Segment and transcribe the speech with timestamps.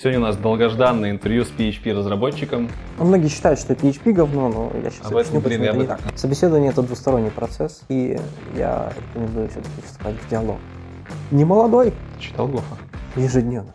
[0.00, 2.70] Сегодня у нас долгожданное интервью с PHP-разработчиком.
[2.98, 5.70] Ну, Многие считают, что PHP говно, но я сейчас Об этом, объясню, блин, почему я
[5.72, 6.18] это не этом- так.
[6.18, 8.18] Собеседование– это двусторонний процесс, и
[8.56, 10.56] я рекомендую все-таки вступать в диалог.
[11.30, 12.78] Не молодой, Читал Гофа?
[13.14, 13.74] ежедневно.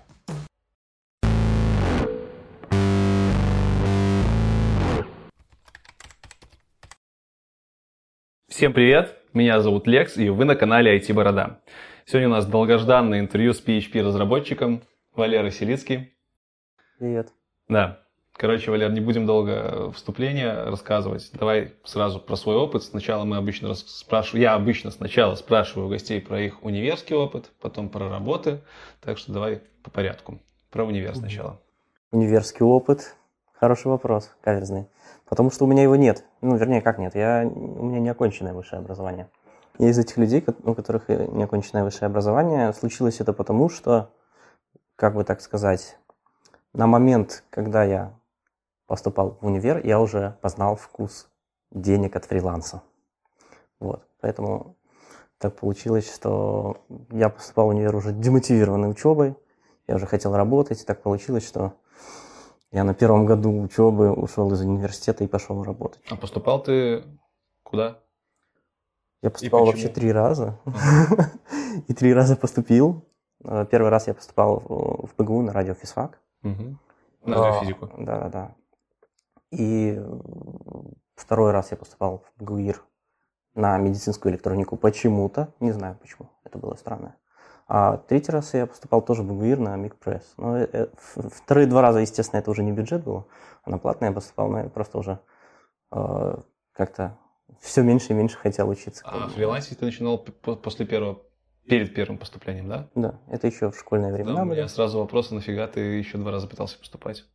[8.48, 11.62] Всем привет, меня зовут Лекс, и вы на канале IT Борода.
[12.08, 14.82] Сегодня у нас долгожданное интервью с PHP-разработчиком
[15.16, 16.15] Валерой Селицкий.
[16.98, 17.34] Привет.
[17.68, 18.00] Да,
[18.32, 21.30] короче, Валер, не будем долго вступления рассказывать.
[21.34, 22.84] Давай сразу про свой опыт.
[22.84, 28.10] Сначала мы обычно спрашиваю, я обычно сначала спрашиваю гостей про их универский опыт, потом про
[28.10, 28.62] работы.
[29.02, 30.40] Так что давай по порядку.
[30.72, 31.60] Про универ сначала.
[32.12, 33.16] Универский опыт.
[33.52, 34.88] Хороший вопрос, каверзный.
[35.28, 36.24] Потому что у меня его нет.
[36.40, 37.14] Ну, вернее, как нет?
[37.16, 39.30] Я, у меня не оконченное высшее образование.
[39.80, 44.14] Я из этих людей, у которых э, не оконченное высшее образование, случилось это потому, что,
[44.96, 45.98] как бы так сказать,
[46.76, 48.14] на момент, когда я
[48.86, 51.30] поступал в универ, я уже познал вкус
[51.72, 52.84] денег от фриланса.
[53.80, 54.08] Вот.
[54.22, 54.76] Поэтому
[55.38, 56.78] так получилось, что
[57.12, 59.36] я поступал в универ уже демотивированный учебой.
[59.88, 60.86] Я уже хотел работать.
[60.86, 61.74] Так получилось, что
[62.72, 66.02] я на первом году учебы ушел из университета и пошел работать.
[66.10, 67.04] А поступал ты
[67.64, 68.00] куда?
[69.22, 70.60] Я поступал вообще три раза.
[71.88, 73.04] И три раза поступил.
[73.44, 76.20] Э, Первый раз я поступал в в ПГУ на радиофизфак.
[76.46, 76.78] Угу.
[77.26, 77.90] На радиофизику.
[77.98, 78.56] Да, да, да.
[79.52, 80.20] И э,
[81.16, 82.82] второй раз я поступал в БГУИР
[83.56, 85.54] на медицинскую электронику почему-то.
[85.60, 86.30] Не знаю почему.
[86.44, 87.16] Это было странно.
[87.68, 90.34] А третий раз я поступал тоже в БГУИР на МИГПресс.
[90.38, 93.26] Но э, э, вторые два раза, естественно, это уже не бюджет было.
[93.64, 95.20] А на платное я поступал, но я просто уже
[95.92, 96.36] э,
[96.74, 97.18] как-то
[97.60, 99.04] все меньше и меньше хотел учиться.
[99.06, 101.24] А фрилансить ты начинал после первого,
[101.68, 102.90] перед первым поступлением, да?
[102.96, 104.60] Да, это еще в школьные Да, времена у были.
[104.60, 107.26] меня сразу вопрос, нафига ты еще два раза пытался поступать?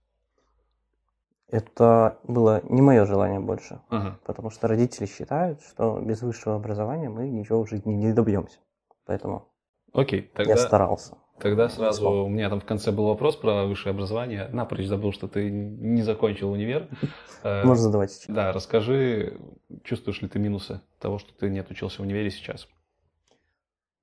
[1.48, 3.80] Это было не мое желание больше.
[3.88, 4.20] Ага.
[4.24, 8.58] Потому что родители считают, что без высшего образования мы ничего в жизни не добьемся.
[9.04, 9.48] Поэтому
[9.92, 11.16] Окей, тогда, я старался.
[11.40, 12.26] тогда сразу Смог.
[12.26, 14.46] у меня там в конце был вопрос про высшее образование.
[14.52, 16.88] Напрочь забыл, что ты не закончил универ.
[17.42, 18.32] Можно задавать сейчас.
[18.32, 19.36] Да, расскажи,
[19.82, 22.69] чувствуешь ли ты минусы того, что ты не отучился в универе сейчас?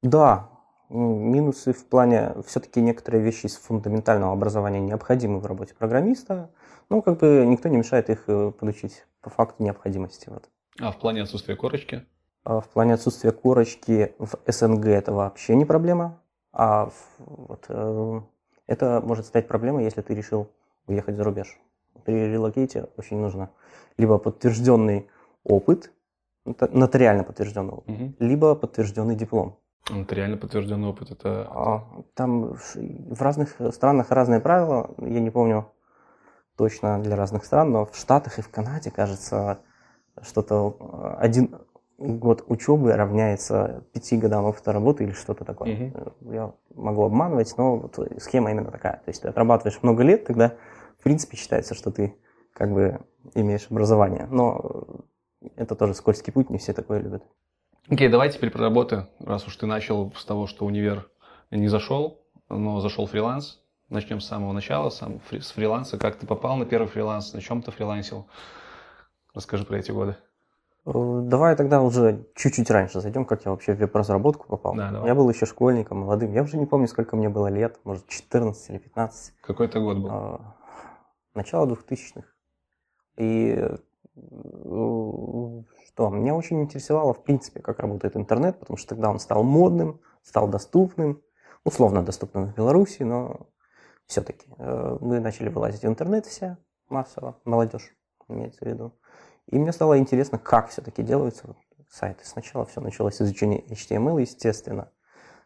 [0.03, 0.50] Да,
[0.90, 6.50] минусы в плане, все-таки некоторые вещи из фундаментального образования необходимы в работе программиста,
[6.90, 10.30] но как бы никто не мешает их э, подучить по факту необходимости.
[10.30, 10.50] Вот.
[10.80, 12.06] А в плане отсутствия корочки?
[12.44, 16.22] А в плане отсутствия корочки в СНГ это вообще не проблема,
[16.53, 18.22] а вот, э,
[18.68, 20.47] это может стать проблемой, если ты решил
[20.85, 21.59] уехать за рубеж.
[22.06, 23.50] При релокейте очень нужно
[23.97, 25.09] либо подтвержденный
[25.44, 25.91] опыт,
[26.46, 28.14] нот- нотариально подтвержденный опыт, Угу.
[28.19, 29.58] либо подтвержденный диплом.
[29.89, 31.11] Нотариально подтвержденный опыт.
[31.11, 31.83] Это А,
[32.13, 35.71] Там в разных странах разные правила, я не помню
[36.57, 39.59] точно для разных стран, но в Штатах и в Канаде, кажется,
[40.21, 41.55] что-то э, один
[41.97, 45.69] год учебы равняется пяти годам опыта работы или что-то такое.
[45.93, 48.93] Э, Я могу обманывать, но вот схема именно такая.
[49.05, 50.55] То есть ты отрабатываешь много лет, тогда
[50.99, 52.15] в принципе считается, что ты
[52.53, 52.99] как бы
[53.35, 54.27] имеешь образование.
[54.31, 55.05] Но
[55.41, 57.23] э, это тоже скользкий путь, не все такое любят.
[57.89, 59.07] Окей, давай теперь про работы.
[59.19, 61.09] Раз уж ты начал с того, что универ
[61.51, 63.61] не зашел, но зашел фриланс.
[63.89, 65.97] Начнем с самого начала, сам фри- с фриланса.
[65.97, 68.27] Как ты попал на первый фриланс, на чем ты фрилансил?
[69.33, 70.17] Расскажи про эти годы.
[70.85, 70.91] Э,
[71.23, 74.75] Давай тогда уже чуть-чуть раньше зайдем, как я вообще в веб-разработку попал.
[74.75, 75.07] Да, давай.
[75.07, 76.33] Я был еще школьником, молодым.
[76.33, 79.33] Я уже не помню, сколько мне было лет, может, 14 или 15.
[79.39, 80.09] Какой это год был?
[80.11, 80.55] А,
[81.33, 82.27] Начало 2000-х.
[83.17, 83.63] И
[85.97, 89.44] э, что, меня очень интересовало, в принципе, как работает интернет, потому что тогда он стал
[89.44, 91.22] модным, стал доступным,
[91.63, 93.47] условно доступным в Беларуси, но
[94.06, 96.58] все-таки мы начали вылазить в интернет все
[96.90, 97.94] массово, молодежь
[98.30, 98.94] имеется в виду.
[99.47, 101.58] И мне стало интересно, как все-таки делаются вот
[101.90, 102.25] сайты.
[102.25, 104.91] Сначала все началось с изучения HTML, естественно,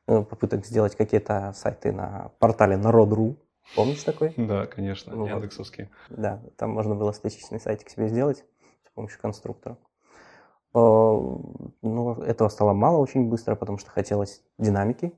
[0.07, 3.37] э, попыток сделать какие-то сайты на портале Народ.ру.
[3.75, 4.33] Помнишь такой?
[4.37, 5.29] Да, конечно, ну вот.
[5.29, 5.89] Яндексовский.
[6.09, 8.43] Да, там можно было статичный сайтик себе сделать
[8.87, 9.77] с помощью конструктора.
[10.73, 10.77] Э,
[11.81, 15.13] Но этого стало мало очень быстро, потому что хотелось динамики,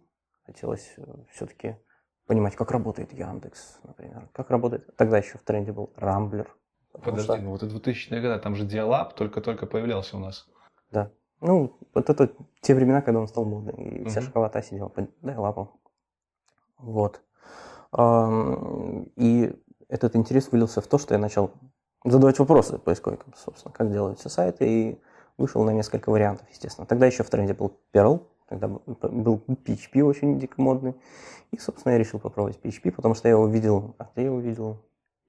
[0.45, 0.95] хотелось
[1.31, 1.77] все-таки
[2.25, 4.95] понимать, как работает Яндекс, например, как работает.
[4.95, 6.55] Тогда еще в тренде был Рамблер.
[6.93, 10.47] Подожди, что- ну вот это 2000-е годы, там же диалап только-только появлялся у нас.
[10.91, 11.11] Да.
[11.41, 14.29] Ну, вот это те времена, когда он стал модным, и вся Мгм.
[14.29, 15.71] школота сидела под лапом.
[16.77, 17.21] Вот.
[19.15, 19.53] И
[19.89, 21.51] этот интерес вылился в то, что я начал
[22.05, 25.01] задавать вопросы поисковикам, собственно, как делаются сайты, и
[25.37, 26.85] вышел на несколько вариантов, естественно.
[26.85, 30.95] Тогда еще в тренде был Perl, когда был PHP очень дико модный.
[31.51, 34.77] И, собственно, я решил попробовать PHP, потому что я его видел, а ты его видел?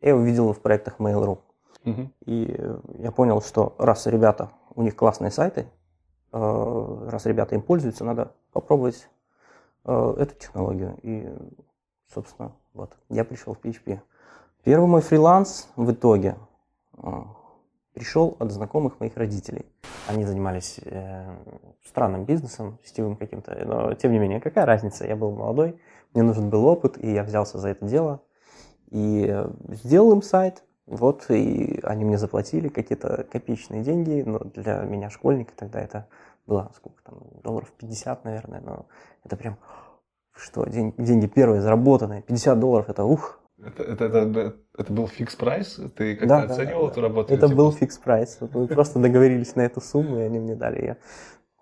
[0.01, 1.39] Я его видел в проектах Mail.ru.
[1.85, 2.11] Угу.
[2.27, 2.61] И
[2.99, 5.67] я понял, что раз ребята, у них классные сайты,
[6.33, 9.09] э, раз ребята им пользуются, надо попробовать
[9.85, 10.99] э, эту технологию.
[11.03, 11.29] И,
[12.13, 14.01] собственно, вот, я пришел в PHP.
[14.63, 16.37] Первый мой фриланс в итоге
[16.97, 17.23] э,
[17.93, 19.67] пришел от знакомых моих родителей.
[20.07, 21.37] Они занимались э,
[21.87, 25.81] странным бизнесом, сетевым каким-то, но тем не менее, какая разница, я был молодой,
[26.13, 28.21] мне нужен был опыт, и я взялся за это дело,
[28.91, 34.83] и э, сделал им сайт, вот, и они мне заплатили какие-то копеечные деньги, но для
[34.83, 36.09] меня, школьника, тогда это
[36.47, 38.87] было, сколько там, долларов 50, наверное, но
[39.25, 39.59] это прям,
[40.35, 45.37] что, день, деньги первые заработанные, 50 долларов, это ух, это, это, это, это был фикс
[45.37, 45.81] прайс?
[45.97, 47.35] Ты как-то да, оценивал да, эту работу?
[47.35, 48.39] Это был фикс прайс.
[48.41, 50.97] Мы просто договорились на эту сумму, и они мне дали ее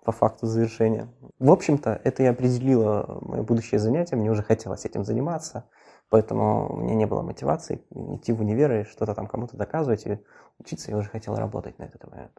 [0.03, 1.07] по факту завершения.
[1.39, 4.15] В общем-то, это и определило мое будущее занятие.
[4.15, 5.69] Мне уже хотелось этим заниматься,
[6.09, 7.83] поэтому у меня не было мотивации
[8.15, 10.19] идти в универ и что-то там кому-то доказывать и
[10.59, 10.91] учиться.
[10.91, 12.33] Я уже хотел работать на этот момент.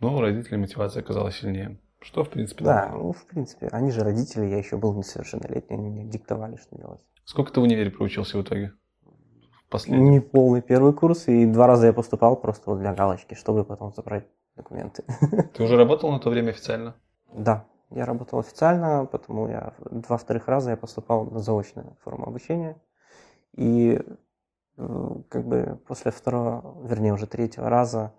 [0.00, 1.78] Ну, у родителей мотивация оказалась сильнее.
[2.00, 3.04] Что, в принципе, Да, нормально.
[3.04, 3.68] ну, в принципе.
[3.72, 7.00] Они же родители, я еще был несовершеннолетний, они мне диктовали, что делать.
[7.24, 8.72] Сколько ты в универе проучился в итоге?
[9.70, 10.10] Последний?
[10.10, 13.92] Не полный первый курс, и два раза я поступал просто вот для галочки, чтобы потом
[13.94, 14.26] забрать
[14.56, 15.04] документы.
[15.54, 16.96] Ты уже работал на то время официально?
[17.32, 22.80] Да, я работал официально, потому я два вторых раза я поступал на заочную форму обучения.
[23.56, 24.00] И
[24.76, 28.12] э, как бы после второго, вернее уже третьего раза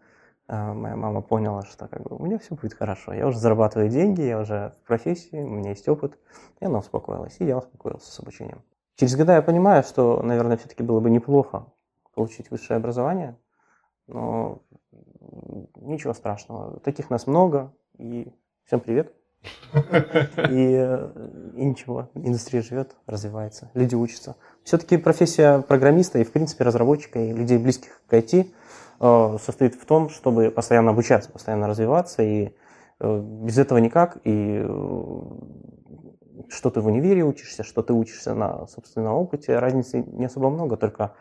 [0.47, 3.11] э, моя мама поняла, что как бы у меня все будет хорошо.
[3.11, 6.17] Я уже зарабатываю деньги, я уже в профессии, у меня есть опыт.
[6.61, 8.63] И она успокоилась, и я успокоился с обучением.
[9.01, 11.65] Через года я понимаю, что, наверное, все-таки было бы неплохо
[12.13, 13.35] получить высшее образование,
[14.05, 14.61] но
[15.75, 16.79] ничего страшного.
[16.81, 18.31] Таких нас много, и
[18.67, 19.11] всем привет.
[20.51, 20.99] И,
[21.55, 24.35] и ничего, индустрия живет, развивается, люди учатся.
[24.63, 28.51] Все-таки профессия программиста и, в принципе, разработчика и людей, близких к IT,
[28.99, 32.53] э, состоит в том, чтобы постоянно обучаться, постоянно развиваться, и
[32.99, 35.31] э, без этого никак, и э,
[36.51, 40.77] что ты в универе учишься, что ты учишься на собственном опыте, разницы не особо много,
[40.77, 41.15] только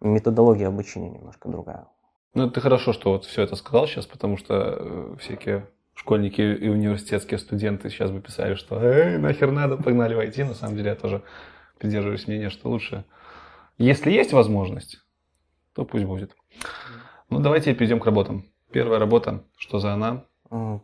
[0.00, 1.86] методология обучения немножко другая.
[2.34, 6.68] Ну, это хорошо, что вот все это сказал сейчас, потому что э, всякие школьники и
[6.68, 10.42] университетские студенты сейчас бы писали, что «Эй, нахер надо, погнали войти».
[10.42, 11.22] На самом деле я тоже
[11.78, 13.04] придерживаюсь мнения, что лучше.
[13.76, 14.98] Если есть возможность,
[15.74, 16.34] то пусть будет.
[17.28, 18.44] Ну, давайте перейдем к работам.
[18.70, 20.24] Первая работа, что за она?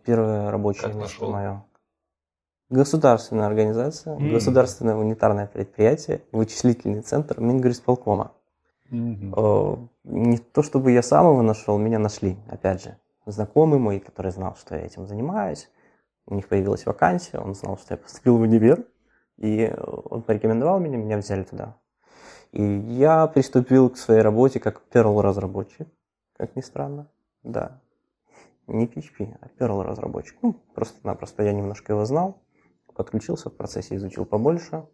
[0.04, 1.64] Первая рабочая место мое.
[2.70, 4.32] Государственная организация, mm.
[4.32, 8.32] государственное унитарное предприятие, вычислительный центр Мингорисполкома.
[8.90, 9.88] Mm-hmm.
[10.04, 12.98] Не то чтобы я сам его нашел, меня нашли, опять же.
[13.26, 15.70] Знакомый мой, который знал, что я этим занимаюсь,
[16.26, 18.84] у них появилась вакансия, он знал, что я поступил в универ,
[19.38, 19.74] и
[20.10, 21.76] он порекомендовал меня, меня взяли туда.
[22.52, 25.88] И я приступил к своей работе как Perl разработчик,
[26.36, 27.08] как ни странно,
[27.42, 27.80] да.
[28.66, 30.36] Не PHP, а Perl разработчик.
[30.42, 32.38] Ну, просто-напросто я немножко его знал,
[32.98, 34.84] подключился в процессе, изучил побольше.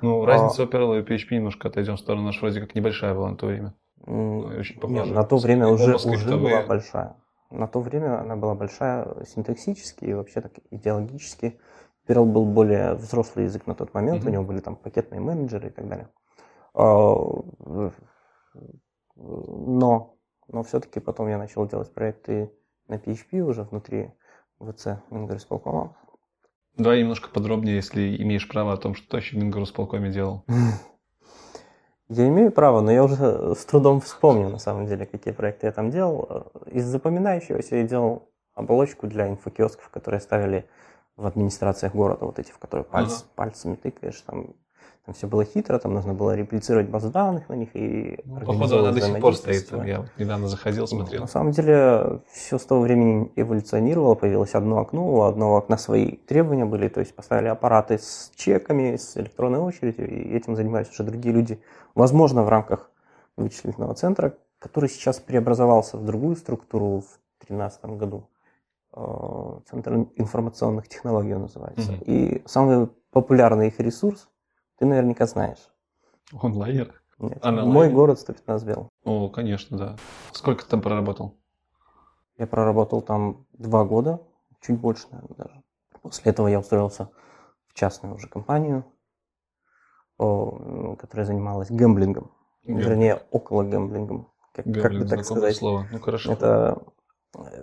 [0.00, 0.66] Ну, разница а...
[0.66, 3.74] Perl и PHP немножко отойдем в сторону, наша вроде как небольшая была на то время.
[4.06, 7.16] Ну, очень Нет, на то время уже, уже была большая.
[7.50, 11.60] На то время она была большая синтаксически и вообще так идеологически.
[12.08, 14.28] Perl был более взрослый язык на тот момент, mm-hmm.
[14.28, 16.08] у него были там пакетные менеджеры и так далее.
[16.74, 17.14] А,
[19.16, 20.16] но,
[20.48, 22.50] но все-таки потом я начал делать проекты
[22.88, 24.12] на PHP уже внутри
[24.60, 25.96] ВЦ Мингорисполкома.
[26.76, 30.44] Давай немножко подробнее, если имеешь право о том, что ты вообще в Мингорусполкоме делал.
[32.08, 35.72] Я имею право, но я уже с трудом вспомню, на самом деле, какие проекты я
[35.72, 36.52] там делал.
[36.70, 40.68] Из запоминающегося я делал оболочку для инфокиосков, которые ставили
[41.16, 43.24] в администрациях города, вот эти, в которые пальц, ага.
[43.36, 44.54] пальцами тыкаешь, там
[45.04, 48.78] там все было хитро, там нужно было реплицировать базу данных на них и ну, Походу,
[48.78, 49.84] она до сих пор стоит там.
[49.84, 51.20] Я недавно заходил, смотрел.
[51.20, 56.12] на самом деле, все с того времени эволюционировало, появилось одно окно, у одного окна свои
[56.16, 61.02] требования были, то есть поставили аппараты с чеками, с электронной очередью, и этим занимались уже
[61.02, 61.60] другие люди.
[61.94, 62.90] Возможно, в рамках
[63.36, 68.26] вычислительного центра, который сейчас преобразовался в другую структуру в 2013 году.
[68.96, 71.92] Э, Центр информационных технологий он называется.
[71.92, 72.04] Угу.
[72.06, 74.28] И самый популярный их ресурс
[74.84, 75.70] ты наверняка знаешь.
[76.42, 77.00] Онлайнер?
[77.18, 77.38] Нет.
[77.40, 78.90] А Мой город 115 бел.
[79.04, 79.96] О, конечно, да.
[80.32, 81.34] Сколько ты там проработал?
[82.36, 84.20] Я проработал там два года,
[84.60, 85.62] чуть больше, наверное, даже.
[86.02, 87.08] После этого я устроился
[87.66, 88.84] в частную уже компанию,
[90.18, 92.30] которая занималась гэмблингом.
[92.64, 92.88] Гэмблинг.
[92.88, 94.28] Вернее, около гэмблингом.
[94.52, 95.56] Как, Гэмблинг, как бы так сказать.
[95.56, 95.86] слово.
[95.90, 96.32] Ну, хорошо.
[96.32, 96.82] Это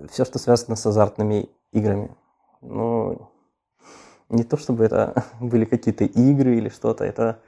[0.10, 2.16] все, что связано с азартными играми.
[2.62, 3.30] Ну,
[4.32, 7.40] Не то чтобы это были какие-то игры или что-то, это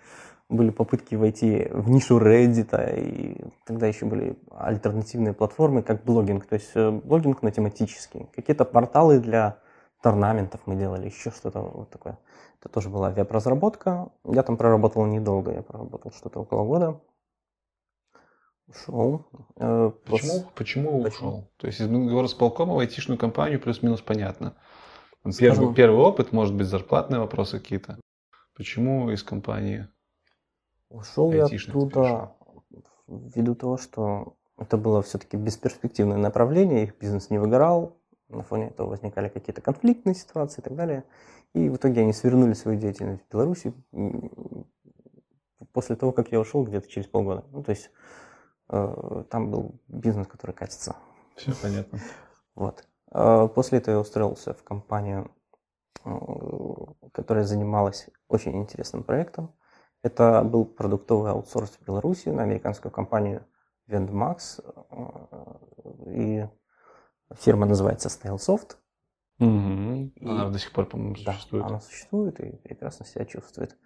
[0.49, 6.55] были попытки войти в нишу Reddit, и тогда еще были альтернативные платформы, как блогинг, то
[6.55, 8.27] есть э, блогинг на тематический.
[8.35, 9.59] Какие-то порталы для
[10.01, 12.19] торнаментов мы делали, еще что-то вот такое.
[12.59, 14.09] Это тоже была веб-разработка.
[14.25, 17.01] Я там проработал недолго, я проработал что-то около года.
[18.67, 19.25] Ушел.
[19.55, 21.49] Э, почему, почему ушел?
[21.57, 24.55] То есть из горосполкома в айтишную компанию плюс-минус понятно.
[25.37, 27.99] Первый, первый опыт, может быть, зарплатные вопросы какие-то.
[28.55, 29.87] Почему из компании?
[30.89, 32.33] Ушел я оттуда
[33.07, 37.97] ввиду того, что это было все-таки бесперспективное направление, их бизнес не выгорал,
[38.29, 41.03] на фоне этого возникали какие-то конфликтные ситуации и так далее.
[41.53, 43.73] И в итоге они свернули свою деятельность в Беларуси
[45.71, 47.45] после того, как я ушел где-то через полгода.
[47.51, 47.91] Ну, то есть
[48.69, 50.95] э, там был бизнес, который катится.
[51.35, 51.99] Все понятно.
[52.55, 52.87] Вот.
[53.13, 55.31] А после этого я устроился в компанию,
[56.03, 56.09] э,
[57.13, 59.53] которая занималась очень интересным проектом.
[60.01, 63.45] Это был продуктовый аутсорс в Беларуси на американскую компанию
[63.87, 64.63] Vendmax.
[64.89, 66.47] Э, и
[67.35, 68.77] фирма называется StyleSoft.
[69.39, 70.11] Угу.
[70.15, 71.63] И, она до сих пор, по-моему, существует.
[71.63, 73.77] Да, она существует и прекрасно себя чувствует.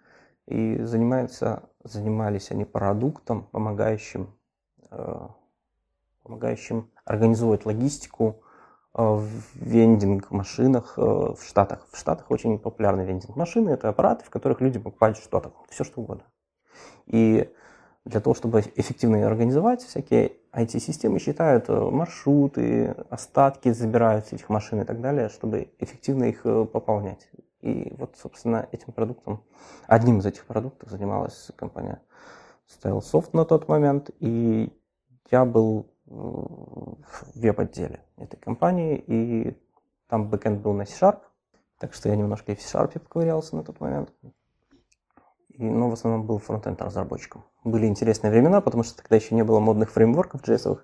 [0.46, 4.34] И занимаются, занимались они продуктом, помогающим,
[4.90, 5.28] э,
[6.22, 8.47] помогающим организовывать логистику э,
[8.94, 11.86] в вендинг-машинах э, в Штатах.
[11.92, 13.70] В Штатах очень популярны вендинг-машины.
[13.70, 16.24] Это аппараты, в которых люди покупают что-то, все что угодно.
[17.06, 17.52] И
[18.04, 24.84] для того, чтобы эффективно организовать, всякие IT-системы считают маршруты, остатки забирают с этих машин и
[24.84, 27.28] так далее, чтобы эффективно их пополнять.
[27.60, 29.42] И вот, собственно, этим продуктом,
[29.86, 32.00] одним из этих продуктов занималась компания
[32.68, 34.10] StyleSoft на тот момент.
[34.20, 34.72] И
[35.30, 36.96] я был в
[37.34, 39.56] веб-отделе этой компании, и
[40.08, 41.20] там бэкэнд был на C-Sharp,
[41.78, 44.12] так что я немножко и в C-Sharp поковырялся на тот момент.
[45.50, 47.44] И, ну, в основном был фронтенд разработчиком.
[47.64, 50.78] Были интересные времена, потому что тогда еще не было модных фреймворков JS.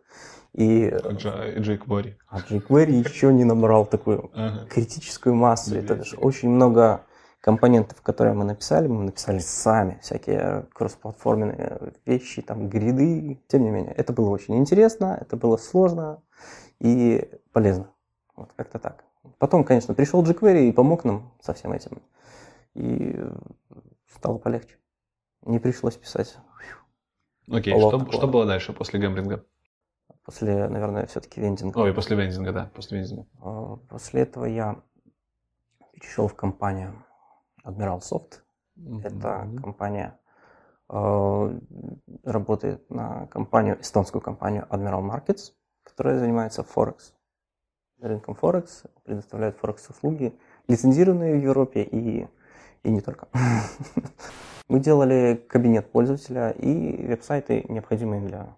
[0.53, 2.17] И jQuery.
[2.29, 4.31] А jQuery еще не набрал такую
[4.69, 5.77] критическую массу.
[5.77, 7.07] Это же очень много
[7.45, 13.39] компонентов, которые мы написали, мы написали сами, всякие кроссплатформенные вещи, там, гриды.
[13.49, 16.23] Тем не менее, это было очень интересно, это было сложно
[16.81, 17.91] и полезно.
[18.35, 19.05] Вот как-то так.
[19.37, 22.01] Потом, конечно, пришел jQuery и помог нам со всем этим.
[22.73, 23.23] И
[24.07, 24.79] стало полегче.
[25.43, 26.39] Не пришлось писать.
[27.51, 29.45] Окей, что, что было дальше после гембринга?
[30.25, 31.79] После, наверное, все-таки вендинга.
[31.79, 33.27] Ой, после вендинга, да, после вендинга.
[33.43, 34.83] А, после этого я
[35.93, 37.05] перешел в компанию
[37.65, 38.43] Admiral Soft.
[38.79, 39.07] Mm-hmm.
[39.07, 40.19] Это компания
[40.89, 41.59] э,
[42.25, 45.53] работает на компанию, эстонскую компанию Admiral Markets,
[45.83, 47.15] которая занимается Форекс.
[48.01, 52.29] Рынком Форекс, предоставляет Форекс-услуги, лицензированные в Европе и,
[52.83, 53.29] и не только.
[54.69, 58.57] Мы делали кабинет пользователя и веб-сайты, необходимые для,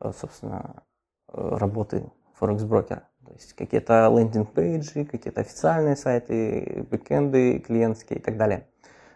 [0.00, 0.82] э, собственно,
[1.28, 3.08] работы Форекс-брокера.
[3.26, 8.66] То есть какие-то лендинг-пейджи, какие-то официальные сайты, бэкенды клиентские и так далее.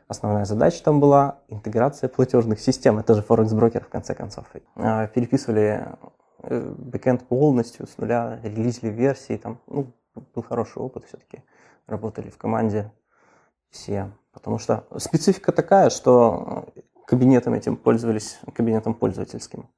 [0.08, 2.98] Основная задача там была интеграция платежных систем.
[2.98, 4.44] Это же Форекс-брокер, в конце концов.
[4.74, 5.86] А, переписывали
[6.42, 9.36] э, бэкенд полностью с нуля, релизили версии.
[9.36, 9.92] Там, ну,
[10.34, 11.44] был хороший опыт все-таки.
[11.86, 12.90] Работали в команде
[13.70, 14.10] все.
[14.32, 16.66] Потому что специфика такая, что
[17.06, 19.68] кабинетом этим пользовались, кабинетом пользовательским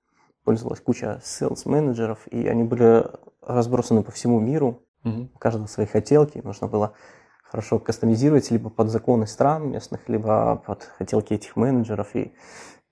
[0.45, 3.05] пользовалась куча sales менеджеров, и они были
[3.41, 4.83] разбросаны по всему миру.
[5.05, 5.31] Угу.
[5.35, 6.41] У каждого свои хотелки.
[6.45, 6.95] Нужно было
[7.43, 12.15] хорошо кастомизировать либо под законы стран местных, либо под хотелки этих менеджеров.
[12.15, 12.33] И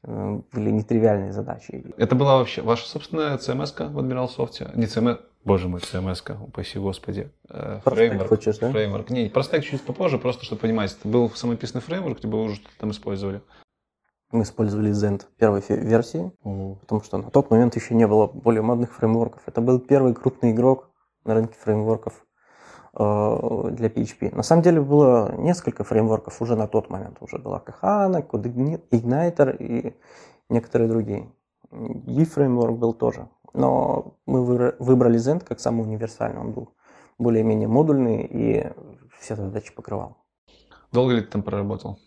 [0.03, 1.85] э, были нетривиальные задачи.
[1.97, 4.77] Это была вообще ваша собственная CMS в Admiral Soft?
[4.77, 7.31] Не CMS, боже мой, CMS, упаси господи.
[7.49, 8.29] Э, фреймворк.
[8.29, 8.71] хочешь, да?
[8.71, 9.11] Фреймворк.
[9.11, 10.97] Не, Простак чуть попозже, просто чтобы понимать.
[10.99, 13.41] Это был самописный фреймворк, где вы уже что-то там использовали.
[14.33, 18.95] Мы использовали Zend первой версии, потому что на тот момент еще не было более модных
[18.95, 19.43] фреймворков.
[19.47, 20.91] Это был первый крупный игрок
[21.25, 22.25] на рынке фреймворков
[22.95, 24.35] э, для PHP.
[24.35, 27.19] На самом деле было несколько фреймворков уже на тот момент.
[27.21, 29.97] Уже была Kahana, CodeIgniter и
[30.49, 31.33] некоторые другие.
[31.73, 33.29] E-фреймворк был тоже.
[33.53, 34.45] Но мы
[34.79, 36.41] выбрали Zend как самый универсальный.
[36.41, 36.69] Он был
[37.19, 38.73] более-менее модульный и
[39.19, 40.17] все задачи покрывал.
[40.93, 41.99] Долго ли ты там проработал?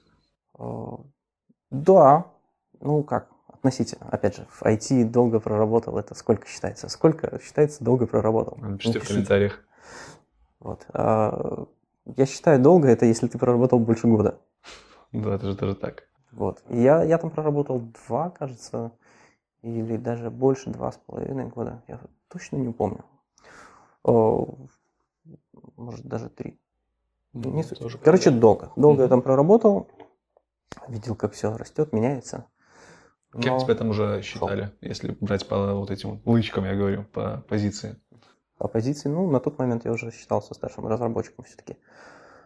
[1.74, 2.28] Да,
[2.82, 4.08] ну как, относительно.
[4.12, 6.88] Опять же, в IT долго проработал, это сколько считается?
[6.88, 8.58] Сколько считается долго проработал?
[8.62, 9.60] Напишите в комментариях.
[10.60, 10.86] Вот.
[10.94, 11.66] А,
[12.06, 14.40] я считаю долго, это если ты проработал больше года.
[15.12, 16.04] Да, это же тоже так.
[16.32, 16.64] Вот.
[16.70, 18.92] я, я там проработал два, кажется,
[19.64, 21.82] или даже больше, два с половиной года.
[21.88, 23.04] Я точно не помню.
[24.04, 24.48] О,
[25.76, 26.60] может, даже три.
[27.34, 27.80] Не суть.
[28.04, 28.72] Короче, долго.
[28.76, 29.88] Долго я там проработал,
[30.88, 32.46] видел, как все растет, меняется.
[33.32, 37.44] Кем Но- тебя там уже считали, если брать по вот этим лычкам, я говорю, по
[37.50, 38.00] позиции?
[38.58, 41.78] По позиции, ну, на тот момент я уже считался старшим разработчиком все-таки.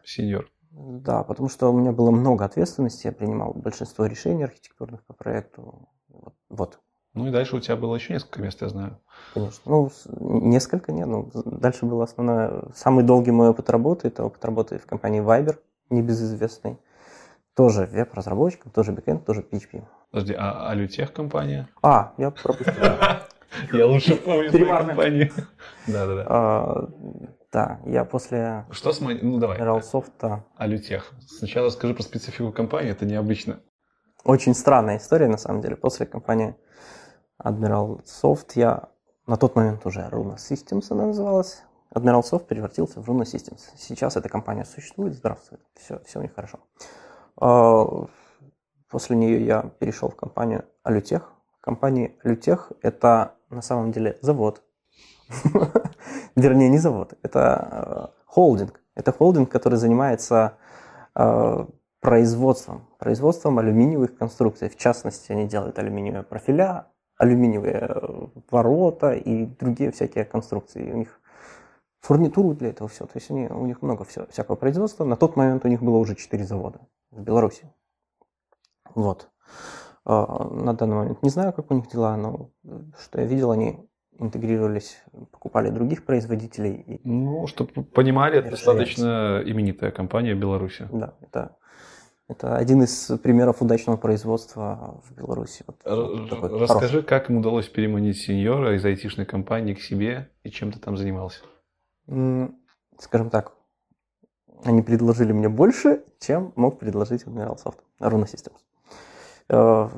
[0.03, 0.49] Сеньор.
[0.71, 5.89] Да, потому что у меня было много ответственности, я принимал большинство решений архитектурных по проекту.
[6.09, 6.79] Вот, вот,
[7.13, 8.99] Ну и дальше у тебя было еще несколько мест, я знаю.
[9.33, 9.61] конечно.
[9.65, 12.63] Ну, несколько, нет, ну, дальше было основное.
[12.75, 15.57] Самый долгий мой опыт работы, это опыт работы в компании Viber,
[15.89, 16.77] небезызвестной.
[17.57, 19.83] Тоже веб-разработчиком, тоже бэкэнд, тоже PHP.
[20.11, 21.67] Подожди, а Алютех компания?
[21.81, 22.75] А, я пропустил.
[23.73, 24.89] Я лучше помню Переварная.
[24.89, 25.31] компанию.
[25.87, 26.25] Да-да-да.
[26.29, 26.87] А,
[27.51, 29.19] Да, я после Что с моей...
[29.23, 29.57] Ну давай.
[29.59, 31.11] Realsoft Алютех.
[31.25, 33.59] Сначала скажи про специфику компании, это необычно.
[34.23, 35.75] Очень странная история, на самом деле.
[35.77, 36.55] После компании
[37.43, 38.89] Admiral Soft я
[39.25, 41.63] на тот момент уже Runa Systems она называлась.
[41.95, 43.61] Admiral Soft превратился в Runa Systems.
[43.77, 45.61] Сейчас эта компания существует, здравствует.
[45.73, 46.59] Все, все у них хорошо.
[46.79, 47.06] А,
[47.37, 51.23] После нее я перешел в компанию Alutech.
[51.61, 54.63] Компания Alutech это на самом деле завод.
[56.35, 58.79] Вернее, не завод, это э, холдинг.
[58.95, 60.57] Это холдинг, который занимается
[61.15, 61.65] э,
[61.99, 64.69] производством, производством алюминиевых конструкций.
[64.69, 70.91] В частности, они делают алюминиевые профиля, алюминиевые э, ворота и другие всякие конструкции.
[70.91, 71.19] У них
[71.99, 73.05] фурнитуру для этого все.
[73.05, 75.03] То есть они, у них много всего, всякого производства.
[75.03, 76.79] На тот момент у них было уже 4 завода
[77.11, 77.71] в Беларуси.
[78.95, 79.29] Вот.
[80.05, 83.51] А, На данный момент не знаю, как у них дела, но э, что я видел,
[83.51, 83.87] они
[84.19, 84.97] интегрировались,
[85.31, 87.01] покупали других производителей.
[87.03, 90.87] Ну, чтобы понимали, это достаточно именитая компания в Беларуси.
[90.91, 91.57] да, это,
[92.27, 95.63] это один из примеров удачного производства в Беларуси.
[95.67, 96.61] Вот Р- такой хороший.
[96.61, 100.97] Расскажи, как им удалось переманить сеньора из айтишной компании к себе и чем ты там
[100.97, 101.41] занимался?
[102.07, 103.53] Скажем так,
[104.63, 108.59] они предложили мне больше, чем мог предложить Admiral Soft, Runa Systems.
[109.49, 109.89] Э,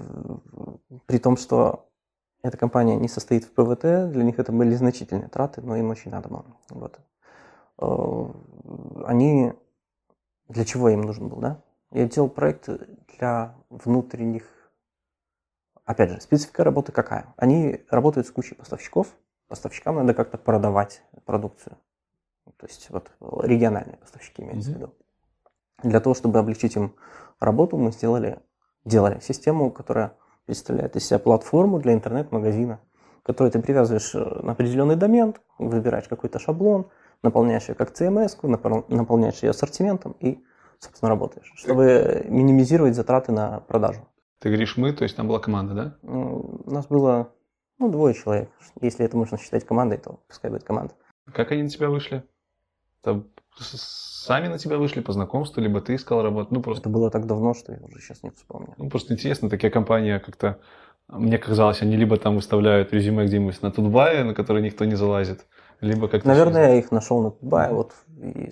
[1.06, 1.90] При том, что
[2.44, 6.12] эта компания не состоит в ПВТ, для них это были значительные траты, но им очень
[6.12, 6.46] надо было.
[6.70, 7.00] Вот.
[7.80, 9.54] Э, Они...
[10.48, 11.62] Для чего им нужен был, да?
[11.92, 12.70] Я делал проект
[13.18, 14.44] для внутренних...
[15.86, 17.34] Опять же, специфика работы какая?
[17.38, 19.08] Они работают с кучей поставщиков,
[19.48, 21.78] поставщикам надо как-то продавать продукцию.
[22.58, 23.12] То есть вот
[23.44, 24.80] региональные поставщики имеется в Мгм.
[24.82, 24.94] виду.
[25.84, 26.96] Для того, чтобы облегчить им
[27.40, 28.40] работу, мы сделали,
[28.86, 30.14] делали систему, которая
[30.46, 32.80] представляет из себя платформу для интернет-магазина,
[33.24, 36.90] которую ты привязываешь э, на определенный домен, выбираешь какой-то шаблон,
[37.24, 40.44] наполняешь ее как CMS, напол- наполняешь ее ассортиментом и,
[40.80, 44.08] собственно, работаешь, чтобы минимизировать затраты на продажу.
[44.40, 45.98] Ты говоришь мы, то есть там была команда, да?
[46.02, 47.32] Ну, У нас было
[47.78, 48.50] ну, двое человек.
[48.82, 50.94] Если это можно считать командой, то пускай будет команда.
[51.34, 52.24] Как они на тебя вышли?
[53.02, 53.24] Это
[54.30, 56.54] сами на тебя вышли по знакомству, либо ты искал работу?
[56.54, 58.74] Ну, просто, Это было так давно, что я уже сейчас не вспомню.
[58.78, 60.60] ну, просто интересно, такие компании как-то,
[61.08, 65.46] мне казалось, они либо там выставляют резюме где-нибудь на Тутбае, на который никто не залазит,
[65.82, 66.28] либо как-то...
[66.28, 68.52] Наверное, я их нашел на Тутбае, вот, и,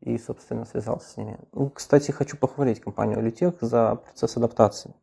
[0.00, 1.38] и, собственно, связался с ними.
[1.52, 4.94] Ну, кстати, хочу похвалить компанию Лютех за процесс адаптации.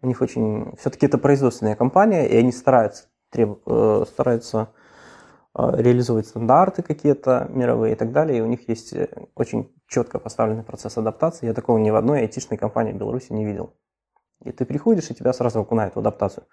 [0.00, 0.74] У них очень...
[0.78, 4.70] Все-таки это производственная компания, и они стараются, треб- э, стараются
[5.54, 8.38] э, реализовывать стандарты какие-то мировые и так далее.
[8.38, 11.46] И у них есть э, очень четко поставленный процесс адаптации.
[11.46, 13.74] Я такого ни в одной айтишной компании в Беларуси не видел.
[14.44, 16.44] И ты приходишь, и тебя сразу окунают в адаптацию.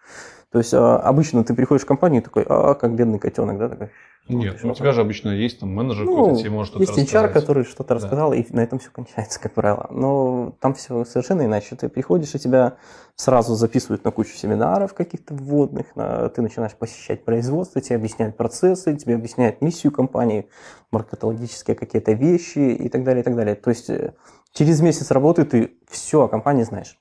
[0.51, 3.69] То есть э, обычно ты приходишь в компанию и такой, а, как бедный котенок, да,
[3.69, 3.89] такой.
[4.27, 6.97] Нет, ну, у тебя же обычно есть там менеджер Ну, какой-то, тебе может что-то Есть
[6.99, 7.33] HR, рассказать.
[7.33, 7.95] который что-то Да.
[7.95, 9.87] рассказал, и на этом все кончается, как правило.
[9.89, 11.75] Но там все совершенно иначе.
[11.75, 12.77] Ты приходишь, и тебя
[13.15, 18.95] сразу записывают на кучу семинаров каких-то вводных, на- ты начинаешь посещать производство, тебе объясняют процессы,
[18.95, 20.47] тебе объясняют миссию компании,
[20.91, 23.55] маркетологические какие-то вещи и так далее, и так далее.
[23.55, 24.13] То есть э,
[24.53, 26.99] через месяц работы ты все о компании знаешь.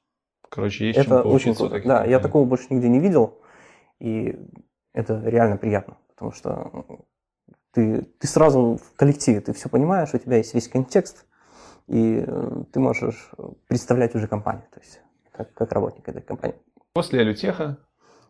[0.48, 1.88] Короче, есть чем это очень поучиться у круто.
[1.88, 3.38] Да, я такого больше нигде не видел,
[3.98, 4.38] и
[4.92, 6.86] это реально приятно, потому что
[7.72, 11.26] ты, ты сразу в коллективе, ты все понимаешь, у тебя есть весь контекст,
[11.86, 13.30] и э, ты можешь
[13.66, 15.00] представлять уже компанию, то есть
[15.32, 16.56] как, как работник этой компании.
[16.92, 17.78] После Алютеха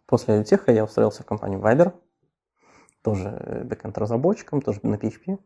[0.08, 1.92] После Альтеха я устроился в компанию Viber,
[3.02, 5.38] тоже э, бэкэнд-разработчиком, тоже на PHP,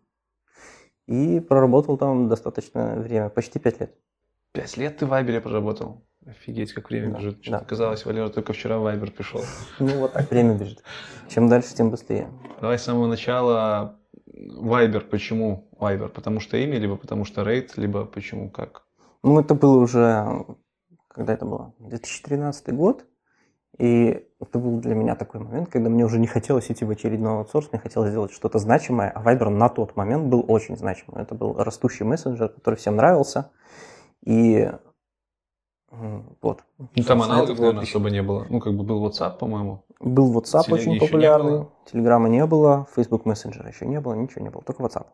[1.08, 3.98] и проработал там достаточно время, почти 5 лет.
[4.52, 6.06] пять лет ты в Вайбере проработал.
[6.26, 7.38] Офигеть, как время Да, бежит.
[7.48, 7.61] да.
[7.61, 9.40] Казалось, Валера только вчера в Вайбер пришел.
[9.80, 10.82] Ну вот так время бежит.
[11.28, 12.28] Чем дальше, тем быстрее.
[12.61, 13.98] Давай с самого начала.
[14.26, 16.08] Вайбер, почему Вайбер?
[16.08, 18.85] Потому что имя, либо потому что рейд, либо почему как?
[19.22, 20.44] Ну, это было уже,
[21.08, 23.04] когда это было, 2013 год.
[23.78, 27.38] И это был для меня такой момент, когда мне уже не хотелось идти в очередной
[27.38, 31.20] аутсорс, мне хотелось сделать что-то значимое, а Viber на тот момент был очень значимым.
[31.20, 33.50] Это был растущий мессенджер, который всем нравился.
[34.24, 34.70] И
[36.40, 36.64] вот.
[36.78, 38.46] Ну, там аналогов, наверное, особо не было.
[38.48, 39.85] Ну, как бы был WhatsApp, по-моему.
[40.00, 44.50] Был WhatsApp Телеги очень популярный, Телеграма не было, Facebook Messenger еще не было, ничего не
[44.50, 45.07] было, только WhatsApp.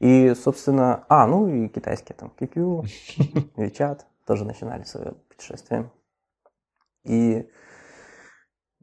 [0.00, 2.86] И, собственно, а, ну и китайские там QQ,
[3.56, 5.90] WeChat тоже начинали свое путешествие.
[7.04, 7.48] И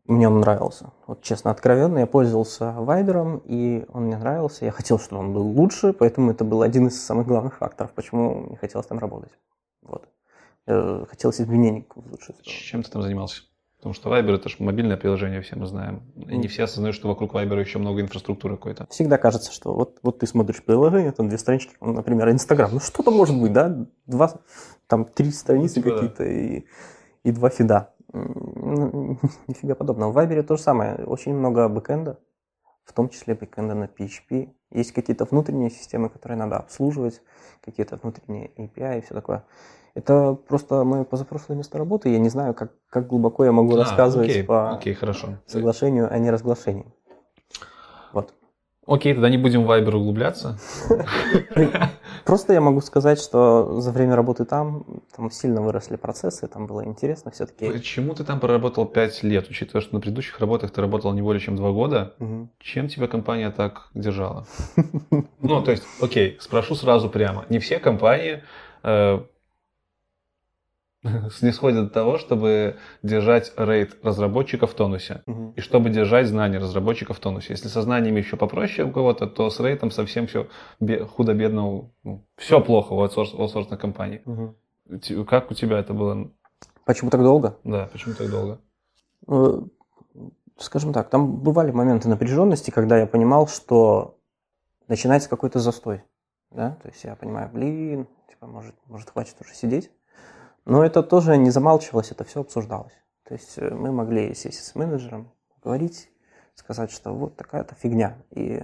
[0.06, 0.92] мне он нравился.
[1.06, 4.66] Вот честно, откровенно, я пользовался Вайбером, и он мне нравился.
[4.66, 8.42] Я хотел, чтобы он был лучше, поэтому это был один из самых главных факторов, почему
[8.42, 9.32] мне хотелось там работать.
[9.84, 10.08] Вот.
[10.72, 12.44] Э, хотелось изменений в лучшую сторону.
[12.44, 13.42] Чем ты там занимался?
[13.78, 16.04] Потому что Viber это же мобильное приложение, все мы знаем.
[16.16, 18.88] И не все осознают, что вокруг Viber еще много инфраструктуры какой-то.
[18.90, 22.70] Всегда кажется, что вот, вот ты смотришь приложение, там две странички, например, Инстаграм.
[22.72, 23.86] Ну что там может быть, да?
[24.06, 24.40] Два,
[24.88, 26.30] там три страницы ну, типа какие-то да.
[26.30, 26.64] и,
[27.24, 27.94] и два фида.
[28.14, 30.12] Ну, нифига подобного.
[30.14, 31.04] В Viber то же самое.
[31.04, 32.18] Очень много бэкэнда,
[32.86, 34.52] в том числе бэкэнда на PHP.
[34.72, 37.22] Есть какие-то внутренние системы, которые надо обслуживать,
[37.62, 39.44] какие-то внутренние API и все такое.
[39.94, 42.10] Это просто мое позапрошлое место работы.
[42.10, 45.38] Я не знаю, как, как глубоко я могу а, рассказывать окей, по окей, хорошо.
[45.46, 46.94] соглашению, а не разглашению.
[48.14, 48.34] Вот.
[48.88, 50.58] Окей, тогда не будем в Viber углубляться.
[52.26, 56.84] Просто я могу сказать, что за время работы там, там сильно выросли процессы, там было
[56.86, 57.70] интересно все-таки.
[57.70, 61.40] Почему ты там проработал 5 лет, учитывая, что на предыдущих работах ты работал не более
[61.40, 62.14] чем 2 года?
[62.20, 62.50] Угу.
[62.60, 64.46] Чем тебя компания так держала?
[65.42, 67.46] Ну, то есть, окей, спрошу сразу прямо.
[67.50, 68.44] Не все компании
[68.84, 69.20] э,
[71.32, 75.24] снисходит до того, чтобы держать рейд разработчиков в тонусе.
[75.26, 75.54] Угу.
[75.56, 77.54] И чтобы держать знания разработчиков в тонусе.
[77.54, 80.48] Если со знаниями еще попроще у кого-то, то с рейтом совсем все
[80.80, 84.22] худо-бедно, ну, все плохо в аутсорсной компании.
[84.26, 85.26] Угу.
[85.26, 86.32] Как у тебя это было?
[86.86, 87.58] Почему так долго?
[87.64, 88.60] Да, почему так долго?
[89.28, 89.62] Э,
[90.58, 94.18] скажем так, там бывали моменты напряженности, когда я понимал, что
[94.88, 96.04] начинается какой-то застой.
[96.52, 96.78] Да?
[96.82, 99.90] То есть я понимаю, блин, типа, может, может хватит уже сидеть.
[100.66, 102.94] Но это тоже не замалчивалось, это все обсуждалось.
[103.24, 105.32] То есть э, мы могли сесть с менеджером,
[105.64, 106.10] говорить,
[106.56, 108.18] сказать, что вот такая-то фигня.
[108.32, 108.64] И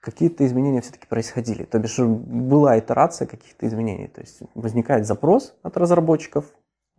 [0.00, 1.64] какие-то изменения все-таки происходили.
[1.64, 4.08] То бишь была итерация каких-то изменений.
[4.08, 6.46] То есть возникает запрос от разработчиков,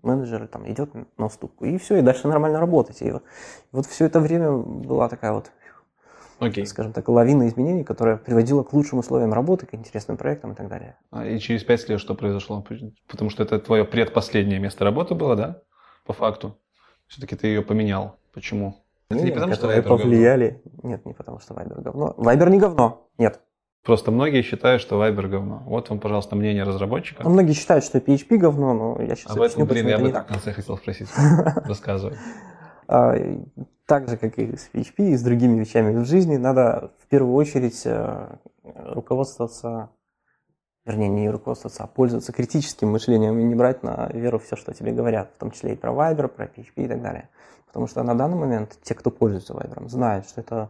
[0.03, 3.01] менеджер там идет на уступку, и все, и дальше нормально работать.
[3.01, 3.13] И
[3.71, 5.51] вот все это время была такая вот
[6.39, 6.65] okay.
[6.65, 10.67] скажем так, лавина изменений, которая приводила к лучшим условиям работы, к интересным проектам и так
[10.67, 10.97] далее.
[11.11, 12.63] А, и через пять лет что произошло?
[13.07, 15.61] Потому что это твое предпоследнее место работы было, да?
[16.05, 16.57] По факту.
[17.07, 18.17] Все-таки ты ее поменял.
[18.33, 18.83] Почему?
[19.09, 20.61] Это не потому, что Viber повлияли.
[20.65, 20.89] Говно.
[20.89, 22.13] Нет, не потому, что Viber говно.
[22.17, 23.09] Viber не говно.
[23.17, 23.39] Нет.
[23.83, 25.63] Просто многие считают, что Viber говно.
[25.65, 27.23] Вот вам, пожалуйста, мнение разработчика.
[27.25, 30.23] А многие считают, что PHP говно, но я сейчас Об этом, блин, я об этом
[30.23, 31.07] в конце хотел спросить.
[31.65, 32.17] Рассказывай.
[32.87, 33.15] А,
[33.85, 37.33] так же, как и с PHP, и с другими вещами в жизни, надо в первую
[37.35, 39.89] очередь э, руководствоваться,
[40.85, 44.91] вернее, не руководствоваться, а пользоваться критическим мышлением и не брать на веру все, что тебе
[44.91, 47.29] говорят, в том числе и про Viber, про PHP и так далее.
[47.67, 50.69] Потому что на данный момент те, кто пользуется Viber, знают, что это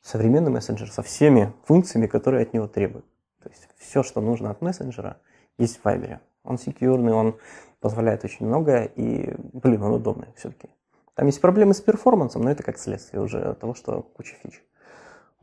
[0.00, 3.06] современный мессенджер со всеми функциями, которые от него требуют.
[3.42, 5.16] То есть все, что нужно от мессенджера,
[5.58, 6.18] есть в Viber.
[6.44, 7.36] Он секьюрный, он
[7.80, 10.68] позволяет очень многое, и, блин, он удобный все-таки.
[11.14, 14.62] Там есть проблемы с перформансом, но это как следствие уже того, что куча фич.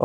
[0.00, 0.04] Э,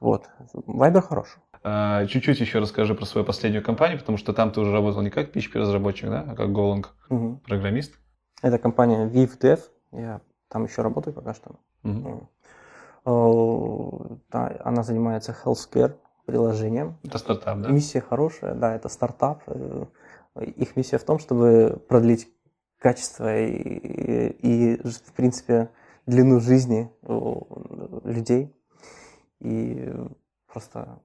[0.00, 0.28] вот.
[0.52, 1.38] Viber хорош.
[1.64, 5.10] А, чуть-чуть еще расскажи про свою последнюю компанию, потому что там ты уже работал не
[5.10, 7.40] как PHP-разработчик, да, а как Golang угу.
[7.46, 7.94] программист.
[8.42, 9.60] Это компания VivDev.
[9.92, 11.56] Я там еще работаю пока что.
[11.84, 12.28] Угу.
[14.30, 15.94] Да, она занимается healthcare
[16.26, 16.98] приложением.
[17.04, 17.68] Это стартап, да?
[17.68, 19.42] Миссия хорошая, да, это стартап.
[19.46, 19.86] Э,
[20.36, 22.28] их миссия в том, чтобы продлить
[22.82, 25.70] качество и, и, в принципе,
[26.04, 26.90] длину жизни
[28.04, 28.52] людей.
[29.40, 29.88] И
[30.52, 31.00] просто,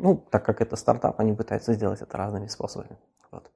[0.00, 2.98] ну, так как это стартап, они пытаются сделать это разными способами.
[3.32, 3.50] Вот.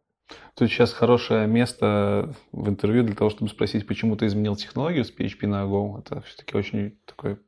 [0.54, 5.14] Тут сейчас хорошее место в интервью для того, чтобы спросить, почему ты изменил технологию с
[5.14, 5.98] PHP на Go.
[6.00, 7.38] Это все-таки очень такой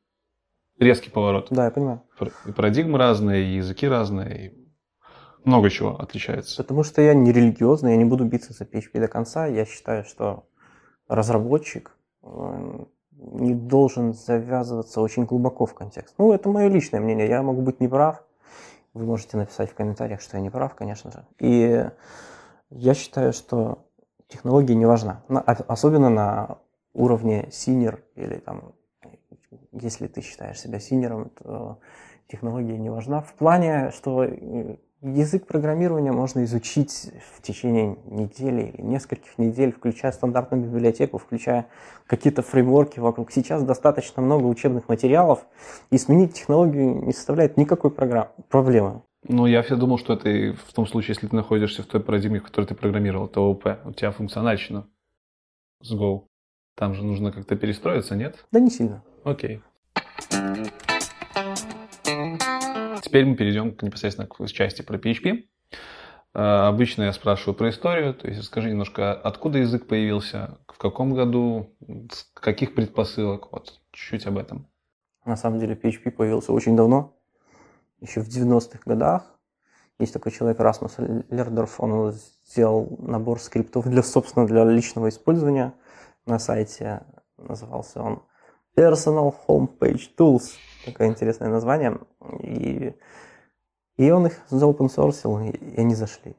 [0.79, 1.47] резкий поворот.
[1.49, 2.03] Да, я понимаю.
[2.45, 4.60] И парадигмы разные, и языки разные, и
[5.43, 6.57] много чего отличается.
[6.63, 9.47] Потому что я не религиозный, я не буду биться за PHP до конца.
[9.47, 10.45] Я считаю, что
[11.07, 16.15] разработчик э, не должен завязываться очень глубоко в контекст.
[16.17, 17.27] Ну, это мое личное мнение.
[17.27, 18.23] Я могу быть неправ.
[18.93, 21.25] Вы можете написать в комментариях, что я не прав, конечно же.
[21.39, 21.85] И
[22.69, 23.85] я считаю, что
[24.27, 25.23] технология не важна.
[25.67, 26.57] Особенно на
[26.93, 28.73] уровне senior или там,
[29.71, 31.79] если ты считаешь себя senior ом, то
[32.27, 33.21] технология не важна.
[33.21, 40.11] В плане, что э, язык программирования можно изучить в течение недели или нескольких недель, включая
[40.11, 41.67] стандартную библиотеку, включая
[42.05, 43.31] какие-то фреймворки вокруг.
[43.31, 45.45] Сейчас достаточно много учебных материалов,
[45.89, 49.01] и сменить технологию не составляет никакой программ, проблемы.
[49.27, 52.01] Ну, я все думал, что это и в том случае, если ты находишься в той
[52.01, 54.87] парадигме, в которой ты программировал, то ООП, у тебя функциональщина
[55.81, 56.23] с Go.
[56.75, 58.45] Там же нужно как-то перестроиться, нет?
[58.51, 59.03] Да не сильно.
[59.23, 59.61] Окей.
[63.11, 65.43] Теперь мы перейдем к, непосредственно к части про PHP.
[66.33, 71.13] Э, обычно я спрашиваю про историю, то есть скажи немножко, откуда язык появился, в каком
[71.13, 71.75] году,
[72.09, 74.65] с каких предпосылок, вот, чуть-чуть об этом.
[75.25, 77.17] На самом деле PHP появился очень давно,
[77.99, 79.37] еще в 90-х годах.
[79.99, 82.13] Есть такой человек Расмус Лердорф, он
[82.47, 85.73] сделал набор скриптов для, собственно, для личного использования
[86.25, 87.03] на сайте.
[87.37, 88.23] Назывался он
[88.75, 90.53] Personal Homepage Tools.
[90.85, 91.99] Такое интересное название.
[92.41, 92.93] И,
[93.97, 96.35] и он их заопенсорсил, и они зашли.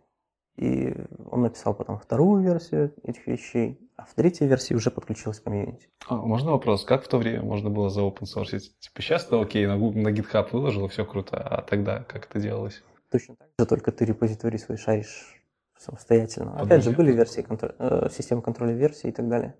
[0.57, 0.95] И
[1.31, 5.89] он написал потом вторую версию этих вещей, а в третьей версии уже подключилась комьюнити.
[6.09, 6.85] А, можно вопрос?
[6.85, 8.79] Как в то время можно было заопенсорсить?
[8.79, 12.83] Типа сейчас-то окей, на, на GitHub выложил, все круто, а тогда как это делалось?
[13.11, 15.43] Точно так же, только ты репозиторий свой шаришь
[15.79, 16.53] самостоятельно.
[16.53, 16.67] Подожди.
[16.67, 19.55] Опять же, были версии, контроль, э, системы контроля версий и так далее.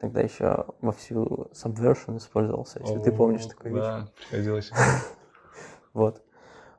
[0.00, 3.84] Тогда еще вовсю Subversion использовался, если О, ты помнишь такую вещь.
[3.84, 4.72] Да, приходилось.
[5.92, 6.22] Вот.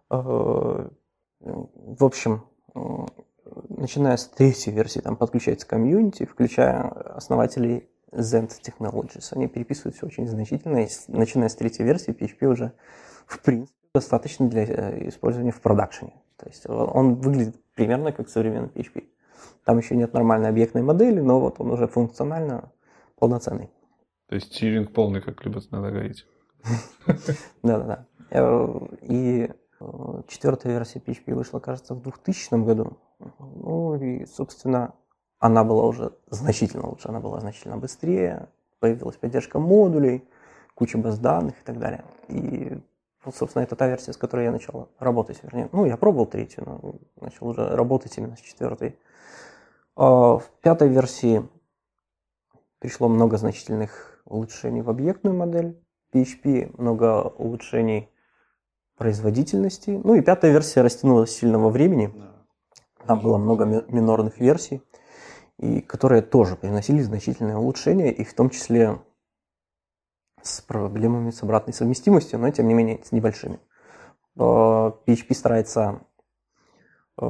[0.10, 0.90] Э,
[1.42, 2.46] в общем,
[3.70, 9.28] начиная с третьей версии, там подключается комьюнити, включая основателей Zend Technologies.
[9.32, 10.78] Они переписывают все очень значительно.
[10.78, 12.74] И начиная с третьей версии, PHP уже,
[13.26, 16.14] в принципе, достаточно для э, использования в продакшене.
[16.38, 19.04] То есть он выглядит примерно как современный PHP.
[19.66, 22.72] Там еще нет нормальной объектной модели, но вот он уже функционально
[23.22, 23.70] полноценный.
[24.28, 26.26] То есть тиринг полный, как любят иногда говорить.
[27.64, 28.08] Да-да-да.
[28.32, 32.98] Э, и э, четвертая версия PHP вышла, кажется, в 2000 году.
[33.40, 34.96] Ну и, собственно,
[35.40, 40.24] она была уже значительно лучше, она была значительно быстрее, появилась поддержка модулей,
[40.74, 42.04] куча баз данных и так далее.
[42.28, 42.82] И
[43.24, 45.70] вот, собственно, это та версия, с которой я начал работать, вернее.
[45.72, 48.98] Ну, я пробовал третью, но начал уже работать именно с четвертой.
[49.96, 51.48] А в пятой версии
[52.82, 55.80] пришло много значительных улучшений в объектную модель
[56.14, 58.10] PHP, много улучшений
[58.98, 59.92] производительности.
[60.04, 62.12] Ну и пятая версия растянулась сильно во времени.
[63.06, 64.82] Там было много минорных версий,
[65.58, 69.00] и которые тоже приносили значительные улучшения, и в том числе
[70.42, 73.60] с проблемами с обратной совместимостью, но тем не менее с небольшими.
[74.36, 76.02] PHP э, старается
[77.22, 77.26] э,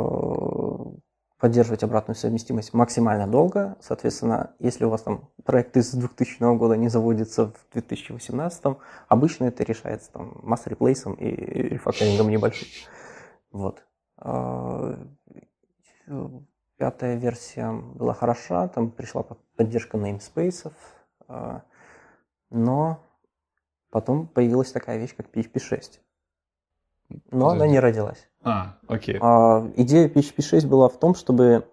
[1.41, 3.75] поддерживать обратную совместимость максимально долго.
[3.82, 8.77] Соответственно, если у вас там проект из 2000 года не заводится в 2018,
[9.08, 12.67] обычно это решается там масс-реплейсом и рефакторингом небольшим.
[13.51, 13.84] Вот.
[14.17, 14.99] А,
[16.77, 19.23] пятая версия была хороша, там пришла
[19.56, 20.71] поддержка namespace,
[21.27, 21.63] а,
[22.51, 23.04] но
[23.89, 26.01] потом появилась такая вещь, как PHP 6.
[27.10, 27.56] Но Подожди.
[27.56, 28.31] она не родилась.
[28.43, 29.17] А, окей.
[29.21, 31.67] А, идея PHP 6 была в том, чтобы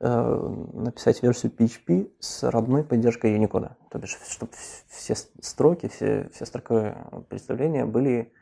[0.00, 3.72] э, написать версию PHP с родной поддержкой Unicode.
[3.90, 4.52] То бишь, чтобы
[4.88, 6.96] все строки, все, все строковые
[7.28, 8.32] представления были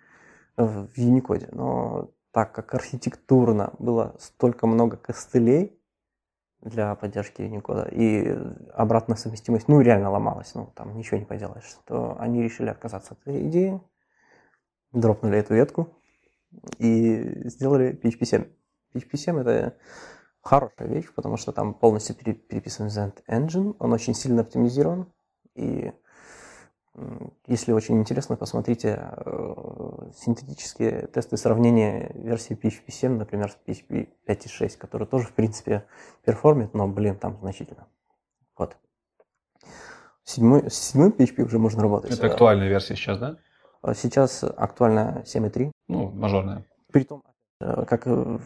[0.57, 1.49] в Unicode.
[1.53, 5.79] Но так как архитектурно было столько много костылей
[6.61, 8.38] для поддержки Unicode, и
[8.75, 13.21] обратная совместимость, ну, реально ломалась, ну, там ничего не поделаешь, то они решили отказаться от
[13.23, 13.81] этой идеи,
[14.92, 16.02] дропнули эту ветку
[16.79, 18.45] и сделали PHP 7.
[18.95, 19.77] PHP 7 это
[20.41, 25.07] хорошая вещь, потому что там полностью переписан Zend Engine, он очень сильно оптимизирован,
[25.55, 25.93] и
[27.47, 34.77] если очень интересно, посмотрите э, синтетические тесты сравнения версии PHP 7, например, с PHP 5.6,
[34.77, 35.87] который тоже, в принципе,
[36.23, 37.87] перформит, но, блин, там значительно.
[38.59, 38.77] Вот.
[40.25, 42.12] Седьмой, с PHP уже можно работать.
[42.12, 43.38] Это актуальная версия сейчас, да?
[43.83, 45.73] А сейчас актуально 7.3.
[45.88, 46.64] Ну, мажорная.
[46.92, 47.25] Притом,
[47.61, 48.40] э, как в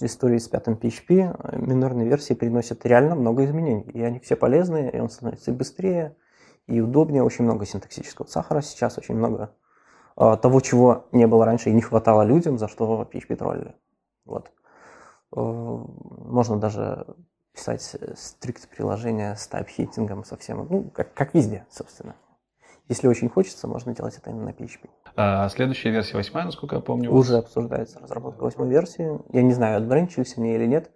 [0.00, 3.88] истории с пятым PHP, минорные версии приносят реально много изменений.
[3.94, 6.16] И они все полезные, и он становится быстрее,
[6.66, 7.22] и удобнее.
[7.22, 9.54] Очень много синтаксического сахара сейчас, очень много
[10.16, 13.74] а, того, чего не было раньше и не хватало людям, за что PHP троллили.
[14.24, 14.50] Вот.
[15.36, 17.06] Э, можно даже
[17.52, 22.16] писать стрикт приложения с тайп-хитингом совсем, ну, как, как везде, собственно.
[22.90, 24.90] Если очень хочется, можно делать это именно на PHP.
[25.14, 27.12] А следующая версия восьмая, насколько я помню.
[27.12, 29.08] Уже обсуждается разработка восьмой версии.
[29.32, 30.90] Я не знаю, отбранчились они или нет.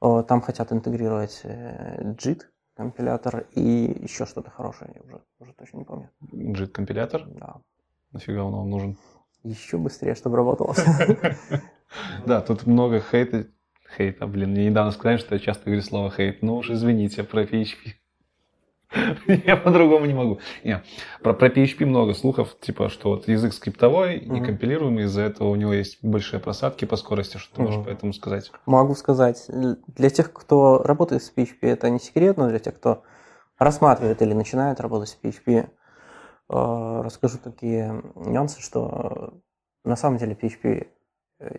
[0.00, 2.42] Там хотят интегрировать э, JIT
[2.76, 6.10] компилятор и еще что-то хорошее, я уже, уже точно не помню.
[6.30, 7.24] JIT компилятор?
[7.26, 7.56] Да.
[8.12, 8.98] Нафига он вам нужен?
[9.42, 10.74] Еще быстрее, чтобы работало.
[12.24, 13.46] Да, тут много хейта.
[13.96, 16.40] Хейта, блин, мне недавно сказали, что я часто говорю слово хейт.
[16.40, 17.94] Ну уж извините, про PHP.
[19.46, 20.40] Я по-другому не могу.
[20.64, 20.82] Не,
[21.22, 25.72] про, про PHP много слухов, типа, что вот язык скриптовой, некомпилируемый, из-за этого у него
[25.72, 27.36] есть большие просадки по скорости.
[27.36, 28.50] Что ты можешь по этому сказать?
[28.66, 29.44] Могу сказать.
[29.48, 33.04] Для тех, кто работает с PHP, это не секрет, но для тех, кто
[33.58, 35.66] рассматривает или начинает работать с PHP, э,
[36.48, 39.34] расскажу такие нюансы, что
[39.84, 40.88] на самом деле PHP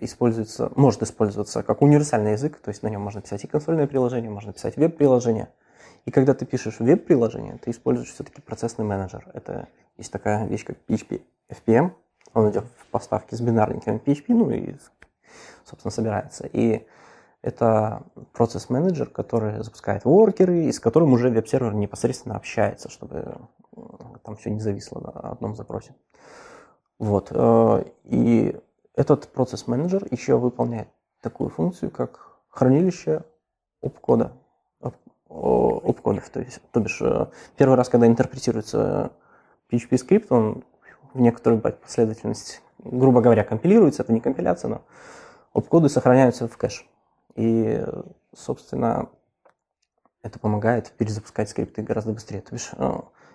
[0.02, 4.30] используется, может использоваться как универсальный язык, то есть на нем можно писать и консольное приложение,
[4.30, 5.50] можно писать веб-приложение–
[6.06, 9.30] и когда ты пишешь веб-приложение, ты используешь все-таки процессный менеджер.
[9.34, 11.92] Это есть такая вещь, как PHP FPM.
[12.34, 14.76] Он идет в поставке с бинарниками PHP, ну и,
[15.66, 16.48] собственно, собирается.
[16.48, 16.88] И
[17.42, 23.38] это процесс-менеджер, который запускает воркеры, и с которым уже веб-сервер непосредственно общается, чтобы
[24.24, 25.96] там все не зависло на одном запросе.
[27.00, 27.30] Вот.
[27.32, 28.60] Э, и
[28.96, 30.90] этот процесс-менеджер еще выполняет
[31.22, 33.24] такую функцию, как хранилище
[33.82, 34.34] опкода
[35.32, 36.30] опкодов.
[36.30, 39.12] То, есть, то бишь, э, первый раз, когда интерпретируется
[39.72, 40.64] PHP скрипт, он
[41.14, 44.82] в некоторую последовательность, грубо говоря, компилируется, это не компиляция, но
[45.54, 46.86] опкоды сохраняются в кэш.
[47.36, 47.84] И,
[48.36, 49.10] собственно,
[50.22, 52.42] это помогает перезапускать скрипты гораздо быстрее.
[52.42, 52.92] То бишь, э,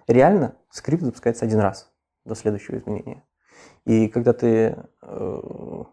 [0.07, 1.91] реально скрипт запускается один раз
[2.25, 3.23] до следующего изменения.
[3.85, 5.85] И когда ты э,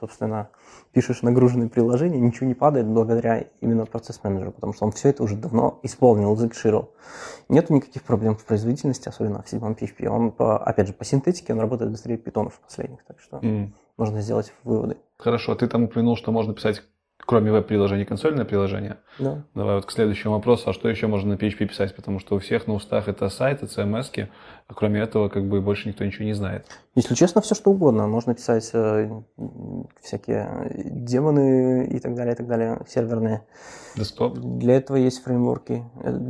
[0.00, 0.50] собственно,
[0.92, 5.36] пишешь нагруженные приложения, ничего не падает благодаря именно процесс-менеджеру, потому что он все это уже
[5.36, 6.90] давно исполнил, закшировал.
[7.48, 10.06] Нет никаких проблем в производительности, особенно в седьмом PHP.
[10.06, 13.70] Он, по, опять же, по синтетике он работает быстрее питонов последних, так что mm.
[13.96, 14.96] можно сделать выводы.
[15.18, 16.82] Хорошо, ты там упомянул, что можно писать
[17.28, 18.96] кроме веб-приложений, консольное приложение.
[19.18, 19.44] Да.
[19.54, 20.70] Давай вот к следующему вопросу.
[20.70, 21.94] А что еще можно на PHP писать?
[21.94, 24.28] Потому что у всех на устах это сайты, CMS,
[24.66, 26.64] а кроме этого как бы больше никто ничего не знает.
[26.94, 28.06] Если честно, все что угодно.
[28.06, 29.10] Можно писать э,
[30.00, 33.42] всякие демоны и так далее, и так далее, серверные.
[33.94, 34.38] Десктоп?
[34.38, 35.84] Для этого есть фреймворки.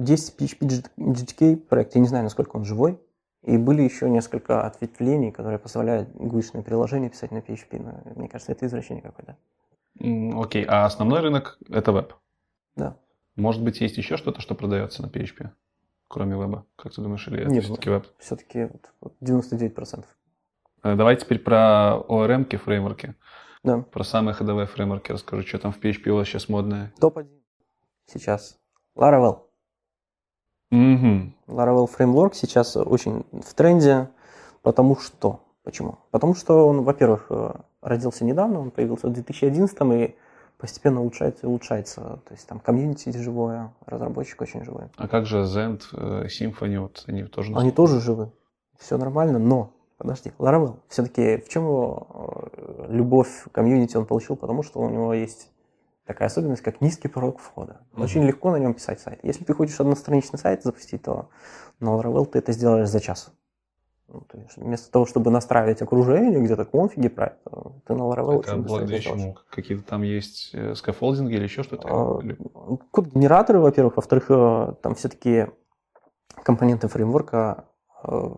[0.05, 2.99] Есть PHP GTK проект, я не знаю, насколько он живой.
[3.45, 7.81] И были еще несколько ответвлений, которые позволяют гуишные приложения писать на PHP.
[7.81, 9.37] Но мне кажется, это извращение какое-то.
[10.01, 12.15] Окей, а основной рынок это веб?
[12.77, 12.97] Да.
[13.37, 15.51] Может быть, есть еще что-то, что продается на PHP,
[16.09, 16.67] кроме веба?
[16.77, 18.07] Как ты думаешь, или это Нет, все-таки веб?
[18.19, 18.71] Все-таки
[19.21, 20.05] 99%.
[20.83, 23.15] Э, давай теперь про ORM-ки, фреймворки.
[23.63, 23.79] Да.
[23.79, 26.93] Про самые ходовые фреймворки расскажу, что там в PHP у вас сейчас модное.
[27.01, 27.29] Топ-1
[28.07, 28.59] сейчас.
[28.97, 29.41] Laravel.
[30.71, 31.33] Угу.
[31.47, 34.11] Laravel фреймворк сейчас очень в тренде,
[34.63, 35.45] потому что...
[35.69, 35.99] Почему?
[36.13, 37.53] Потому что он, во-первых, э,
[37.83, 40.17] родился недавно, он появился в 2011 и
[40.57, 42.01] постепенно улучшается и улучшается.
[42.01, 44.85] То есть там комьюнити живое, разработчик очень живой.
[44.97, 47.53] А как же Zend, э, Symfony, вот они тоже?
[47.55, 48.33] Они тоже живы.
[48.79, 54.37] Все нормально, но подожди, Laravel, все-таки в чем его э, любовь к комьюнити он получил?
[54.37, 55.51] Потому что у него есть
[56.07, 57.83] такая особенность, как низкий порог входа.
[57.93, 58.05] Mm-hmm.
[58.05, 59.21] Очень легко на нем писать сайт.
[59.23, 61.29] Если ты хочешь одностраничный сайт запустить, то
[61.79, 63.35] на Laravel ты это сделаешь за час.
[64.09, 67.37] Ну, то есть вместо того, чтобы настраивать окружение, где-то конфиги брать,
[67.87, 69.37] ты на Laravel очень благодаря чему?
[69.51, 71.89] Какие-то там есть э, скафолдинги или еще что-то?
[71.89, 73.97] А, код-генераторы, во-первых.
[73.97, 75.49] Во-вторых, э, там все-таки
[76.43, 77.69] компоненты фреймворка
[78.05, 78.35] Э,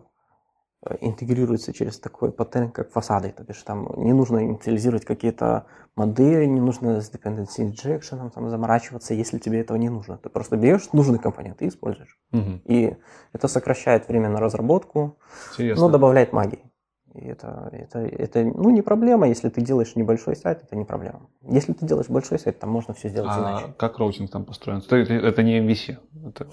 [0.99, 3.31] интегрируется через такой паттерн, как фасады.
[3.31, 5.65] То есть там не нужно инициализировать какие-то
[5.95, 10.17] модели, не нужно с dependency injection там, заморачиваться, если тебе этого не нужно.
[10.17, 12.17] Ты просто берешь нужный компонент и используешь.
[12.31, 12.61] Угу.
[12.65, 12.95] И
[13.33, 15.17] это сокращает время на разработку,
[15.51, 15.85] Интересно.
[15.85, 16.71] но добавляет магии.
[17.13, 21.29] И это, это, это ну, не проблема, если ты делаешь небольшой сайт, это не проблема.
[21.41, 23.73] Если ты делаешь большой сайт, там можно все сделать а иначе.
[23.77, 24.79] как роутинг там построен?
[24.79, 25.97] Это, это не MVC?
[26.27, 26.45] Это...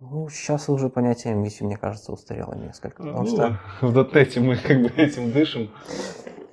[0.00, 3.02] Ну, сейчас уже понятие MVC, мне кажется, устарело несколько.
[3.02, 3.58] Потому ну, что...
[3.80, 5.70] В дотнете мы как бы этим дышим.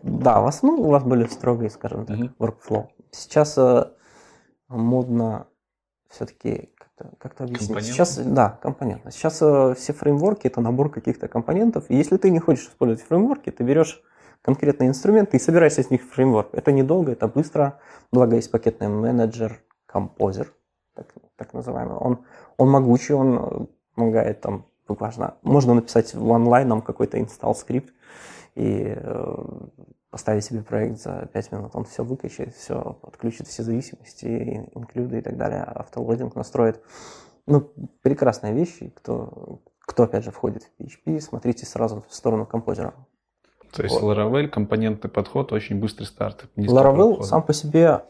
[0.01, 2.31] Да, в основном у вас были строгие, скажем так, uh-huh.
[2.39, 2.87] workflow.
[3.11, 3.85] Сейчас э,
[4.67, 5.47] модно
[6.09, 7.83] все-таки как-то, как объяснить.
[7.83, 9.11] Сейчас, да, компонентно.
[9.11, 11.85] Сейчас э, все фреймворки это набор каких-то компонентов.
[11.89, 14.01] И если ты не хочешь использовать фреймворки, ты берешь
[14.41, 16.49] конкретные инструменты и собираешься с них фреймворк.
[16.53, 17.79] Это недолго, это быстро.
[18.11, 20.53] Благо есть пакетный менеджер, композер,
[20.95, 21.97] так, так называемый.
[21.97, 22.19] Он
[22.57, 25.35] он могучий, он э, помогает там важно.
[25.41, 27.93] Можно написать в онлайном какой-то инсталл скрипт
[28.55, 29.45] и э,
[30.09, 31.71] поставить себе проект за 5 минут.
[31.73, 36.81] Он все выкачает, все подключит все зависимости, инклюды и так далее, автолодинг настроит.
[37.47, 38.79] Ну, прекрасная вещь.
[38.95, 42.93] Кто, кто опять же входит в PHP, смотрите сразу в сторону композера.
[43.71, 44.17] То есть вот.
[44.17, 46.45] Laravel, компонентный подход, очень быстрый старт.
[46.55, 48.05] Laravel сам по себе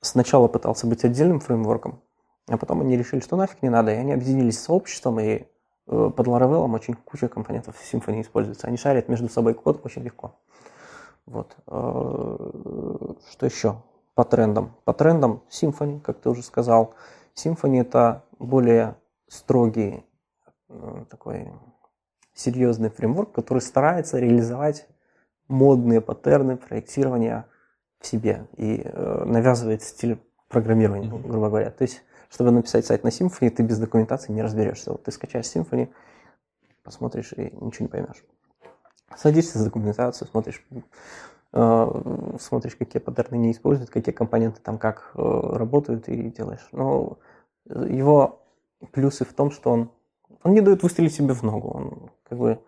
[0.00, 2.02] сначала пытался быть отдельным фреймворком,
[2.48, 5.44] а потом они решили, что нафиг не надо, и они объединились с сообществом, и э,
[5.86, 8.68] под Laravel очень куча компонентов Symfony используется.
[8.68, 10.36] Они шарят между собой код очень легко.
[11.26, 11.56] Вот.
[11.66, 13.82] Э, что еще?
[14.14, 14.76] По трендам.
[14.84, 16.94] По трендам Symfony, как ты уже сказал.
[17.34, 18.94] Symfony это более
[19.26, 20.04] строгий
[20.68, 21.50] э, такой
[22.32, 24.86] серьезный фреймворк, который старается реализовать
[25.48, 27.46] модные паттерны проектирования
[27.98, 28.86] в себе и
[29.24, 30.18] навязывает стиль
[30.48, 31.70] программирования, грубо говоря.
[31.70, 34.92] То есть, чтобы написать сайт на Symfony, ты без документации не разберешься.
[34.92, 35.88] Вот ты скачаешь Symfony,
[36.82, 38.24] посмотришь и ничего не поймешь.
[39.16, 40.64] Садишься за документацию, смотришь,
[41.52, 46.66] э, смотришь, какие паттерны не используют, какие компоненты там как э, работают и делаешь.
[46.72, 47.18] Но
[47.64, 48.42] его
[48.92, 49.90] плюсы в том, что он,
[50.42, 51.68] он не дает выстрелить себе в ногу.
[51.68, 52.60] Он как бы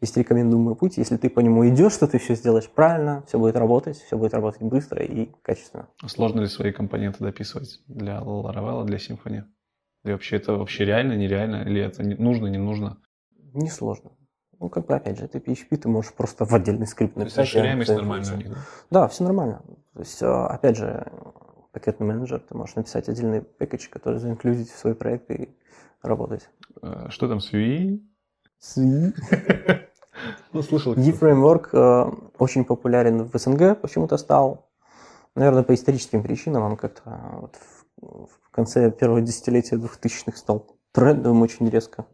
[0.00, 0.96] есть рекомендуемый путь.
[0.96, 4.34] Если ты по нему идешь, то ты все сделаешь правильно, все будет работать, все будет
[4.34, 5.88] работать быстро и качественно.
[6.06, 9.44] Сложно ли свои компоненты дописывать для Laravel, для Symfony?
[10.04, 11.62] Или вообще это вообще реально, нереально?
[11.62, 12.98] Или это нужно, не нужно?
[13.54, 14.12] Несложно.
[14.58, 17.34] Ну, как бы, опять же, это PHP, ты можешь просто в отдельный скрипт написать.
[17.34, 18.56] То есть расширяемость нормально у них, да?
[18.90, 19.62] Да, все нормально.
[19.94, 21.10] То есть, а, опять же,
[21.72, 25.48] пакетный менеджер, ты можешь написать отдельный пакет, который заинклюзить в свой проект и
[26.00, 26.48] работать.
[26.80, 28.00] А, что там с UI?
[30.52, 30.94] Ну, слышал.
[30.94, 32.04] E-фреймворк э,
[32.38, 34.68] очень популярен в СНГ, почему-то стал.
[35.34, 37.56] Наверное, по историческим причинам он как-то вот
[37.96, 42.04] в, в конце первого десятилетия 2000-х стал трендовым очень резко.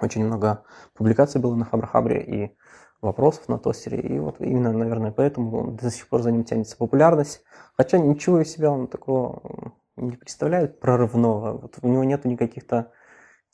[0.00, 2.56] Очень много публикаций было на Хабрахабре и
[3.00, 4.00] вопросов на тостере.
[4.00, 7.42] И вот именно, наверное, поэтому до сих пор за ним тянется популярность.
[7.76, 11.56] Хотя ничего из себя он такого не представляет прорывного.
[11.56, 12.92] Вот у него нет никаких-то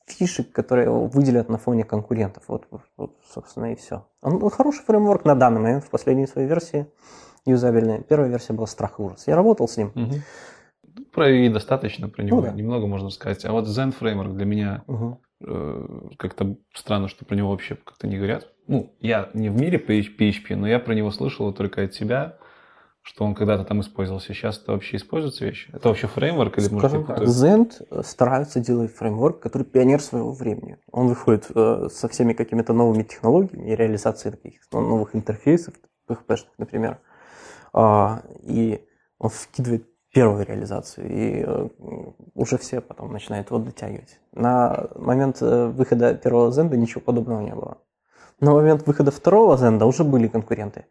[0.06, 2.44] фишек, которые его выделят на фоне конкурентов.
[2.48, 4.06] Вот, вот собственно, и все.
[4.20, 6.86] Он, он хороший фреймворк на данный момент в последней своей версии
[7.44, 8.02] юзабельной.
[8.02, 9.26] Первая версия была страх и ужас.
[9.26, 9.92] Я работал с ним.
[9.94, 11.02] Угу.
[11.12, 12.52] Про и достаточно про него, ну, да.
[12.52, 13.44] немного можно сказать.
[13.44, 15.20] А вот Zen Framework для меня угу.
[15.40, 15.86] э,
[16.18, 18.48] как-то странно, что про него вообще как-то не говорят.
[18.66, 22.38] Ну, я не в мире PHP, но я про него слышал только от тебя
[23.02, 24.28] что он когда-то там использовался.
[24.28, 25.68] Сейчас это вообще используются вещи?
[25.72, 26.58] Это вообще фреймворк?
[26.58, 30.78] Или Скажем так, Zend старается делать фреймворк, который пионер своего времени.
[30.90, 35.74] Он выходит э, со всеми какими-то новыми технологиями и реализацией таких новых интерфейсов,
[36.08, 37.00] PHP, например.
[37.72, 38.84] А, и
[39.18, 41.68] он вкидывает первую реализацию, и э,
[42.34, 44.20] уже все потом начинают его дотягивать.
[44.32, 47.78] На момент э, выхода первого Zend ничего подобного не было.
[48.38, 50.86] На момент выхода второго Zend уже были конкуренты.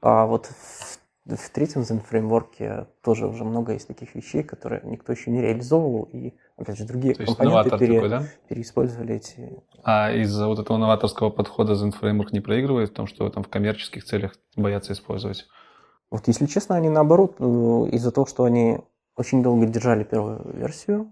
[0.00, 0.99] А вот в
[1.36, 6.08] в третьем Zen фреймворке тоже уже много есть таких вещей, которые никто еще не реализовывал,
[6.12, 8.24] и, опять же, другие То компоненты пере, такой, да?
[8.48, 9.62] переиспользовали эти.
[9.82, 13.48] А из-за вот этого новаторского подхода Zen фреймворк не проигрывает в том, что там в
[13.48, 15.46] коммерческих целях боятся использовать?
[16.10, 17.44] Вот, если честно, они наоборот, э,
[17.92, 18.80] из-за того, что они
[19.16, 21.08] очень долго держали первую версию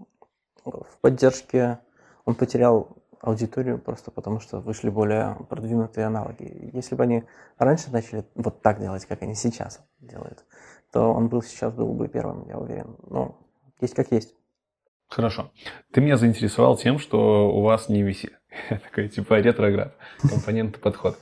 [0.64, 1.78] в поддержке,
[2.24, 6.70] он потерял аудиторию просто потому, что вышли более продвинутые аналоги.
[6.72, 7.24] Если бы они
[7.58, 10.44] раньше начали вот так делать, как они сейчас делают,
[10.92, 12.96] то он был сейчас был бы первым, я уверен.
[13.08, 13.38] Но
[13.80, 14.34] есть как есть.
[15.08, 15.50] Хорошо.
[15.92, 18.30] Ты меня заинтересовал тем, что у вас не VC.
[18.68, 21.18] Такой типа ретроград, компонентный подход.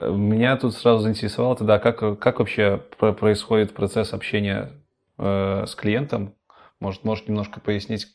[0.00, 4.72] Меня тут сразу заинтересовало тогда, как, как вообще происходит процесс общения
[5.18, 6.34] э, с клиентом.
[6.78, 8.06] Может, можешь немножко пояснить,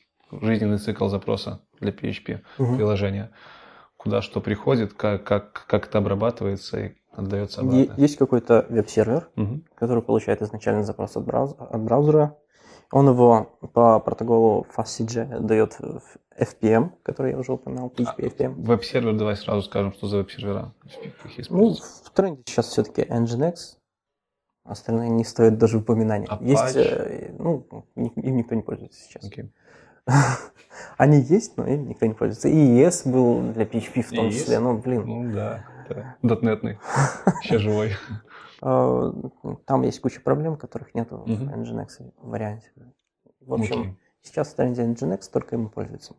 [0.42, 2.76] жизненный цикл запроса для PHP угу.
[2.76, 3.32] приложения.
[3.98, 7.94] Куда что приходит, как, как, как это обрабатывается и отдается обратно.
[7.98, 9.62] Есть какой-то веб-сервер, угу.
[9.76, 12.38] который получает изначальный запрос от, браузера, от браузера.
[12.92, 16.02] Он его по протоколу FastCG дает в
[16.38, 18.54] FPM, который я уже упоминал, PHP а, FPM.
[18.58, 20.74] Веб-сервер, давай сразу скажем, что за веб-сервера.
[21.50, 23.78] Ну, в тренде сейчас все-таки Nginx,
[24.64, 26.28] остальные не стоят даже упоминания.
[26.28, 26.46] Apache.
[26.46, 27.66] Есть, э, ну,
[27.96, 29.30] им никто не пользуется сейчас.
[29.30, 29.50] Okay.
[30.98, 32.48] Они есть, но им никто не пользуется.
[32.48, 34.32] IIS был для PHP в том IIS?
[34.32, 34.60] числе.
[34.60, 35.06] Ну, блин.
[35.06, 36.16] Ну да, да.
[36.22, 36.80] Дотнетный.
[37.44, 37.92] Еще живой.
[38.66, 39.12] А,
[39.66, 42.72] там есть куча проблем, которых нет в Nginx варианте.
[43.42, 46.16] В общем, сейчас в тренде Nginx только им пользуются.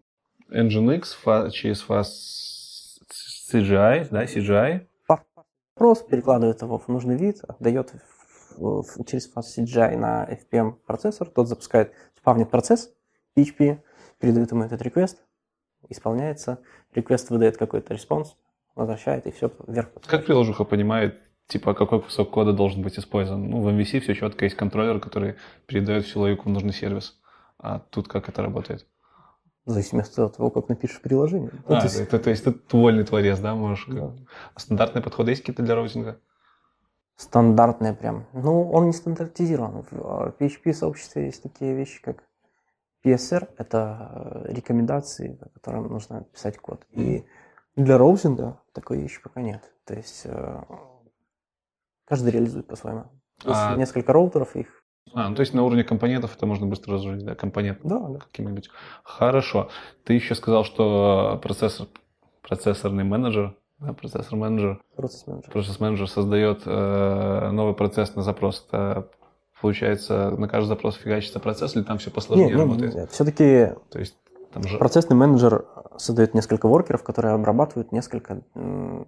[0.50, 4.86] Nginx через FastCGI, да, CGI?
[5.74, 7.94] Запрос перекладывает его в нужный вид, отдает
[9.06, 12.93] через FastCGI на FPM процессор, тот запускает, спавнит процесс,
[13.36, 13.80] PHP,
[14.18, 15.16] передает ему этот request,
[15.88, 16.60] исполняется,
[16.94, 18.36] request выдает какой-то response,
[18.74, 19.90] возвращает, и все вверх.
[20.06, 23.48] Как приложуха понимает, типа, какой кусок кода должен быть использован?
[23.48, 27.20] Ну, в MVC все четко, есть контроллер, который передает всю логику в нужный сервис.
[27.58, 28.86] А тут как это работает?
[29.64, 31.50] В зависимости от того, как напишешь приложение.
[31.66, 33.86] А, это, это, то есть ты вольный творец, да, можешь?
[33.88, 34.14] Да.
[34.54, 36.20] А стандартные подходы есть какие-то для роутинга?
[37.16, 38.26] Стандартные прям.
[38.34, 39.86] Ну, он не стандартизирован.
[39.90, 42.24] В PHP сообществе есть такие вещи, как
[43.04, 46.84] PSR– это э, рекомендации, по которым нужно писать код.
[46.90, 47.24] И
[47.76, 49.62] для роутинга такой вещи пока нет.
[49.84, 50.62] То есть э,
[52.06, 53.04] Каждый реализует по-своему.
[53.44, 54.82] А- несколько роутеров, их...
[55.14, 58.18] А, ну то есть на уровне компонентов это можно быстро разжить, да, компонент Да, да.
[58.18, 58.68] каким-нибудь.
[59.04, 59.70] Хорошо.
[60.04, 61.86] Ты еще сказал, что процессор,
[62.42, 65.50] процессорный менеджер, да, процессор менеджер, Процесс менеджер.
[65.52, 68.66] процесс менеджер создает э, новый процесс на запрос.
[68.68, 69.08] Это,
[69.64, 73.10] получается, на каждый запрос фигачится процесс, или там все посложнее Нет, ну, работает?
[73.10, 74.14] все-таки То есть
[74.52, 74.76] там же...
[74.76, 75.64] процессный менеджер
[75.96, 79.06] создает несколько воркеров, которые обрабатывают несколько, ну,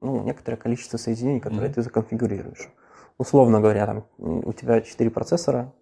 [0.00, 1.74] некоторое количество соединений, которые Мгм.
[1.74, 2.68] ты законфигурируешь.
[3.16, 5.72] Условно говоря, там у тебя 4 процессора,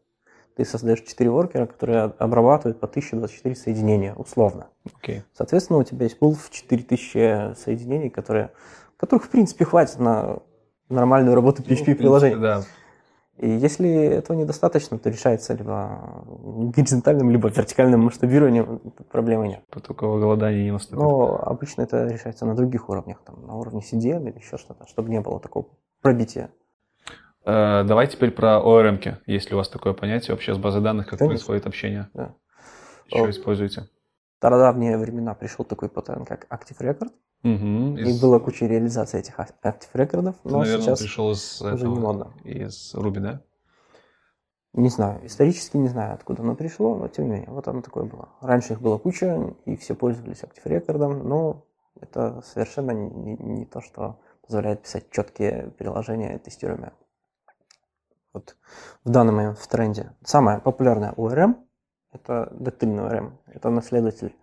[0.55, 4.66] ты создаешь 4 воркера, которые обрабатывают по 1024 соединения, условно.
[4.99, 5.22] Окей.
[5.32, 8.51] Соответственно, у тебя есть пул в 4000 соединений, которые,
[8.99, 10.41] которых, в принципе, хватит на
[10.91, 12.36] нормальную работу Ну, PHP-приложения.
[12.36, 12.64] Да.
[13.41, 16.24] И если этого недостаточно, то решается либо
[16.76, 18.80] горизонтальным, либо вертикальным масштабированием,
[19.11, 19.62] проблемы нет.
[19.70, 21.01] Такого голодания не наступит.
[21.01, 25.09] Но обычно это решается на других уровнях, там, на уровне CDN или еще что-то, чтобы
[25.09, 25.68] не было такого
[26.03, 26.51] пробития.
[27.47, 29.01] Э, Давай теперь про ORM.
[29.01, 29.14] -ки.
[29.24, 31.36] Есть ли у вас такое понятие вообще с базой данных, как Конечно.
[31.36, 32.11] происходит общение?
[32.12, 32.34] Да.
[33.07, 33.30] Что О.
[33.30, 33.88] используете?
[34.34, 37.11] В стародавние времена пришел такой паттерн, как Active Record,
[37.43, 37.97] Мгм.
[37.97, 41.93] и Из- была куча реализаций этих Active Ты, но наверное, сейчас пришел из уже не
[41.93, 42.32] этого, модно.
[42.45, 43.43] из Ruby, да?
[44.72, 48.05] Не знаю, исторически не знаю, откуда оно пришло, но тем не менее, вот оно такое
[48.05, 48.28] было.
[48.41, 51.66] Раньше их было куча, и все пользовались Active Record, но
[52.01, 56.93] это совершенно не, не то, что позволяет писать четкие приложения тестируемые.
[58.32, 58.57] Вот
[59.05, 61.57] в данный момент в тренде самая популярная ORM–
[62.12, 63.32] это доктрина ORM.
[63.47, 64.36] Это наследователь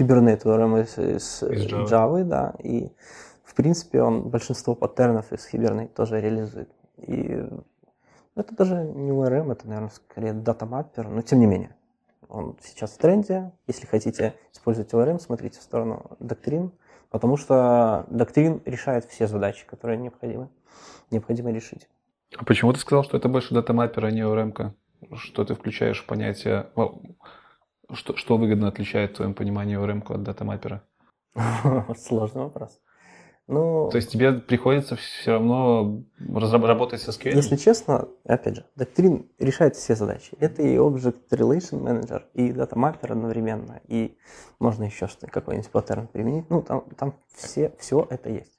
[0.00, 1.86] ORM из, из Из Java.
[1.86, 2.90] Java, да, и
[3.44, 6.68] в принципе он большинство паттернов из Hibernate тоже реализует.
[6.98, 7.46] И
[8.34, 11.74] это даже не ORM, это, наверное, скорее датамаппер, но тем не менее.
[12.28, 13.52] Он сейчас в тренде.
[13.68, 16.72] Если хотите использовать ORM, смотрите в сторону доктрин,
[17.10, 20.48] потому что доктрин решает все задачи, которые необходимы,
[21.12, 21.88] необходимо решить.
[22.36, 24.52] А почему ты сказал, что это больше датамаппер, а не ORM?
[24.52, 24.72] -ка?
[25.14, 26.66] Что ты включаешь в понятие...
[27.92, 30.82] Что, что выгодно отличает в твоем понимании ORM от датамаппера?
[31.96, 32.80] Сложный вопрос.
[33.46, 37.34] Ну, То есть тебе приходится все равно работать со SQL?
[37.34, 40.34] если честно, опять же, доктрин решает все задачи.
[40.40, 44.16] Это и Object Relation Manager, и Data Mapper одновременно, и
[44.58, 46.48] можно еще что какой-нибудь паттерн применить.
[46.48, 48.53] Ну, там, там все, все это есть.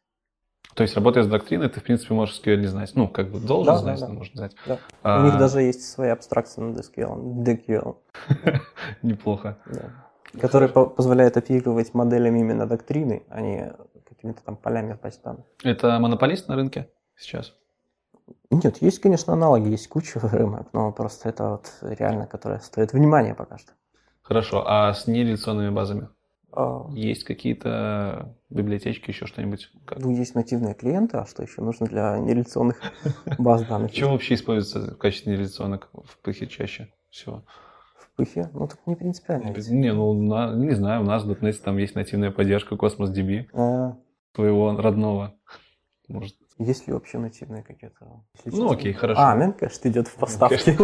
[0.75, 2.91] То есть, работая с доктриной, ты, в принципе, можешь SQL не знать.
[2.95, 4.17] Ну, как бы должен Да, знать, да, но да.
[4.19, 4.55] можешь знать.
[4.67, 4.77] Да.
[5.03, 7.95] А, У них даже есть своя абстракция над SQL, DQL,
[9.01, 9.57] Неплохо.
[9.65, 13.73] да, которая по- позволяет оперировать моделями именно доктрины, а не
[14.07, 15.45] какими-то там полями в.
[15.63, 17.53] Это монополист на рынке сейчас?
[18.51, 23.33] Нет, есть, конечно, аналоги, есть куча рынок, но просто это вот реально, которая стоит внимания
[23.33, 23.71] пока что.
[24.23, 24.63] Хорошо.
[24.67, 26.09] А с нереляционными базами?
[26.55, 29.69] А, Есть какие-то библиотечки, еще что-нибудь?
[29.85, 29.99] Как?
[29.99, 32.81] Ну, есть нативные клиенты, а что еще нужно для нереляционных
[33.37, 33.91] баз данных?
[33.93, 37.43] Что вообще используется в качестве нереляционок в пыхе чаще всего?
[37.97, 38.49] В пыхе?
[38.53, 39.53] Ну, так не принципиально.
[39.69, 40.13] Не, ну,
[40.55, 43.97] не знаю, у нас в .NET там есть нативная поддержка Cosmos DB, А,
[44.33, 45.35] своего родного.
[46.07, 48.23] Может, есть ли вообще нативные какие-то?
[48.45, 49.19] ну окей, хорошо.
[49.21, 50.77] А, Memcached идет в поставке.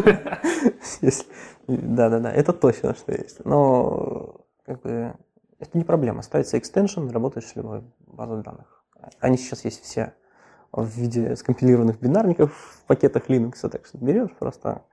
[1.68, 3.46] Да-да-да, это точно, что есть.
[3.46, 5.16] Но, как бы,
[5.62, 6.24] это не проблема.
[6.24, 8.84] Ставится экстеншн, работаешь с любой базой данных.
[9.20, 10.14] Они сейчас есть все
[10.72, 14.84] в виде скомпилированных бинарников в пакетах Linux, так что берешь просто,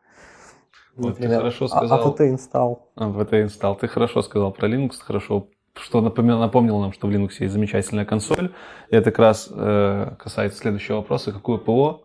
[0.97, 2.15] Вот ты хорошо а- сказал.
[2.15, 2.81] apt install.
[3.21, 3.77] Это инсталл.
[3.77, 8.05] Ты хорошо сказал про Linux, хорошо, что напомнил, напомнил нам, что в Linux есть замечательная
[8.05, 8.53] консоль.
[8.91, 11.33] И это как раз э, касается следующего вопроса.
[11.33, 12.05] Какое ПО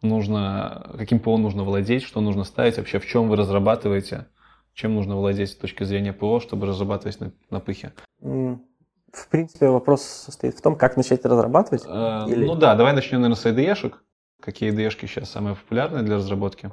[0.00, 4.26] нужно, каким ПО нужно владеть, что нужно ставить, вообще в чем вы разрабатываете,
[4.74, 7.92] чем нужно владеть с точки зрения ПО, чтобы разрабатывать на, на пыхе.
[8.20, 11.84] В принципе, вопрос состоит в том, как начать разрабатывать.
[11.86, 14.02] Э, Или- Ну да, давай начнем, наверное, с IDE-шек.
[14.40, 16.72] Какие IDE-шки сейчас самые популярные для разработки?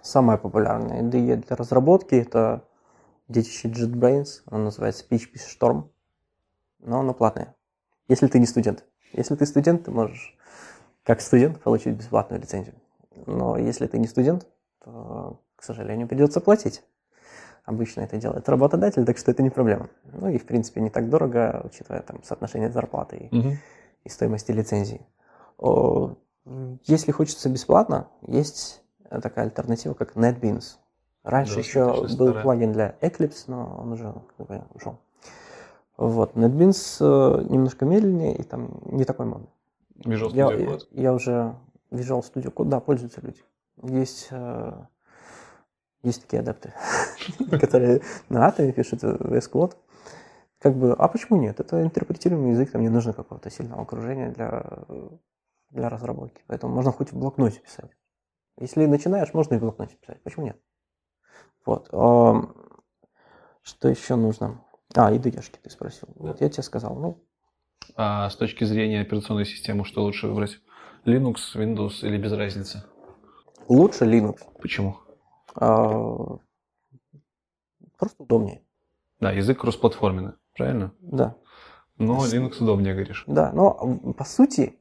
[0.00, 2.64] Самая популярная IDE для разработки это
[3.28, 5.88] детище JetBrains, она называется PHP Storm,
[6.80, 7.54] но она платная.
[8.08, 8.84] Если ты не студент.
[9.12, 10.36] Если ты студент, ты можешь
[11.02, 12.74] как студент получить бесплатную лицензию.
[13.26, 14.46] Но если ты не студент,
[14.82, 16.82] то, к сожалению, придется платить.
[17.64, 19.88] Обычно это делает работодатель, так что это не проблема.
[20.12, 23.52] Ну и, в принципе, не так дорого, учитывая там соотношение зарплаты и Мгм.
[24.04, 25.00] и стоимости лицензии.
[25.58, 26.14] О,
[26.82, 30.76] Если хочется бесплатно, есть такая альтернатива, как NetBeans.
[31.22, 32.42] Раньше Да, еще был старая.
[32.42, 34.98] плагин для Eclipse, но он уже как бы ушел.
[35.96, 39.48] Вот, NetBeans э, немножко медленнее и там не такой модный.
[40.00, 40.86] Visual Я, Studio Code.
[40.90, 41.54] я уже
[41.90, 43.40] Visual Studio Code, да, пользуются люди.
[43.82, 44.72] Есть, э,
[46.04, 46.72] есть такие адепты,
[47.50, 49.76] которые на атоме пишут VS Code.
[50.58, 51.60] Как бы, а почему нет?
[51.60, 54.64] Это интерпретируемый язык, там не нужно какого-то сильного окружения для,
[55.70, 56.42] для разработки.
[56.46, 57.90] Поэтому можно хоть в блокноте писать.
[58.58, 60.22] Если начинаешь, можно и в блокноте писать.
[60.22, 60.60] Почему нет?
[61.66, 61.88] Вот.
[63.62, 64.64] Что еще нужно?
[64.94, 66.08] А, и ДДшки ты спросил.
[66.14, 66.94] Вот я тебе сказал.
[66.94, 67.24] Ну,
[67.96, 70.58] а с точки зрения операционной системы, что лучше выбрать?
[71.04, 72.82] Linux, Windows или без разницы?
[73.68, 74.38] Лучше Linux.
[74.60, 74.98] Почему?
[75.54, 76.38] А,
[77.98, 78.62] просто удобнее.
[79.20, 80.92] Да, язык кроссплатформенный, правильно?
[81.00, 81.36] Да.
[81.98, 83.24] Но Linux удобнее, говоришь.
[83.26, 84.78] Да, но по сути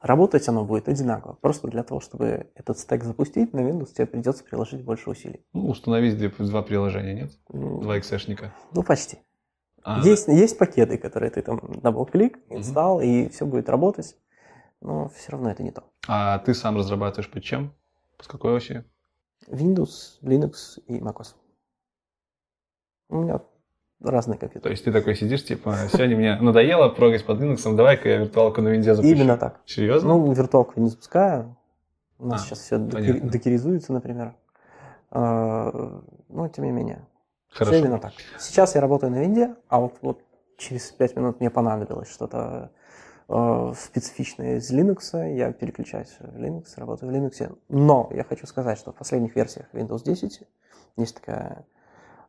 [0.00, 1.34] работать оно будет одинаково.
[1.34, 5.44] Просто для того, чтобы этот стек запустить, на Windows тебе придется приложить больше усилий.
[5.52, 7.32] Ну, установить два приложения, нет?
[7.48, 8.54] Два эксешника.
[8.72, 9.18] Ну, почти.
[9.82, 14.16] А, есть, есть пакеты, которые ты там double-click, install, mm и все будет работать,
[14.80, 15.84] но все равно это не то.
[16.06, 17.72] А ты сам разрабатываешь под чем?
[18.20, 18.84] С какой оси?
[19.46, 21.34] Windows, Linux и macOS.
[23.08, 23.40] У меня
[24.00, 24.62] разные компьютеры.
[24.62, 28.60] То есть ты такой сидишь, типа, сегодня мне надоело прогать под Linux, давай-ка я виртуалку
[28.62, 29.14] на винде запущу.
[29.14, 29.60] Именно так.
[29.66, 30.10] Серьезно?
[30.10, 31.56] Ну, виртуалку не запускаю.
[32.18, 33.30] У нас а, сейчас все понятно.
[33.30, 34.34] докеризуется, например.
[35.10, 37.06] А, но, тем не менее.
[37.50, 37.72] Хорошо.
[37.72, 38.12] Все именно так.
[38.38, 40.22] Сейчас я работаю на винде, а вот, вот
[40.58, 42.72] через 5 минут мне понадобилось что-то
[43.28, 47.56] э, специфичное из Linux, я переключаюсь в Linux, работаю в Linux.
[47.68, 50.42] Но я хочу сказать, что в последних версиях Windows 10
[50.96, 51.66] есть такая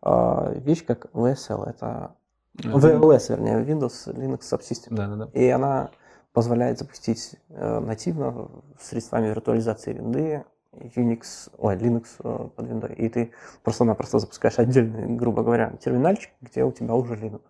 [0.02, 1.70] э, вещь, как VSL.
[1.70, 2.16] Это
[2.56, 4.96] VLS, вернее, Windows Linux Subsystem.
[4.96, 5.30] Да, да, да.
[5.34, 5.92] И она
[6.34, 13.32] позволяет запустить э, нативно средствами виртуализации винды Unix, ой, Linux э, под виндой, и ты
[13.64, 17.42] просто-напросто запускаешь отдельный, грубо говоря, терминальчик, где у тебя уже Linux.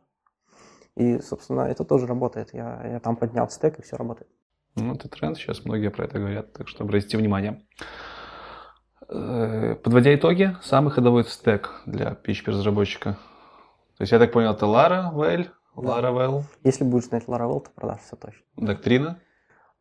[0.99, 2.53] И, собственно, это тоже работает.
[2.53, 4.29] Я, я там поднял стек, и все работает.
[4.75, 7.61] Ну, это тренд, сейчас многие про это говорят, так что обратите внимание.
[9.07, 13.13] Э, подводя итоги, самый ходовой стек для PHP-разработчика.
[13.97, 15.47] То есть, я так понял, это Laravel,
[15.77, 16.43] Laravel.
[16.65, 18.41] Если будешь знать Laravel, то продашь все точно.
[18.57, 19.19] Доктрина?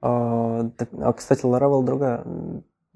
[0.01, 2.25] А, а кстати, Laravel другая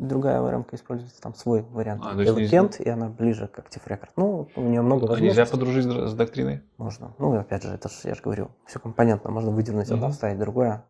[0.03, 2.03] другая vrm используется, там свой вариант.
[2.05, 4.11] А, Элкент, и она ближе к Active Record.
[4.17, 5.27] Ну, у нее много возможностей.
[5.27, 6.63] А нельзя подружить с доктриной?
[6.77, 7.15] Можно.
[7.19, 9.31] Ну, опять же, это же, я же говорю, все компонентно.
[9.31, 9.95] Можно выдернуть mm-hmm.
[9.95, 10.85] одно, вставить другое.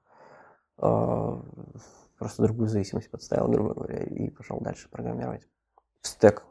[0.78, 1.42] А,
[2.18, 5.46] просто другую зависимость подставил, грубо говоря, и пошел дальше программировать.
[6.00, 6.44] Стек.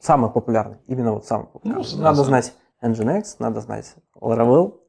[0.00, 0.78] Самый популярный.
[0.86, 1.84] Именно вот самый популярный.
[1.92, 4.80] Ну, надо знать Nginx, надо знать Laravel,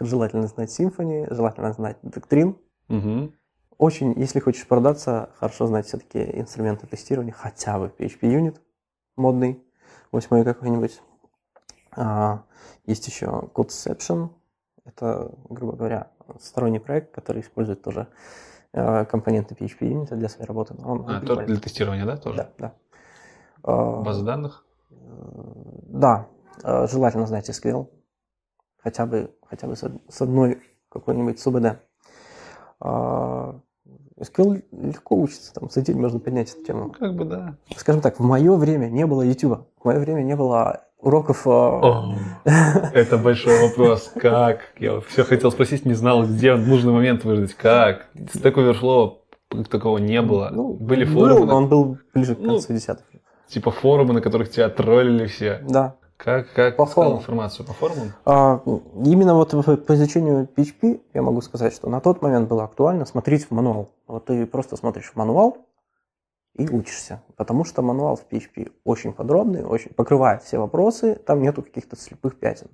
[0.00, 2.56] желательно знать Symfony, желательно знать Doctrine.
[2.88, 3.32] Угу.
[3.78, 8.60] Очень, если хочешь продаться, хорошо знать все-таки инструменты тестирования, хотя бы PHP Unit
[9.16, 9.62] модный,
[10.10, 11.00] восьмой какой-нибудь.
[11.94, 12.44] А,
[12.86, 14.30] есть еще Codeception,
[14.84, 16.10] это, грубо говоря,
[16.40, 18.08] сторонний проект, который использует тоже
[18.72, 20.74] а, компоненты PHP Unit для своей работы.
[20.84, 22.36] Он, а, только для тестирования, да, тоже?
[22.36, 22.74] Да, да.
[23.62, 24.64] А, База данных?
[24.90, 26.28] Да,
[26.62, 27.88] а, желательно знать SQL,
[28.78, 31.78] хотя бы, хотя бы с одной какой-нибудь СУБД.
[32.82, 36.86] SQL легко учится, там за день можно поднять эту тему.
[36.86, 37.56] Ну, как бы да.
[37.76, 41.46] Скажем так, в мое время не было YouTube, в мое время не было уроков.
[41.46, 42.16] А, О,
[42.94, 44.12] это большой вопрос.
[44.16, 44.60] Как?
[44.78, 47.54] Я все хотел спросить, не знал, где в нужный момент выждать.
[47.54, 48.06] Как?
[48.14, 49.18] Stack Overflow
[49.68, 50.50] такого не было.
[50.52, 51.46] Ну, Были форумы.
[51.46, 53.04] Был, он был ближе к ну, концу ну, десятых.
[53.48, 55.60] Типа форумы, на которых тебя троллили все.
[55.68, 55.96] Да.
[56.22, 57.18] Как, как по форумам.
[57.18, 57.66] информацию?
[57.66, 58.12] По форумам?
[58.24, 58.62] А,
[59.04, 63.46] именно вот по изучению PHP я могу сказать, что на тот момент было актуально смотреть
[63.46, 63.90] в мануал.
[64.06, 65.66] Вот ты просто смотришь в мануал
[66.54, 67.22] и учишься.
[67.36, 72.38] Потому что мануал в PHP очень подробный, очень покрывает все вопросы, там нету каких-то слепых
[72.38, 72.68] пятен.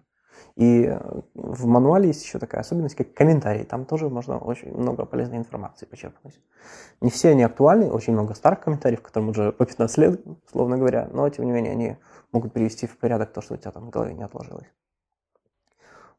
[0.57, 0.99] И э,
[1.35, 3.65] в мануале есть еще такая особенность, как комментарии.
[3.65, 6.41] Там тоже можно очень много полезной информации почерпнуть.
[7.01, 10.21] Не все они актуальны, очень много старых комментариев, которым уже по 15 лет,
[10.51, 11.97] словно говоря, но тем не менее они
[12.33, 14.67] могут привести в порядок то, что у тебя там в голове не отложилось.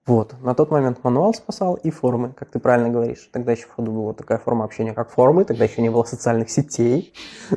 [0.06, 0.34] Вот.
[0.42, 3.30] На тот момент мануал спасал и форумы, как ты правильно говоришь.
[3.32, 6.50] Тогда еще в ходу была такая форма общения, как форумы, тогда еще не было социальных
[6.50, 7.14] сетей.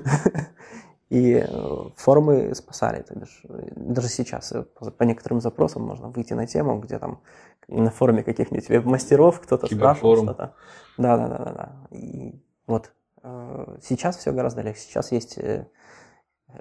[1.13, 3.03] И э, форумы спасали.
[3.03, 3.43] То бишь,
[3.77, 7.21] даже сейчас э, по некоторым запросам можно выйти на тему, где там
[7.69, 10.55] на форуме каких-нибудь веб-мастеров кто-то спрашивает что-то.
[10.97, 11.73] Да, да, да, да, да.
[11.95, 12.93] И вот
[13.23, 14.81] э, сейчас все гораздо легче.
[14.81, 15.39] Сейчас есть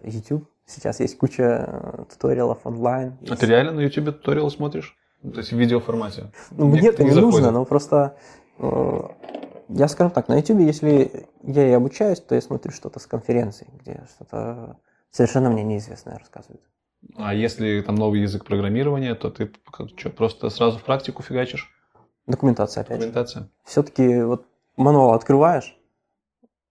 [0.03, 3.17] YouTube, сейчас есть куча туториалов онлайн.
[3.29, 4.97] А ты реально на YouTube туториалы смотришь?
[5.21, 6.29] То есть в видеоформате?
[6.51, 8.17] Ну, мне это не, не нужно, но просто
[9.73, 13.67] я, скажем так, на YouTube, если я и обучаюсь, то я смотрю что-то с конференции,
[13.79, 14.77] где что-то
[15.11, 16.61] совершенно мне неизвестное рассказывают.
[17.15, 19.51] А если там новый язык программирования, то ты
[19.97, 21.71] что, просто сразу в практику фигачишь?
[22.27, 23.49] Документация, опять Документация.
[23.65, 24.45] Все-таки вот
[24.77, 25.75] мануал открываешь,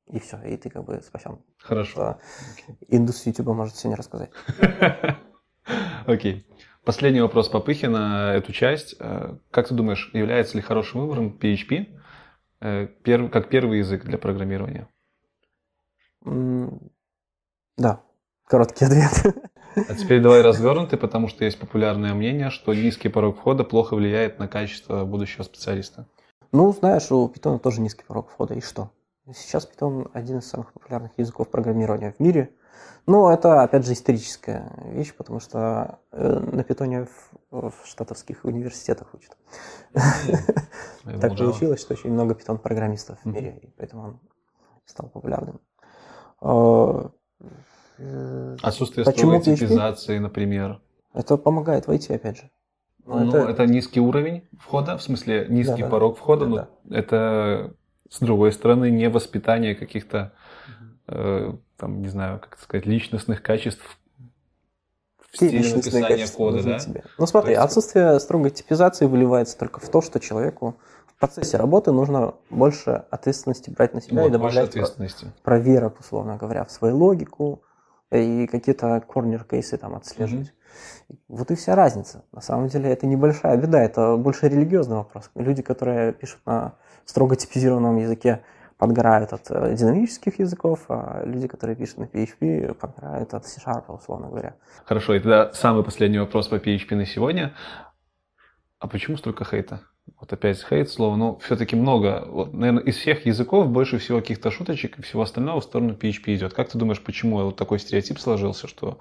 [0.07, 1.39] и все, и ты как бы спасен.
[1.59, 2.19] Хорошо.
[2.69, 2.77] Okay.
[2.89, 4.31] Индус YouTube может все не рассказать.
[6.07, 6.47] Окей.
[6.85, 8.97] Последний вопрос Попыхи на эту часть.
[8.99, 12.01] Э, как ты думаешь, является ли хорошим выбором PHP
[12.61, 14.89] перв, как первый язык для программирования?
[17.77, 18.03] Да,
[18.45, 19.37] короткий ответ.
[19.77, 24.39] А теперь давай развернутый, потому что есть популярное мнение, что низкий порог входа плохо влияет
[24.39, 26.07] на качество будущего специалиста.
[26.53, 28.91] Ну, знаешь, у Python тоже низкий порог входа, и что?
[29.33, 32.53] Сейчас Python один из самых популярных языков программирования в мире.
[33.07, 37.07] Но это, опять же, историческая вещь, потому что э, на питоне
[37.51, 39.37] в, в штатовских университетах учат.
[41.21, 44.21] Так получилось, что очень много питон-программистов в мире, и поэтому он
[44.85, 45.61] стал популярным.
[47.99, 50.81] Э, Отсутствие строгой типизации, например.
[51.13, 52.51] Это помогает войти, опять же.
[53.05, 53.39] Ну, это...
[53.51, 56.99] это низкий уровень входа, в смысле низкий да, порог входа, да, но да.
[56.99, 57.75] это
[58.09, 60.33] с другой стороны не воспитание каких-то
[61.77, 63.83] там, не знаю, как сказать, личностных качеств
[65.31, 66.79] в стиле написания кода, да?
[66.79, 67.05] Тебе.
[67.19, 67.63] Ну смотри, есть...
[67.63, 73.71] отсутствие строгой типизации выливается только в то, что человеку в процессе работы нужно больше ответственности
[73.71, 75.33] брать на себя вот, и добавлять ответственности.
[75.43, 77.63] проверок, условно говоря, в свою логику
[78.11, 80.49] и какие-то корнер-кейсы там отслеживать.
[80.49, 81.17] Mm-hmm.
[81.29, 82.25] Вот и вся разница.
[82.33, 85.31] На самом деле это небольшая беда, это больше религиозный вопрос.
[85.35, 88.43] Люди, которые пишут на строго типизированном языке,
[88.81, 94.29] подгорают от э, динамических языков, а люди, которые пишут на PHP, подгорают от C-Sharp, условно
[94.29, 94.55] говоря.
[94.87, 97.55] Хорошо, и тогда самый последний вопрос по PHP на сегодня.
[98.79, 99.83] А почему столько хейта?
[100.19, 102.25] Вот опять хейт слово, но все-таки много.
[102.27, 106.35] Вот, наверное, из всех языков больше всего каких-то шуточек и всего остального в сторону PHP
[106.35, 106.55] идет.
[106.55, 108.99] Как ты думаешь, почему вот такой стереотип сложился, что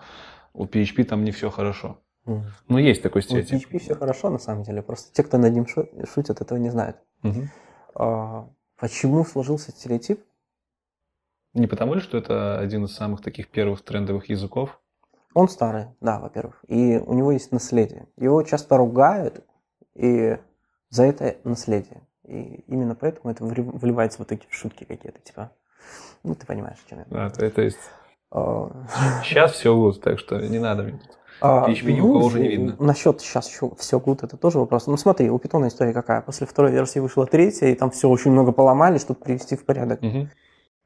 [0.54, 2.02] у PHP там не все хорошо?
[2.26, 2.42] Mm.
[2.68, 3.66] Ну, есть такой стереотип.
[3.72, 4.82] У PHP все хорошо, на самом деле.
[4.82, 5.66] Просто те, кто над ним
[6.14, 6.98] шутят, этого не знают.
[7.24, 7.48] Mm-hmm.
[7.96, 8.50] А,
[8.80, 10.24] Почему сложился стереотип?
[11.54, 14.80] Не потому ли, что это один из самых таких первых трендовых языков?
[15.34, 16.64] Он старый, да, во-первых.
[16.68, 18.08] И у него есть наследие.
[18.18, 19.44] Его часто ругают
[19.96, 20.38] и
[20.90, 22.08] за это наследие.
[22.24, 25.52] И именно поэтому это вливается вот эти шутки какие-то, типа.
[26.24, 27.06] Ну, ты понимаешь, о чем я.
[27.10, 27.80] Да, то, то есть.
[28.32, 31.18] Сейчас все лучше, так что не надо мне тут.
[31.42, 32.76] PHP ни у кого уже не видно.
[32.80, 34.88] Насчет сейчас еще все good, это тоже вопрос.
[34.88, 36.22] Ну смотри, у Python история какая.
[36.22, 40.02] После второй версии вышла третья, и там все очень много поломали, чтобы привести в порядок.
[40.02, 40.28] Угу.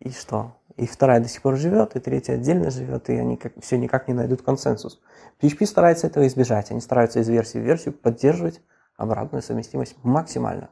[0.02, 0.56] И что?
[0.76, 4.08] И вторая до сих пор живет, и третья отдельно живет, и они как, все никак
[4.08, 5.00] не найдут консенсус.
[5.42, 6.72] PHP старается этого избежать.
[6.72, 8.62] Они стараются из версии в версию поддерживать
[8.98, 10.70] обратную совместимость максимально.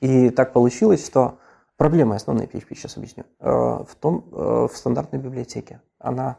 [0.00, 1.38] И так получилось, что
[1.76, 5.80] проблема основная PHP, сейчас объясню, э, в том, э, в стандартной библиотеке.
[5.98, 6.38] Она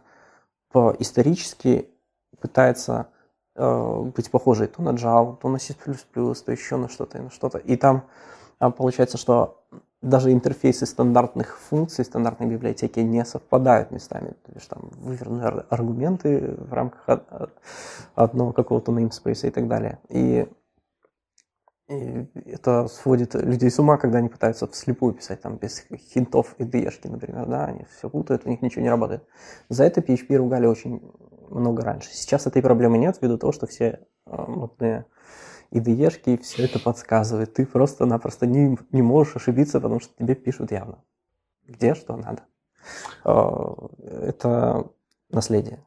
[0.72, 1.90] по исторически
[2.40, 3.08] пытается
[3.56, 7.58] э, быть похожей то на Java, то на C++, то еще на что-то, на что-то.
[7.58, 8.04] И там
[8.60, 9.64] э, получается, что
[10.02, 14.34] даже интерфейсы стандартных функций, стандартной библиотеки не совпадают местами.
[14.46, 17.22] То есть там вывернутые аргументы в рамках
[18.14, 20.00] одного какого-то namespace и так далее.
[20.10, 20.48] И
[21.88, 26.64] и это сводит людей с ума, когда они пытаются вслепую писать, там, без хинтов и
[26.64, 29.24] дэшки, например, да, они все путают, у них ничего не работает.
[29.70, 31.00] За это PHP ругали очень
[31.50, 32.10] много раньше.
[32.12, 35.06] Сейчас этой проблемы нет, ввиду того, что все модные
[35.72, 37.54] IDE-шки все это подсказывают.
[37.54, 41.04] Ты просто-напросто не, не можешь ошибиться, потому что тебе пишут явно.
[41.68, 42.43] Где что надо.
[43.24, 44.86] А, это
[45.30, 45.84] наследие.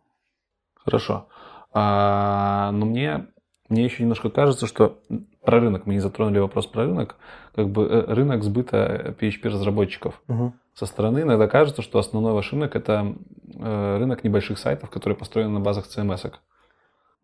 [0.74, 1.28] Хорошо.
[1.72, 3.28] А, но мне,
[3.68, 5.00] мне еще немножко кажется, что
[5.45, 7.16] про рынок, мы не затронули вопрос про рынок,
[7.55, 10.20] как бы э, рынок сбыта PHP-разработчиков.
[10.28, 10.53] Угу.
[10.74, 13.14] Со стороны иногда кажется, что основной ваш рынок– это
[13.55, 16.24] э, рынок небольших сайтов, которые построены на базах CMS.
[16.24, 16.32] -ок.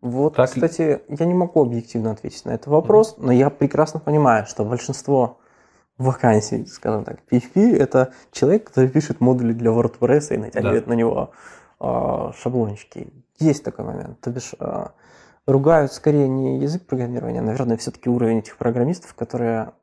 [0.01, 3.27] Вот, так кстати, я не могу объективно ответить на этот вопрос, угу.
[3.27, 5.39] но я прекрасно понимаю, что большинство
[5.97, 10.89] вакансий, скажем так, PHP– это человек, который пишет модули для WordPress и натягивает да.
[10.89, 11.31] на него
[11.79, 13.07] э, шаблончики.
[13.39, 14.19] Есть такой момент.
[14.21, 14.87] То бишь, э,
[15.45, 19.73] ругают скорее не язык программирования, а, наверное, все-таки уровень этих программистов, которые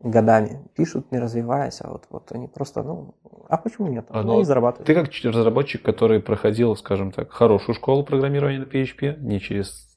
[0.00, 3.14] годами пишут, не развиваясь, а вот, вот они просто, ну,
[3.48, 4.06] а почему нет?
[4.08, 4.86] А, они зарабатывают.
[4.86, 9.90] Ты как разработчик, который проходил, скажем так, хорошую школу программирования на PHP, не через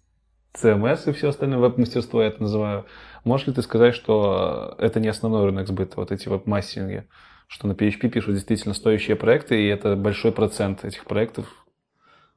[0.62, 2.86] CMS и все остальное веб-мастерство я это называю,
[3.24, 7.08] можешь ли ты сказать, что это не основной рынок сбыта, вот эти веб-массинги,
[7.48, 11.63] что на PHP пишут действительно стоящие проекты, и это большой процент этих проектов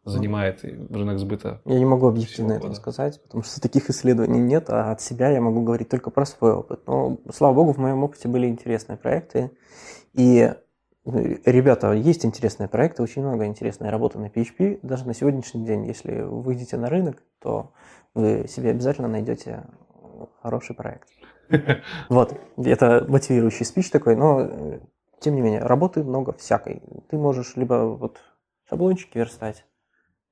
[0.06, 1.60] занимает рынок сбыта?
[1.64, 5.40] Я не могу объективно это сказать, потому что таких исследований нет, а от себя я
[5.40, 6.80] могу говорить только про свой опыт.
[6.86, 9.50] Но, слава богу, в моем опыте были интересные проекты.
[10.14, 10.54] И, э,
[11.44, 14.80] ребята, есть интересные проекты, очень много интересной работы на PHP.
[14.82, 17.72] Даже на сегодняшний день, если вы выйдете на рынок, то
[18.14, 19.64] вы себе обязательно найдете
[20.42, 21.08] хороший проект.
[22.08, 24.80] Вот, это мотивирующий спич такой, но э,
[25.20, 26.82] тем не менее, работы много всякой.
[27.08, 28.20] Ты можешь либо вот
[28.68, 29.64] шаблончики верстать,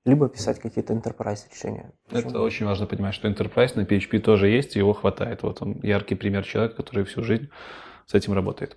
[0.05, 1.92] либо писать какие-то enterprise решения.
[2.09, 2.30] Почему?
[2.30, 5.42] Это очень важно понимать, что enterprise на PHP тоже есть, и его хватает.
[5.42, 7.48] Вот он яркий пример человека, который всю жизнь
[8.07, 8.76] с этим работает.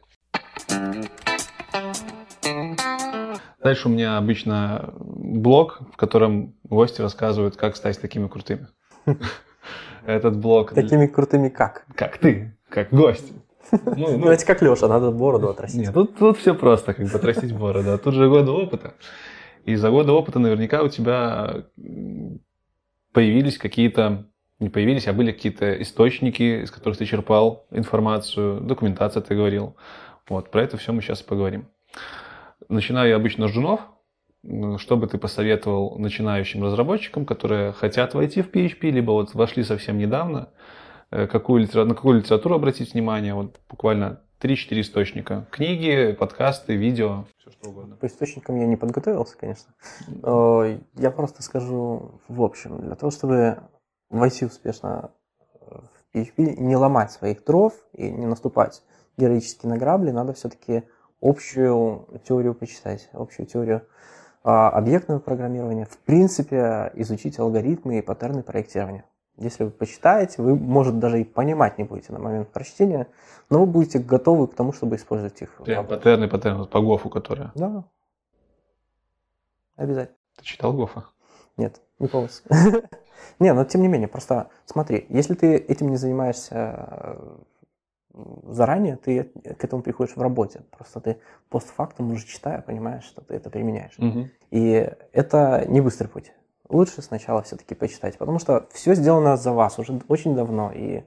[3.62, 8.68] Дальше у меня обычно блог, в котором гости рассказывают, как стать такими крутыми.
[10.06, 10.74] Этот блог...
[10.74, 11.86] Такими крутыми как?
[11.94, 13.34] Как ты, как гость.
[13.72, 15.82] Ну, ну, Давайте как Леша, надо бороду отрастить.
[15.82, 17.92] Нет, тут, тут все просто, как бы отрастить бороду.
[17.92, 18.94] А тут же годы опыта.
[19.68, 21.66] И за годы опыта наверняка у тебя
[23.12, 24.26] появились какие-то,
[24.60, 29.76] не появились, а были какие-то источники, из которых ты черпал информацию, документация ты говорил.
[30.30, 31.68] Вот, про это все мы сейчас поговорим.
[32.70, 33.82] Начинаю я обычно с жунов.
[34.78, 39.98] Что бы ты посоветовал начинающим разработчикам, которые хотят войти в PHP, либо вот вошли совсем
[39.98, 40.48] недавно,
[41.12, 43.34] э, какую на какую литературу обратить внимание?
[43.34, 45.48] Вот буквально 3-4 источника.
[45.52, 47.96] Книги, подкасты, видео, все что угодно.
[47.96, 49.74] По источникам я не подготовился, конечно.
[50.24, 52.80] Э, я просто скажу в общем.
[52.80, 53.60] Для того, чтобы
[54.10, 55.12] войти успешно
[55.60, 58.84] в PHP, не ломать своих дров и не наступать
[59.18, 60.84] героически на грабли, надо все-таки
[61.22, 63.88] общую теорию почитать, общую теорию
[64.44, 65.86] а, объектного программирования.
[65.86, 69.06] В принципе, изучить алгоритмы и паттерны проектирования.
[69.38, 73.08] Если вы почитаете, вы, может, даже и понимать не будете на момент прочтения,
[73.50, 75.52] но вы будете готовы к тому, чтобы использовать их.
[75.64, 77.52] Прям паттерны, паттерны, по Гофу, которые.
[77.54, 77.84] Да.
[79.76, 80.18] Обязательно.
[80.38, 81.06] Ты читал Гофа?
[81.56, 82.50] Нет, не полностью.
[83.40, 87.18] Не, но тем не менее, просто смотри, если ты этим не занимаешься
[88.48, 90.62] заранее, ты к этому приходишь в работе.
[90.72, 91.18] Просто ты
[91.50, 93.98] постфактум уже читая, понимаешь, что ты это применяешь.
[94.52, 96.32] И это не быстрый путь
[96.70, 101.04] лучше сначала все-таки почитать, потому что все сделано за вас уже очень давно, и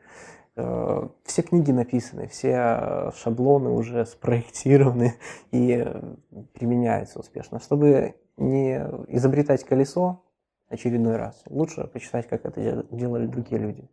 [0.56, 5.14] э, все книги написаны, все шаблоны уже спроектированы
[5.52, 5.86] и
[6.54, 7.60] применяются успешно.
[7.60, 8.76] Чтобы не
[9.08, 10.22] изобретать колесо
[10.68, 13.88] очередной раз, лучше почитать, как это делали другие люди.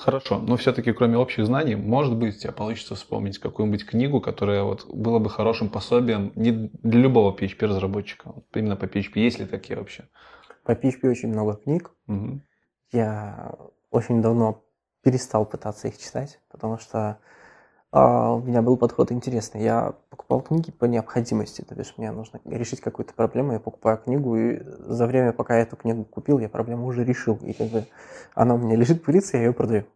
[0.00, 4.62] Хорошо, но все-таки кроме общих знаний, может быть, у тебя получится вспомнить какую-нибудь книгу, которая
[4.62, 9.78] вот была бы хорошим пособием не для любого PHP-разработчика, именно по PHP, есть ли такие
[9.78, 10.08] вообще?
[10.64, 11.90] По PHP очень много книг.
[12.06, 12.40] Угу.
[12.92, 13.54] Я
[13.90, 14.64] очень давно
[15.02, 17.18] перестал пытаться их читать, потому что
[17.92, 19.62] а, у меня был подход интересный.
[19.62, 24.36] Я покупал книги по необходимости, то есть мне нужно решить какую-то проблему, я покупаю книгу,
[24.36, 27.36] и за время, пока я эту книгу купил, я проблему уже решил.
[27.42, 27.86] И как бы
[28.34, 29.86] она у меня лежит, пылится, я ее продаю.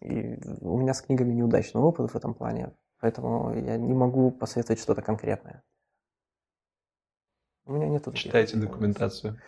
[0.00, 4.80] И у меня с книгами неудачный опыт в этом плане, поэтому я не могу посоветовать
[4.80, 5.62] что-то конкретное.
[7.66, 9.40] У меня нету Читайте документацию.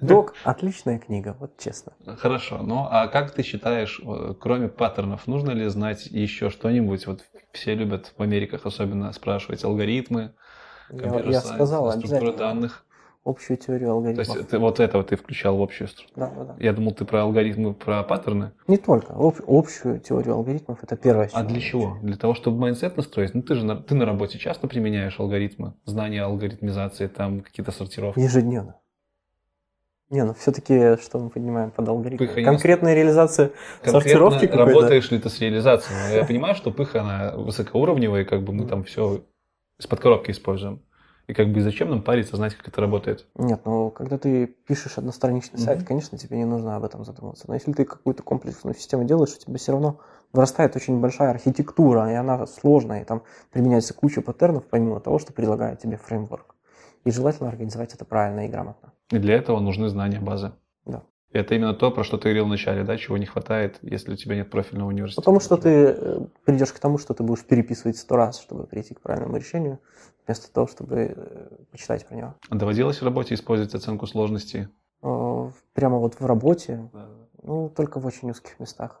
[0.00, 1.92] Док– отличная книга, вот честно.
[2.16, 2.62] Хорошо.
[2.62, 4.00] Ну, а как ты считаешь,
[4.40, 7.06] кроме паттернов, нужно ли знать еще что-нибудь?
[7.06, 10.34] Вот все любят в Америках особенно спрашивать алгоритмы,
[10.90, 12.86] я, я сказал, структуры данных
[13.24, 14.26] общую теорию алгоритмов.
[14.26, 16.26] То есть ты, вот этого ты включал в общую структуру?
[16.26, 16.56] Да, да, да.
[16.58, 18.52] Я думал, ты про алгоритмы, про паттерны?
[18.66, 19.12] Не только.
[19.12, 21.30] Об, общую теорию алгоритмов– это первое.
[21.32, 21.98] А для чего?
[22.02, 23.34] Для того, чтобы mindset настроить?
[23.34, 28.20] Ну, ты же на, ты на работе часто применяешь алгоритмы, знания алгоритмизации, там какие-то сортировки?
[28.20, 28.76] Ежедневно.
[30.10, 32.28] Не, ну все-таки, что мы понимаем под алгоритмом?
[32.28, 33.50] Пыха Конкретная реализация
[33.82, 34.64] Конкретно сортировки какой-то?
[34.64, 36.16] работаешь ли ты с реализацией?
[36.16, 39.24] Я понимаю, что пыха, она высокоуровневая, и как бы мы там все
[39.78, 40.82] из-под коробки используем.
[41.28, 43.26] И как бы зачем нам париться, знать, как это работает?
[43.36, 45.64] Нет, ну когда ты пишешь одностраничный mm-hmm.
[45.64, 47.44] сайт, конечно, тебе не нужно об этом задумываться.
[47.48, 50.00] Но если ты какую-то комплексную систему делаешь, у тебя все равно
[50.32, 53.22] вырастает очень большая архитектура, и она сложная, и там
[53.52, 56.54] применяется куча паттернов, помимо того, что предлагает тебе фреймворк.
[57.04, 58.94] И желательно организовать это правильно и грамотно.
[59.10, 60.52] И для этого нужны знания базы.
[60.86, 61.02] Да.
[61.30, 64.12] И это именно то, про что ты говорил в начале, да, чего не хватает, если
[64.12, 65.20] у тебя нет профильного университета.
[65.20, 68.94] Потому что ты э, придешь к тому, что ты будешь переписывать сто раз, чтобы прийти
[68.94, 69.78] к правильному решению,
[70.28, 72.34] вместо того, чтобы э, почитать про него.
[72.50, 74.68] А доводилось в работе использовать оценку сложности?
[75.00, 76.90] Прямо вот в работе?
[76.92, 77.08] Да.
[77.42, 79.00] Ну, только в очень узких местах.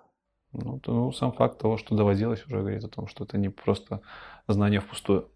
[0.52, 3.50] Ну, то, ну, сам факт того, что доводилось, уже говорит о том, что это не
[3.50, 4.00] просто
[4.46, 5.28] знание впустую.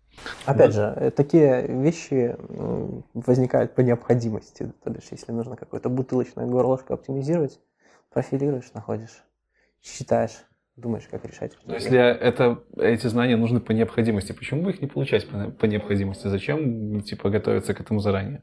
[0.47, 2.36] Опять же, э, такие вещи
[3.12, 4.72] возникают по необходимости.
[4.82, 7.61] То есть, если нужно какое-то бутылочное горлышко оптимизировать,
[8.11, 9.22] профилируешь, находишь,
[9.82, 10.47] считаешь,
[10.77, 11.57] думаешь, как решать.
[11.64, 15.64] Но если это, эти знания нужны по необходимости, почему бы их не получать по, по
[15.66, 16.29] необходимости?
[16.29, 18.43] Зачем, типа, готовиться к этому заранее?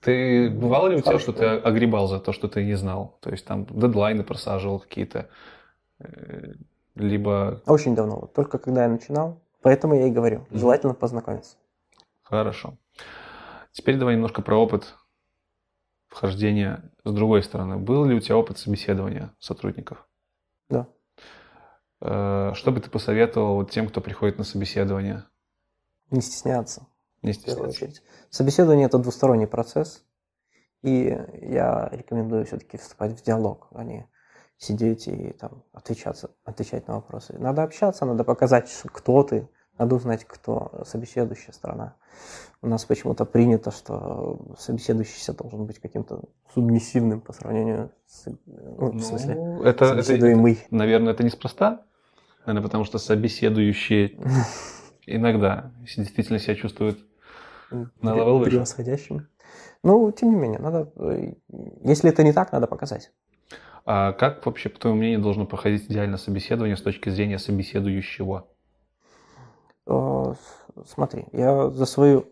[0.00, 3.18] Ты бывало ли у тебя, что ты огребал за то, что ты не знал?
[3.20, 5.28] То есть там дедлайны просаживал какие-то,
[5.98, 6.54] э,
[6.94, 7.62] либо...
[7.66, 11.56] Очень давно, только когда я начинал, Поэтому я и говорю, желательно познакомиться.
[12.22, 12.78] Хорошо.
[13.72, 14.96] Теперь давай немножко про опыт
[16.08, 17.76] вхождения с другой стороны.
[17.76, 20.06] Был ли у тебя опыт собеседования сотрудников?
[20.68, 20.88] Да.
[22.00, 25.24] Э, что бы ты посоветовал тем, кто приходит на собеседование?
[26.10, 26.86] Не стесняться.
[27.22, 28.02] Не стесняться.
[28.30, 30.04] Собеседование– это двусторонний процесс,
[30.82, 34.08] и я рекомендую все-таки вступать в диалог, а не
[34.56, 37.34] сидеть и там отвечаться, отвечать на вопросы.
[37.38, 39.48] Надо общаться, надо показать, кто ты,
[39.78, 41.96] надо узнать, кто собеседующая сторона.
[42.60, 46.24] У нас почему-то принято, что собеседующийся должен быть каким-то
[46.54, 48.26] субмиссивным по сравнению с...
[48.26, 49.34] Ну, Ну, в смысле,
[49.64, 50.66] это, это, собеседуемый.
[50.70, 51.82] наверное, это неспроста.
[52.46, 54.18] Наверное, потому что собеседующие
[55.06, 56.98] иногда действительно себя чувствуют
[57.70, 58.50] на level выше.
[58.50, 59.28] превосходящим.
[59.82, 61.34] Ну, тем не менее, надо, э,
[61.84, 63.12] если это не так, надо показать.
[63.84, 68.46] А как вообще, по твоему мнению, должно проходить идеально собеседование с точки зрения собеседующего?
[69.86, 70.34] Э,
[70.86, 72.26] Смотри, я за, свою,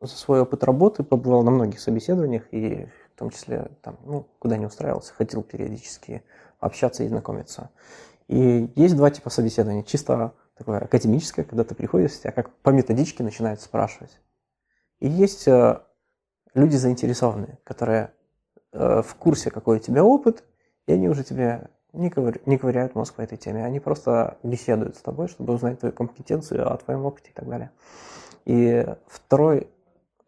[0.00, 4.56] за свой опыт работы побывал на многих собеседованиях, и в том числе там, ну, куда
[4.56, 6.22] не устраивался, ходил периодически
[6.60, 7.70] общаться и знакомиться.
[8.28, 9.82] И есть два типа собеседований.
[9.82, 14.20] Чисто такое академическое, когда ты приходишь, тебя как по методичке начинают спрашивать.
[15.00, 15.80] И есть э,
[16.54, 18.12] люди заинтересованные, которые
[18.72, 20.44] э, в курсе, какой у тебя опыт,
[20.86, 23.64] и они уже тебе не, ковыр- не ковыряют мозг по этой теме.
[23.64, 27.70] Они просто беседуют с тобой, чтобы узнать твою компетенцию, о твоем опыте и так далее.
[28.44, 29.70] И второй,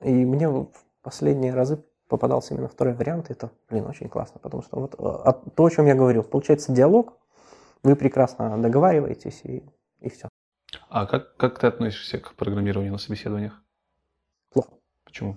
[0.00, 0.68] и мне в
[1.02, 5.50] последние разы попадался именно второй вариант, и это, блин, очень классно, потому что вот э,
[5.54, 7.14] то, о чем я говорил, получается диалог,
[7.82, 9.62] вы прекрасно договариваетесь, и,
[10.00, 10.28] и все.
[10.88, 13.60] А как, как ты относишься к программированию на собеседованиях?
[14.52, 14.70] Плохо.
[15.04, 15.36] Почему?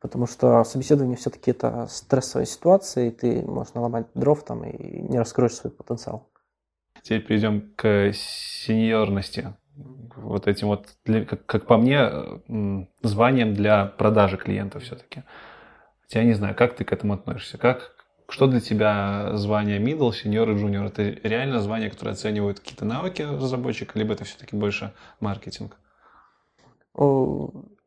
[0.00, 5.18] Потому что собеседование все-таки это стрессовая ситуация, и ты можешь наломать дров там и не
[5.18, 6.28] раскроешь свой потенциал.
[7.02, 9.54] Теперь перейдем к сеньорности.
[10.16, 12.10] Вот этим вот, для- как, как по мне,
[13.02, 15.22] званием для продажи клиентов все-таки.
[16.10, 17.58] Я не знаю, как ты к этому относишься?
[17.58, 17.95] Как,
[18.28, 20.86] что для тебя звание middle, senior и junior?
[20.86, 25.76] Это реально звание, которое оценивают какие-то навыки разработчика, либо это все-таки больше маркетинг?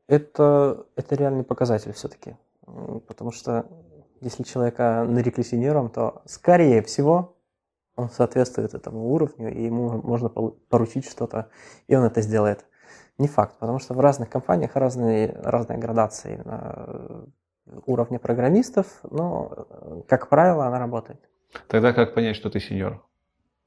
[0.07, 2.35] Это, это реальный показатель все-таки.
[3.07, 3.65] Потому что
[4.21, 7.35] если человека нарекли сеньором, то скорее всего
[7.95, 11.49] он соответствует этому уровню, и ему можно поручить что-то,
[11.87, 12.65] и он это сделает.
[13.17, 17.25] Не факт, потому что в разных компаниях разные, разная градация именно э,
[17.85, 21.19] уровня программистов, но, э, как правило, она работает
[21.67, 23.03] Тогда как понять, что ты сеньор?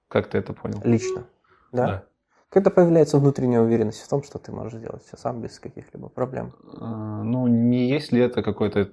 [0.08, 0.80] Как ты это понял?
[0.84, 1.24] лично.
[1.72, 2.04] Да?
[2.48, 6.52] Когда появляется внутренняя уверенность в том, что ты можешь сделать все сам без каких-либо проблем.
[6.78, 8.90] А, Ну, не есть ли это какой-то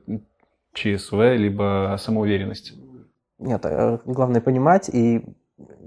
[0.73, 2.73] ЧСВ, либо самоуверенность?
[3.37, 5.25] Нет, э, главное понимать и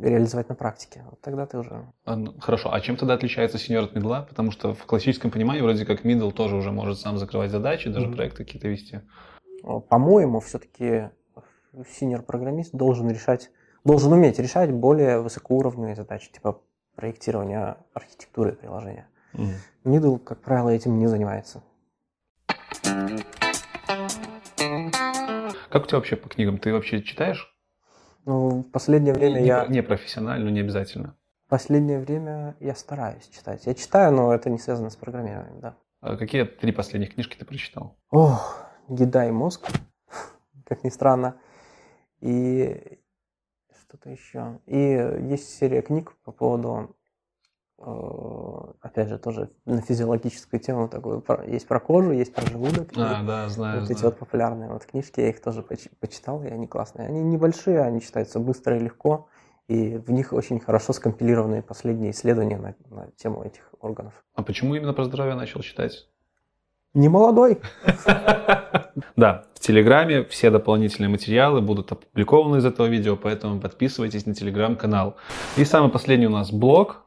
[0.00, 1.04] реализовать на практике.
[1.10, 1.86] Вот тогда ты уже...
[2.04, 4.26] А, ну, Хорошо, а чем тогда отличается сеньор от мидла?
[4.28, 8.06] Потому что в классическом понимании вроде как мидл тоже уже может сам закрывать задачи, даже
[8.08, 8.16] Мгм.
[8.16, 9.00] проекты какие-то вести.
[9.62, 11.10] О, По-моему, все-таки
[11.88, 13.50] синьор-программист должен решать,
[13.84, 16.60] должен уметь решать более высокоуровневые задачи, типа
[16.96, 19.06] проектирования архитектуры приложения.
[19.32, 19.54] Мгм.
[19.84, 21.62] Middle, как правило, этим не занимается.
[25.70, 26.58] Как у тебя вообще по книгам?
[26.58, 27.51] Ты вообще читаешь?
[28.24, 29.66] Ну, в последнее время не, я...
[29.66, 31.16] не профессионально, не обязательно.
[31.46, 33.66] В последнее время я стараюсь читать.
[33.66, 35.76] Я читаю, но это не связано с программированием, да.
[36.00, 37.96] А какие три последних книжки ты прочитал?
[38.10, 38.58] Ох,
[38.88, 39.68] еда и мозг,
[40.66, 41.36] как ни странно.
[42.20, 42.98] И
[43.80, 44.60] что-то еще.
[44.66, 46.96] И есть серия книг по поводу,
[48.80, 51.24] опять же, тоже на физиологическую тему такую.
[51.46, 52.90] Есть про кожу, есть про желудок.
[52.96, 53.80] А, да, знаю.
[53.80, 54.12] вот эти знаю.
[54.12, 57.08] вот популярные вот книжки, я их тоже поч- почитал, и они классные.
[57.08, 59.28] Они небольшие, они читаются быстро и легко.
[59.68, 64.12] И в них очень хорошо скомпилированы последние исследования на, на тему этих органов.
[64.34, 66.08] А почему именно про здоровье начал читать?
[66.94, 67.58] Не молодой.
[69.16, 75.16] Да, в Телеграме все дополнительные материалы будут опубликованы из этого видео, поэтому подписывайтесь на Телеграм-канал.
[75.56, 77.04] И самый последний у нас блог,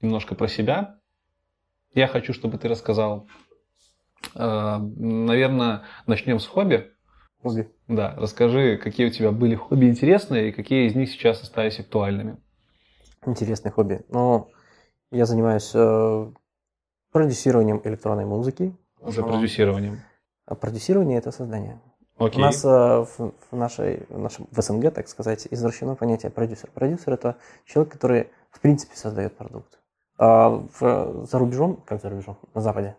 [0.00, 0.98] немножко про себя.
[1.94, 3.26] Я хочу, чтобы ты рассказал.
[4.34, 6.90] Э, Наверное, начнем с хобби.
[7.42, 7.70] Хобби.
[7.88, 12.36] Да, расскажи, какие у тебя были хобби интересные и какие из них сейчас остались актуальными.
[13.26, 14.02] Интересное хобби.
[14.08, 14.48] Но
[15.10, 16.32] я занимаюсь э,
[17.12, 18.76] продюсированием электронной музыки.
[19.02, 20.00] За Но- продюсированием.
[20.46, 21.80] А продюсирование это создание.
[22.18, 22.38] Окей.
[22.38, 26.70] У нас э, в, в нашей, в нашем в СНГ, так сказать, извращено понятие продюсер.
[26.70, 29.79] Продюсер это человек, который в принципе создает продукт.
[30.22, 32.94] А в- за рубежом, как за рубежом, на Западе,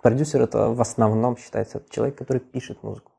[0.00, 3.12] продюсер это в основном считается человек, который пишет музыку,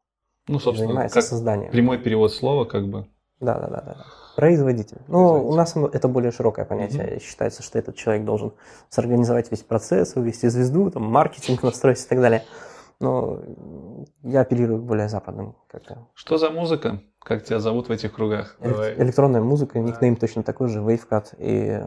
[0.47, 1.71] Ну, собственно, занимается как созданием.
[1.71, 3.05] прямой перевод слова, как бы.
[3.39, 3.93] Да, да, да, да.
[3.93, 4.05] да.
[4.37, 4.97] Производитель.
[5.07, 7.19] Ну, у нас это более широкое понятие.
[7.19, 8.53] Считается, что этот человек должен
[8.89, 12.41] сорганизовать весь процесс, вывести звезду, там, маркетинг настроить и так далее.
[12.99, 13.39] Но
[14.23, 16.07] я оперирую более западным как-то.
[16.15, 17.01] Что за музыка?
[17.19, 18.55] Как тебя зовут в этих кругах?
[18.61, 18.93] Элек- Давай.
[18.95, 21.35] Электронная музыка, никнейм точно такой же, Wavecut.
[21.37, 21.79] И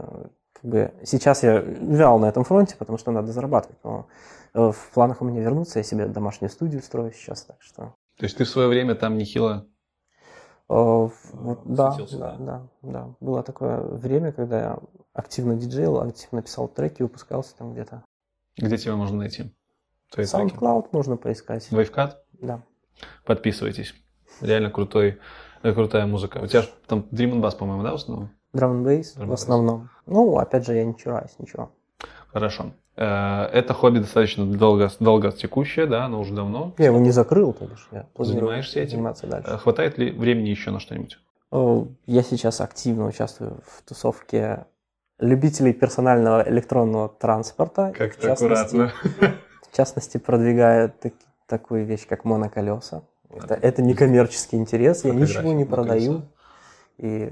[0.61, 3.79] как бы сейчас я вял на этом фронте, потому что надо зарабатывать.
[3.85, 4.07] Но
[4.55, 7.95] э, в планах у меня вернуться, я себе домашнюю студию строю сейчас, так что...
[8.19, 9.67] То есть ты в свое время там нехило
[10.69, 13.15] Э, вот, да, да, да, да.
[13.21, 14.79] Было такое время, когда я
[15.13, 18.05] активно диджейл, активно писал треки, выпускался там где-то.
[18.57, 19.55] Где тебя можно найти?
[20.11, 20.55] Твои треки?
[20.55, 21.71] SoundCloud можно поискать.
[21.71, 22.25] Вейвкат?
[22.33, 22.63] Да.
[23.25, 23.95] Подписывайтесь.
[24.41, 25.21] Реально крутой,
[25.63, 26.39] э, крутая музыка.
[26.39, 28.31] У тебя же там Dream and Bass, по-моему, да, в основном?
[28.57, 29.35] Drum and bass Drum в bass.
[29.35, 29.89] основном.
[30.07, 31.71] Ну, опять же, я не чураюсь, ничего.
[32.33, 32.73] Хорошо.
[32.97, 36.73] Э, Это хобби достаточно долго, долго текущее, да, но уже давно.
[36.79, 37.89] Я его не закрыл, то бишь.
[37.93, 38.91] Я Занимаешься этим?
[38.93, 39.51] Заниматься дальше.
[39.51, 41.19] Э, Хватает ли времени еще на что-нибудь?
[41.53, 44.67] Э, Я сейчас активно участвую в тусовке
[45.19, 47.93] любителей персонального электронного транспорта.
[47.99, 48.91] В частности-
[49.73, 51.13] В частности, продвигаю так-
[51.47, 53.03] такую вещь, как моноколеса.
[53.31, 56.23] Это, это не коммерческий интерес, я ничего не продаю.
[56.99, 57.31] И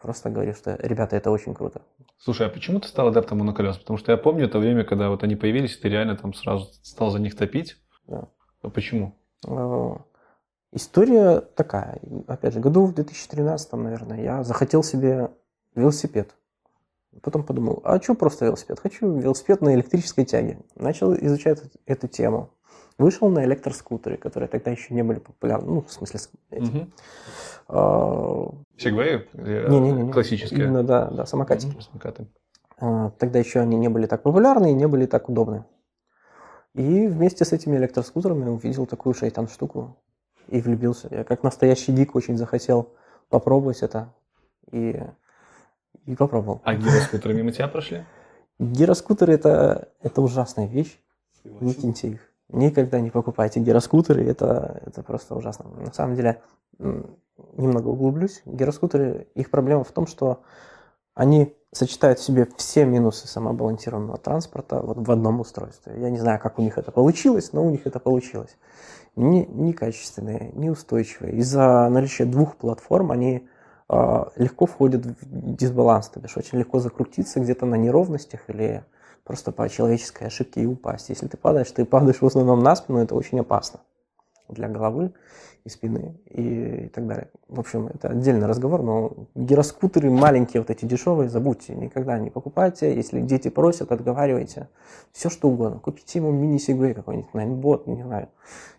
[0.00, 1.82] просто говорю, что, ребята, это очень круто.
[2.18, 3.78] Слушай, а почему ты стал адептом моноколес?
[3.78, 6.68] Потому что я помню это время, когда вот они появились, и ты реально там сразу
[6.82, 7.76] стал за них топить.
[8.06, 8.28] Да.
[8.62, 9.14] А почему?
[9.46, 9.94] Э,
[10.72, 11.98] История такая.
[12.26, 15.30] Опять же, году в 2013, наверное, я захотел себе
[15.74, 16.34] велосипед.
[17.22, 18.78] Потом подумал, а что просто велосипед?
[18.78, 20.58] Хочу велосипед на электрической тяге.
[20.74, 22.50] Начал изучать эту тему.
[22.98, 25.70] Вышел на электроскутеры, которые тогда еще не были популярны.
[25.70, 26.18] Ну, в смысле,
[26.50, 26.64] эти.
[26.64, 26.92] Мгм.
[27.68, 29.28] А, Сегвей?
[29.34, 30.12] э, Не-не-не.
[30.12, 30.64] Классические?
[30.64, 31.70] Именно, да, да, самокатики.
[31.70, 32.26] Мгм, самокаты.
[32.80, 35.64] А, Тогда еще они не были так популярны и не были так удобны.
[36.74, 39.96] И вместе с этими электроскутерами увидел такую шайтан штуку
[40.48, 41.08] и влюбился.
[41.10, 42.94] Я как настоящий гик очень захотел
[43.28, 44.12] попробовать это
[44.72, 45.00] и,
[46.04, 46.62] и попробовал.
[46.64, 48.04] А гироскутеры мимо тебя прошли?
[48.58, 50.98] Гироскутеры это, это ужасная вещь.
[51.44, 52.27] Не киньте их.
[52.48, 55.66] Никогда не покупайте гироскутеры, это, это просто ужасно.
[55.68, 56.40] На самом деле,
[56.78, 58.42] немного углублюсь.
[58.46, 60.42] Гироскутеры, их проблема в том, что
[61.14, 65.94] они сочетают в себе все минусы самобалансированного транспорта вот в одном устройстве.
[65.98, 68.56] Я не знаю, как у них это получилось, но у них это получилось.
[69.16, 71.34] Не, некачественные, неустойчивые.
[71.36, 73.48] Из-за наличия двух платформ они
[73.88, 75.16] а, легко входят в
[75.56, 78.84] дисбаланс, то бишь очень легко закрутиться где-то на неровностях или
[79.28, 81.10] просто по человеческой ошибке и упасть.
[81.10, 83.80] Если ты падаешь, ты падаешь в основном на спину, это очень опасно
[84.48, 85.12] для головы
[85.64, 87.28] и спины и, так далее.
[87.46, 92.94] В общем, это отдельный разговор, но гироскутеры маленькие, вот эти дешевые, забудьте, никогда не покупайте.
[92.94, 94.68] Если дети просят, отговаривайте.
[95.12, 95.78] Все что угодно.
[95.78, 98.30] Купите ему мини-сегвей какой-нибудь, найнбот, не знаю,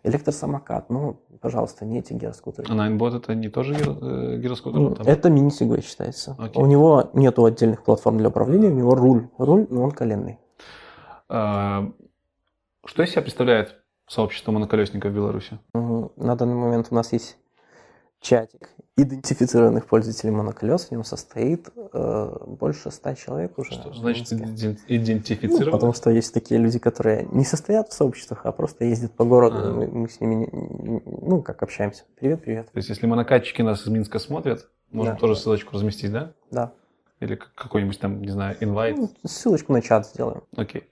[0.01, 0.89] электросамокат.
[0.89, 2.67] Ну, пожалуйста, не эти гироскутеры.
[2.69, 4.79] А Ninebot это не тоже э, гироскутер?
[4.79, 6.35] Ну, Там- Это мини-сегвей считается.
[6.39, 6.61] Окей.
[6.61, 9.27] У него нету отдельных платформ для управления, у него руль.
[9.37, 10.37] Руль, но он коленный.
[11.29, 11.91] А,
[12.85, 13.75] Что из себя представляет
[14.07, 15.59] сообщество моноколесников в Беларуси?
[15.73, 17.37] На данный момент у нас есть
[18.21, 20.85] чатик идентифицированных пользователей моноколес.
[20.87, 23.71] В нем состоит э, больше ста человек уже.
[23.71, 24.77] Что значит Минске.
[24.87, 25.21] иден-
[25.65, 29.23] Ну, потому что есть такие люди, которые не состоят в сообществах, а просто ездят по
[29.23, 29.57] городу.
[29.59, 29.71] А.
[29.71, 32.03] Мы, мы с ними, не- не- ну, как общаемся.
[32.19, 32.65] Привет, привет.
[32.71, 35.19] То есть, если монокатчики нас из Минска смотрят, можем Да.
[35.19, 36.33] тоже ссылочку разместить, да?
[36.51, 36.73] Да.
[37.21, 38.97] Или какой-нибудь там, не знаю, инвайт?
[38.97, 40.43] Ну, ссылочку на чат сделаем.
[40.57, 40.89] Окей.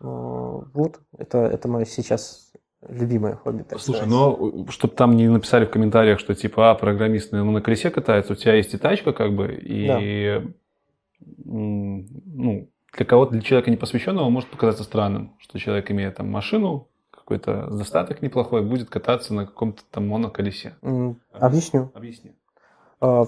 [0.00, 2.52] Ну, Вот, это, это мое сейчас
[2.88, 3.62] любимое хобби.
[3.62, 7.60] так Слушай, но чтобы там не написали в комментариях, что типа, а, программист на, на
[7.60, 10.42] колесе катается, у тебя есть и тачка, как бы, и
[11.44, 16.88] м, ну, для кого-то, для человека непосвященного может показаться странным, что человек, имея там машину,
[17.10, 20.76] какой-то достаток неплохой, будет кататься на каком-то там моноколесе.
[20.82, 21.90] М, Объясню.
[21.94, 22.32] Объясни.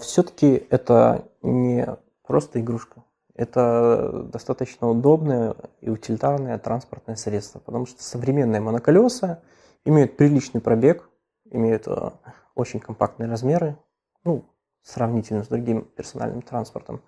[0.00, 1.86] Все-таки это не
[2.26, 3.02] просто игрушка.
[3.38, 9.42] Это достаточно удобное и утилитарное транспортное средство, потому что современные моноколеса
[9.84, 11.08] имеют приличный пробег,
[11.44, 12.10] имеют э,
[12.56, 13.78] очень компактные размеры,
[14.24, 14.44] ну,
[14.82, 17.00] сравнительно с другим персональным транспортом,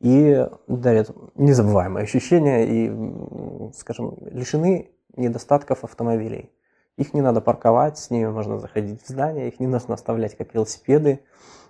[0.00, 6.50] и дарят незабываемые ощущения и, скажем, лишены недостатков автомобилей.
[6.96, 10.52] Их не надо парковать, с ними можно заходить в здание, их не нужно оставлять как
[10.52, 11.20] велосипеды.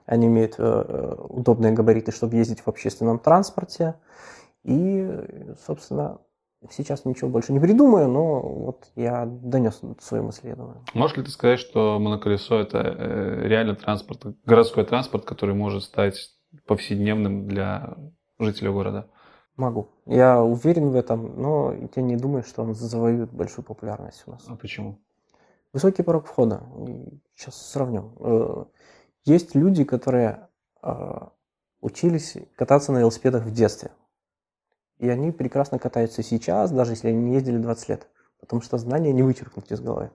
[0.06, 3.94] Они имеют э, э, удобные габариты, чтобы ездить в общественном транспорте.
[4.64, 5.08] И,
[5.66, 6.18] собственно,
[6.70, 9.80] сейчас ничего больше не придумаю, но вот я донес
[10.42, 10.84] я думаю.
[10.94, 16.16] Можешь ли ты сказать, что моноколесо это э, реально транспорт, городской транспорт, который может стать
[16.66, 17.96] повседневным для
[18.38, 19.08] жителей города?
[19.56, 19.90] Могу.
[20.06, 24.44] Я уверен в этом, но я не думаю, что он завоюет большую популярность у нас.
[24.46, 24.98] А почему?
[25.72, 26.62] Высокий порог входа.
[27.36, 28.12] Сейчас сравним.
[29.24, 30.48] Есть люди, которые
[30.82, 31.20] э,
[31.80, 33.90] учились кататься на велосипедах в детстве.
[34.98, 38.06] И они прекрасно катаются сейчас, даже если они не ездили 20 лет.
[38.38, 40.10] Потому что знания не вычеркнуть из головы.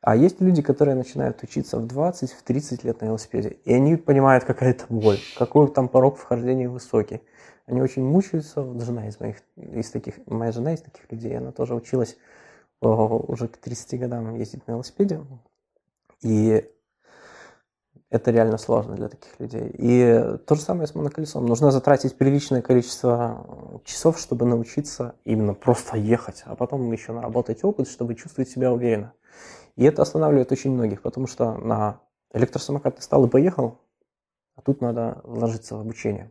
[0.00, 3.58] А есть люди, которые начинают учиться в 20, в 30 лет на велосипеде.
[3.64, 7.20] И они понимают, какая это боль, какой там порог вхождения высокий.
[7.66, 8.62] Они очень мучаются.
[8.62, 12.16] Вот жена из моих, из таких, моя жена из таких людей, она тоже училась
[12.80, 15.24] о, уже к 30 годам ездить на велосипеде.
[16.20, 16.68] И
[18.12, 19.70] Это реально сложно для таких людей.
[19.72, 21.46] И то же самое с моноколесом.
[21.46, 27.88] Нужно затратить приличное количество часов, чтобы научиться именно просто ехать, а потом еще наработать опыт,
[27.88, 29.14] чтобы чувствовать себя уверенно.
[29.76, 32.00] И это останавливает очень многих, потому что на
[32.34, 33.80] электросамокат ты стал и поехал,
[34.56, 36.30] а тут надо вложиться в обучение.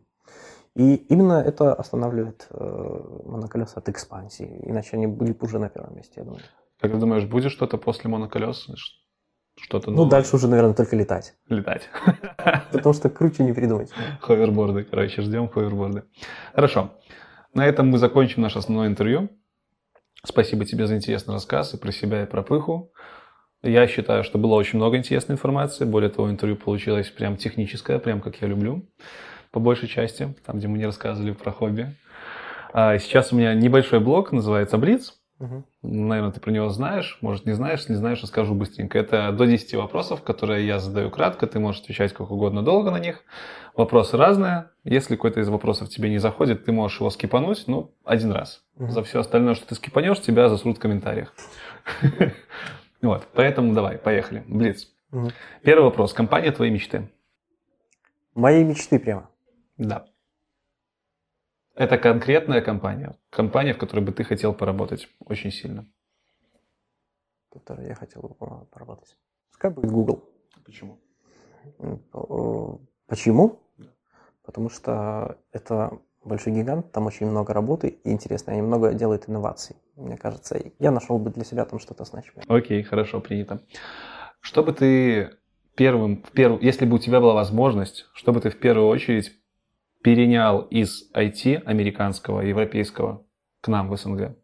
[0.76, 5.96] И именно это останавливает э, моноколеса от экспансии, иначе они были бы уже на первом
[5.96, 6.42] месте, я думаю.
[6.78, 8.68] Как ты думаешь, будет что-то после моноколес?
[9.60, 11.34] Что-то Ну, дальше уже, наверное, только летать.
[11.48, 11.88] Летать.
[12.72, 13.90] Потому что круче не придумать.
[14.20, 16.04] Ховерборды, короче, ждем ховерборды.
[16.54, 16.92] Хорошо.
[17.54, 19.28] На этом мы закончим наше основное интервью.
[20.24, 22.92] Спасибо тебе за интересный рассказ и про себя, и про пыху.
[23.62, 25.84] Я считаю, что было очень много интересной информации.
[25.84, 28.88] Более того, интервью получилось прям техническое, прям как я люблю,
[29.50, 31.94] по большей части, там, где мы не рассказывали про хобби.
[32.72, 35.14] А сейчас у меня небольшой блог, называется «Блиц».
[35.38, 35.64] Угу.
[35.82, 38.98] Наверное, ты про него знаешь, может, не знаешь, не знаешь, расскажу быстренько.
[38.98, 43.00] Это до 10 вопросов, которые я задаю кратко, ты можешь отвечать как угодно долго на
[43.00, 43.24] них.
[43.74, 44.70] Вопросы разные.
[44.84, 48.62] Если какой-то из вопросов тебе не заходит, ты можешь его скипануть, ну, один раз.
[48.76, 48.90] Угу.
[48.90, 51.34] За все остальное, что ты скипанешь, тебя засрут в комментариях.
[53.02, 54.44] Вот, поэтому давай, поехали.
[54.46, 54.86] Блиц.
[55.64, 56.12] Первый вопрос.
[56.12, 57.10] Компания твоей мечты?
[58.36, 59.28] Моей мечты прямо?
[59.76, 60.06] Да.
[61.74, 65.86] Это конкретная компания, компания, в которой бы ты хотел поработать очень сильно.
[67.48, 68.34] В которой я хотел бы
[68.66, 69.16] поработать.
[69.50, 70.28] Пускай будет Google.
[70.64, 71.00] Почему?
[73.06, 73.60] Почему?
[74.42, 79.76] Потому что это большой гигант, там очень много работы и интересно, они много делают инноваций.
[79.96, 82.44] Мне кажется, я нашел бы для себя там что-то значимое.
[82.48, 83.60] Окей, хорошо, принято.
[84.40, 85.36] Что бы ты
[85.74, 86.60] первым, в перв...
[86.62, 89.32] если бы у тебя была возможность, что бы ты в первую очередь
[90.02, 93.24] перенял из IT американского, европейского
[93.60, 94.36] к нам в СНГ?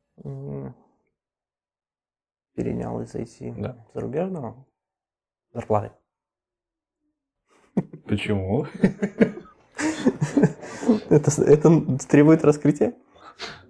[2.55, 3.87] Перенял из IT да.
[3.95, 4.67] зарубежного?
[5.53, 5.93] Зарплаты.
[8.07, 8.67] Почему?
[11.11, 12.95] Это, это требует раскрытия?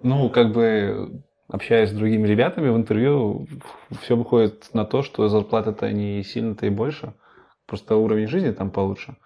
[0.02, 3.46] Ну, как бы, общаясь с другими ребятами в интервью,
[4.02, 7.14] все выходит на то, что зарплата-то не сильно-то и больше.
[7.66, 9.16] Просто уровень жизни там получше.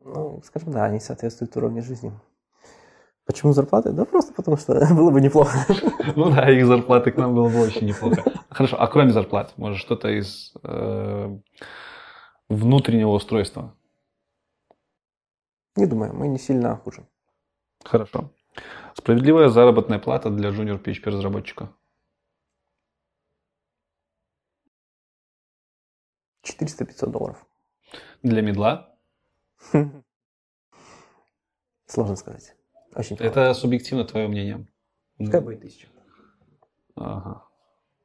[0.00, 2.12] Ну, скажем, да, они соответствуют уровню жизни.
[3.26, 3.92] Почему зарплаты?
[3.92, 5.58] Да просто потому что было бы неплохо.
[6.16, 8.24] Ну да, их зарплаты к нам было бы очень неплохо.
[8.48, 11.38] Хорошо, а кроме зарплат, может что-то из э,
[12.48, 13.76] внутреннего устройства?
[15.76, 17.06] Не думаю, мы не сильно хуже.
[17.84, 18.32] Хорошо.
[18.94, 21.70] Справедливая заработная плата для junior PHP разработчика?
[26.44, 27.46] 400-500 долларов.
[28.22, 28.89] Для медла?
[31.86, 32.54] Сложно сказать.
[32.94, 34.66] Очень Это субъективно твое мнение.
[35.18, 35.88] Пускай будет тысяча.
[36.96, 37.44] Ага.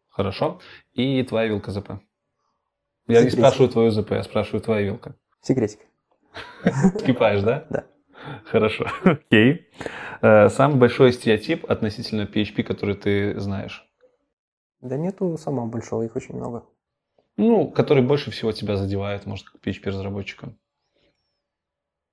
[0.09, 0.59] Хорошо.
[0.93, 1.89] И твоя вилка ЗП.
[3.07, 3.33] Я Секретик.
[3.33, 5.15] не спрашиваю твою ЗП, я спрашиваю твоя вилка.
[5.41, 5.79] Секретик.
[6.99, 7.67] Скипаешь, да?
[7.69, 7.85] Да.
[8.45, 8.87] Хорошо.
[9.03, 9.67] Окей.
[10.21, 13.87] Э, самый большой стереотип относительно PHP, который ты знаешь?
[14.81, 16.65] Да нету самого большого, их очень много.
[17.37, 20.53] Ну, который больше всего тебя задевает, может, как PHP-разработчика.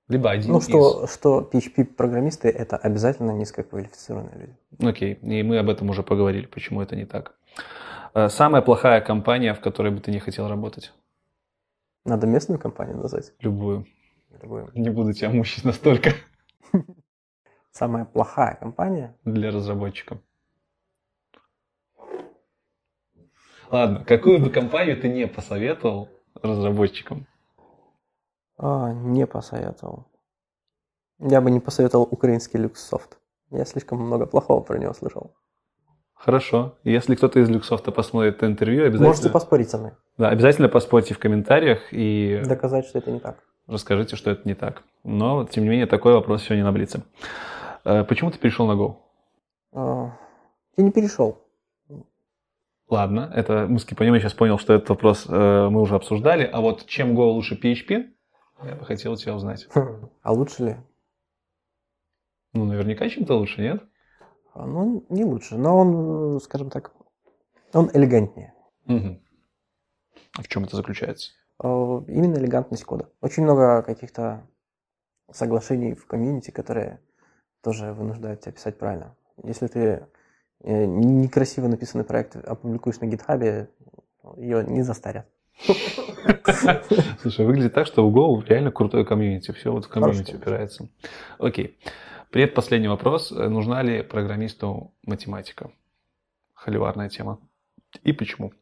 [0.09, 1.15] Либо один Ну, что, из...
[1.15, 4.89] что PHP-программисты– это обязательно низкоквалифицированные люди.
[4.91, 7.35] Окей, и мы об этом уже поговорили, почему это не так.
[8.15, 10.93] Э, самая плохая компания, в которой бы ты не хотел работать?
[12.05, 13.33] Надо местную компанию назвать?
[13.41, 13.87] Любую.
[14.43, 14.71] Любую.
[14.75, 16.11] Не буду тебя мучить настолько.
[17.71, 19.17] Самая плохая компания?
[19.25, 20.19] Для разработчиков.
[23.71, 26.11] Ладно, какую бы компанию ты не посоветовал
[26.43, 27.27] разработчикам?
[28.63, 30.07] А, не посоветовал.
[31.19, 33.19] Я бы не посоветовал украинский Люксофт.
[33.51, 35.35] Я слишком много плохого про него слышал.
[36.15, 36.79] Хорошо.
[36.85, 39.09] Если кто-то из Люксофта посмотрит это интервью, обязательно...
[39.09, 39.91] Можете поспорить со мной.
[40.17, 42.41] Да, обязательно поспорьте в комментариях и...
[42.47, 43.43] Доказать, что это не так.
[43.67, 44.85] Расскажите, что это не так.
[45.03, 47.03] Но, тем не менее, такой вопрос сегодня на Блице.
[47.85, 48.95] Э, почему ты перешел на Go?
[49.73, 50.17] А,
[50.77, 51.39] я не перешел.
[52.89, 56.49] Ладно, это мы с Кипанем сейчас понял, что этот вопрос э, мы уже обсуждали.
[56.53, 58.13] А вот чем Go лучше PHP,
[58.65, 59.69] я бы хотел тебя узнать.
[60.23, 60.77] А лучше ли?
[62.53, 63.83] Ну, наверняка чем-то лучше, нет?
[64.55, 66.93] А, ну, не лучше, но он, скажем так,
[67.73, 68.55] он элегантнее.
[68.87, 69.21] Угу.
[70.39, 71.33] А в чем это заключается?
[71.59, 73.09] А, именно элегантность кода.
[73.21, 74.47] Очень много каких-то
[75.31, 77.01] соглашений в комьюнити, которые
[77.63, 79.17] тоже вынуждают тебя писать правильно.
[79.43, 80.07] Если ты
[80.61, 83.71] э, некрасиво написанный проект опубликуешь на гитхабе,
[84.37, 85.27] ее не застарят.
[87.21, 89.53] Слушай, выглядит так, что у Go реально крутой комьюнити.
[89.53, 90.89] Все вот в комьюнити упирается.
[91.39, 91.79] Окей.
[92.31, 93.31] Предпоследний вопрос.
[93.31, 95.71] Нужна ли программисту математика?
[96.55, 97.39] Холиварная тема.
[98.03, 98.53] И почему?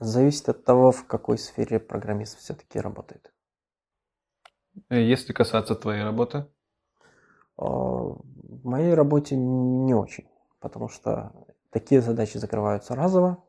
[0.00, 3.32] Зависит от того, в какой сфере программист все-таки работает.
[4.88, 6.46] Если касаться твоей работы?
[7.56, 10.26] А, в моей работе не очень,
[10.58, 11.32] потому что
[11.70, 13.44] такие задачи закрываются разово,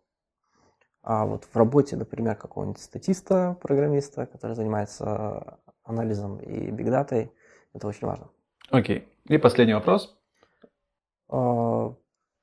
[1.03, 7.31] а вот в работе, например, какого-нибудь статиста, программиста, который занимается анализом и бигдатой,
[7.73, 8.29] это очень важно.
[8.69, 9.07] Окей.
[9.25, 10.17] И последний вопрос.
[11.29, 11.93] А,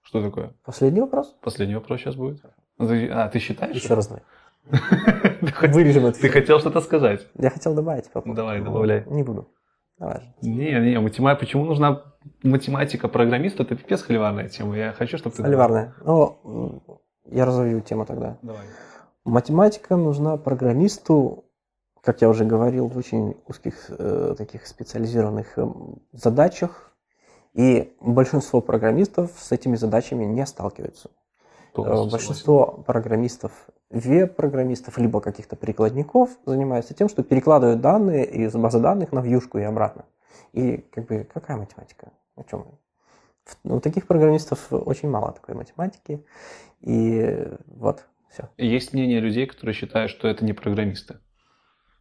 [0.02, 0.54] Что такое?
[0.64, 1.36] Последний вопрос?
[1.40, 2.42] Последний вопрос сейчас будет.
[2.78, 3.76] А, ты считаешь?
[3.76, 4.22] Еще раз давай.
[5.72, 6.20] Вырежем это.
[6.20, 7.26] Ты хотел что-то сказать?
[7.38, 8.10] Я хотел добавить.
[8.12, 8.34] Папа.
[8.34, 9.04] Давай, добавляй.
[9.06, 9.48] Не буду.
[9.98, 10.34] Давай.
[10.42, 12.02] Не, не, математика, почему нужна
[12.42, 13.62] математика программиста?
[13.62, 14.76] Это пипец холиварная тема.
[14.76, 15.42] Я хочу, чтобы ты...
[15.42, 15.94] Холиварная.
[16.04, 18.38] Ну, я разовью тему тогда.
[18.42, 18.62] Давай.
[19.24, 21.44] Математика нужна программисту,
[22.02, 25.66] как я уже говорил, в очень узких э, таких специализированных э,
[26.12, 26.92] задачах.
[27.54, 31.10] И большинство программистов с этими задачами не сталкиваются.
[31.74, 32.84] Полностью Большинство согласен.
[32.84, 33.52] программистов,
[33.90, 39.62] веб-программистов, либо каких-то прикладников занимаются тем, что перекладывают данные из базы данных на вьюшку и
[39.62, 40.04] обратно.
[40.52, 42.12] И как бы какая математика?
[42.36, 42.66] О чем?
[43.64, 46.24] Ну, у таких программистов очень мало такой математики.
[46.80, 48.48] И вот, все.
[48.56, 51.18] Есть мнение людей, которые считают, что это не программисты.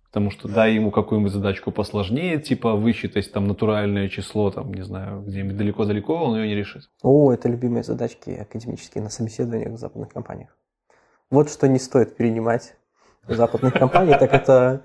[0.08, 5.22] Потому что дай ему какую-нибудь задачку посложнее, типа высчитать там натуральное число, там, не знаю,
[5.22, 6.90] где-нибудь далеко-далеко, он ее не решит.
[7.04, 10.58] О, это любимые задачки академические на собеседованиях в западных компаниях.
[11.30, 12.76] Вот что не стоит перенимать
[13.28, 14.84] в западных компаниях, так это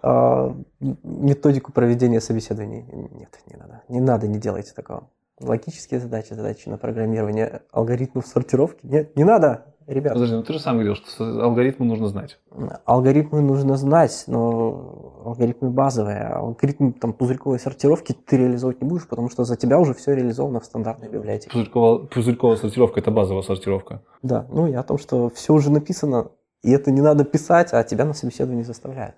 [0.00, 2.84] а, методику проведения собеседований.
[3.12, 3.82] Нет, не надо.
[3.88, 5.08] Не надо, не делайте такого.
[5.42, 8.86] Логические задачи, задачи на программирование алгоритмов сортировки.
[8.86, 10.14] Нет, не надо ребят.
[10.14, 12.38] Подожди, ну ты же сам говорил, что алгоритмы нужно знать.
[12.84, 16.26] Алгоритмы нужно знать, но алгоритмы базовые.
[16.28, 20.60] Алгоритм там, пузырьковой сортировки ты реализовать не будешь, потому что за тебя уже все реализовано
[20.60, 21.50] в стандартной библиотеке.
[21.50, 24.02] Пузырьковая, пузырьковая сортировка– это базовая сортировка.
[24.22, 26.30] Да, ну и о том, что все уже написано,
[26.62, 29.16] и это не надо писать, а тебя на собеседование заставляют.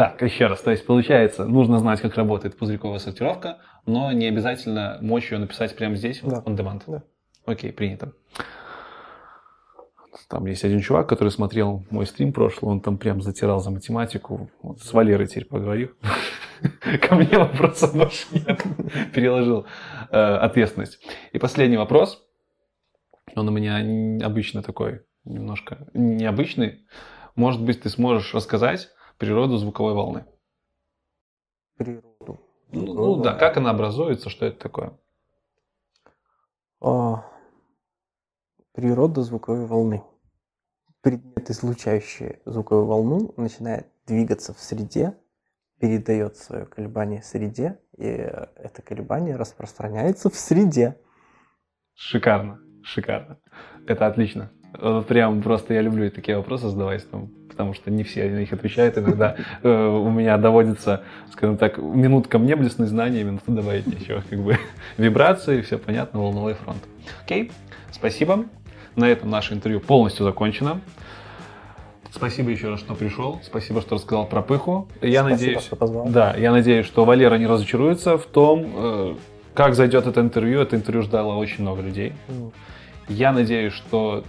[0.00, 4.96] Так, еще раз, то есть получается, нужно знать, как работает пузырьковая сортировка, но не обязательно
[5.02, 6.42] мочь ее написать прямо здесь, да.
[6.46, 6.84] on demand.
[6.86, 7.02] Да.
[7.44, 8.14] Окей, принято.
[10.30, 14.50] Там есть один чувак, который смотрел мой стрим прошлый, он там прям затирал за математику.
[14.62, 15.90] Вот с Валерой теперь поговорил.
[17.02, 18.64] Ко мне вопросов больше нет.
[19.14, 19.66] Переложил
[20.10, 20.98] э, ответственность.
[21.32, 22.26] И последний вопрос.
[23.36, 26.86] Он у меня обычно такой, немножко необычный.
[27.36, 28.88] Может быть, ты сможешь рассказать
[29.20, 30.24] природу звуковой волны?
[31.76, 32.40] Природу?
[32.72, 34.98] Ну, ну да, как она образуется, что это такое?
[36.80, 37.26] А,
[38.72, 40.02] природа звуковой волны.
[41.02, 45.16] Предмет, излучающий звуковую волну, начинает двигаться в среде,
[45.78, 50.98] передает свое колебание среде, и это колебание распространяется в среде.
[51.94, 53.38] Шикарно, шикарно.
[53.86, 54.50] Это отлично.
[55.08, 57.30] Прям просто я люблю такие вопросы задавать, там,
[57.60, 58.96] потому что не все на них отвечают.
[58.96, 64.22] Иногда э, у меня доводится, скажем так, минутка мне блесны знания, минуту добавить ничего.
[64.30, 64.56] Как бы
[64.96, 66.82] вибрации, все понятно, волновой фронт.
[67.22, 67.52] Окей,
[67.92, 68.46] спасибо.
[68.96, 70.80] На этом наше интервью полностью закончено.
[72.10, 73.38] Спасибо еще раз, что пришел.
[73.44, 74.88] Спасибо, что рассказал про пыху.
[75.02, 76.08] Я Спасибо, надеюсь, что позвал.
[76.08, 79.14] Да, я надеюсь, что Валера не разочаруется в том, э,
[79.52, 80.60] как зайдет это интервью.
[80.60, 82.14] Это интервью ждало очень много людей.
[82.28, 82.52] Mm.
[83.08, 84.24] Я надеюсь, что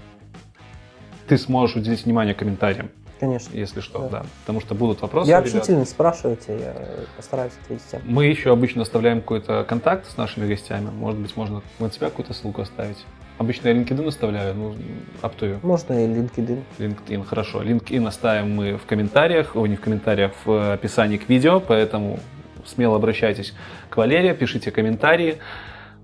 [1.30, 2.90] ты сможешь уделить внимание комментариям.
[3.22, 3.56] Конечно.
[3.56, 4.10] Если что, да.
[4.10, 4.26] да.
[4.42, 5.30] Потому что будут вопросы.
[5.30, 6.76] Я общительный, спрашивайте, я
[7.16, 8.02] постараюсь ответить всем.
[8.04, 10.90] Мы еще обычно оставляем какой-то контакт с нашими гостями.
[10.90, 12.98] Может быть, можно на тебя какую-то ссылку оставить.
[13.38, 14.76] Обычно я LinkedIn оставляю, ну,
[15.22, 15.60] you.
[15.62, 16.64] Можно и LinkedIn.
[16.80, 17.62] LinkedIn, хорошо.
[17.62, 22.20] LinkedIn оставим мы в комментариях, о, не в комментариях, в описании к видео, поэтому
[22.66, 23.54] смело обращайтесь
[23.92, 25.38] к Валерии, пишите комментарии,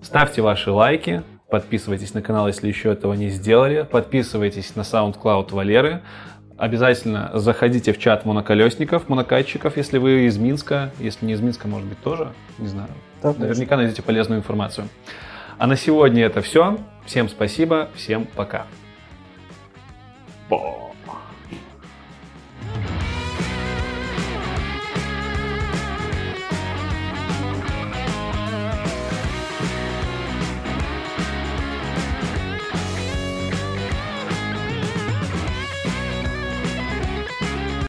[0.04, 6.02] ставьте ваши лайки, подписывайтесь на канал, если еще этого не сделали, подписывайтесь на SoundCloud Валеры,
[6.58, 10.92] Обязательно заходите в чат моноколесников, монокатчиков, если вы из Минска.
[11.00, 12.34] Если не из Минска, может быть, тоже.
[12.58, 12.90] Не знаю.
[13.22, 13.78] Да, Наверняка конечно.
[13.78, 14.88] найдете полезную информацию.
[15.60, 16.80] А на сегодня это все.
[17.06, 18.66] Всем спасибо, всем пока.
[20.50, 20.87] Бо.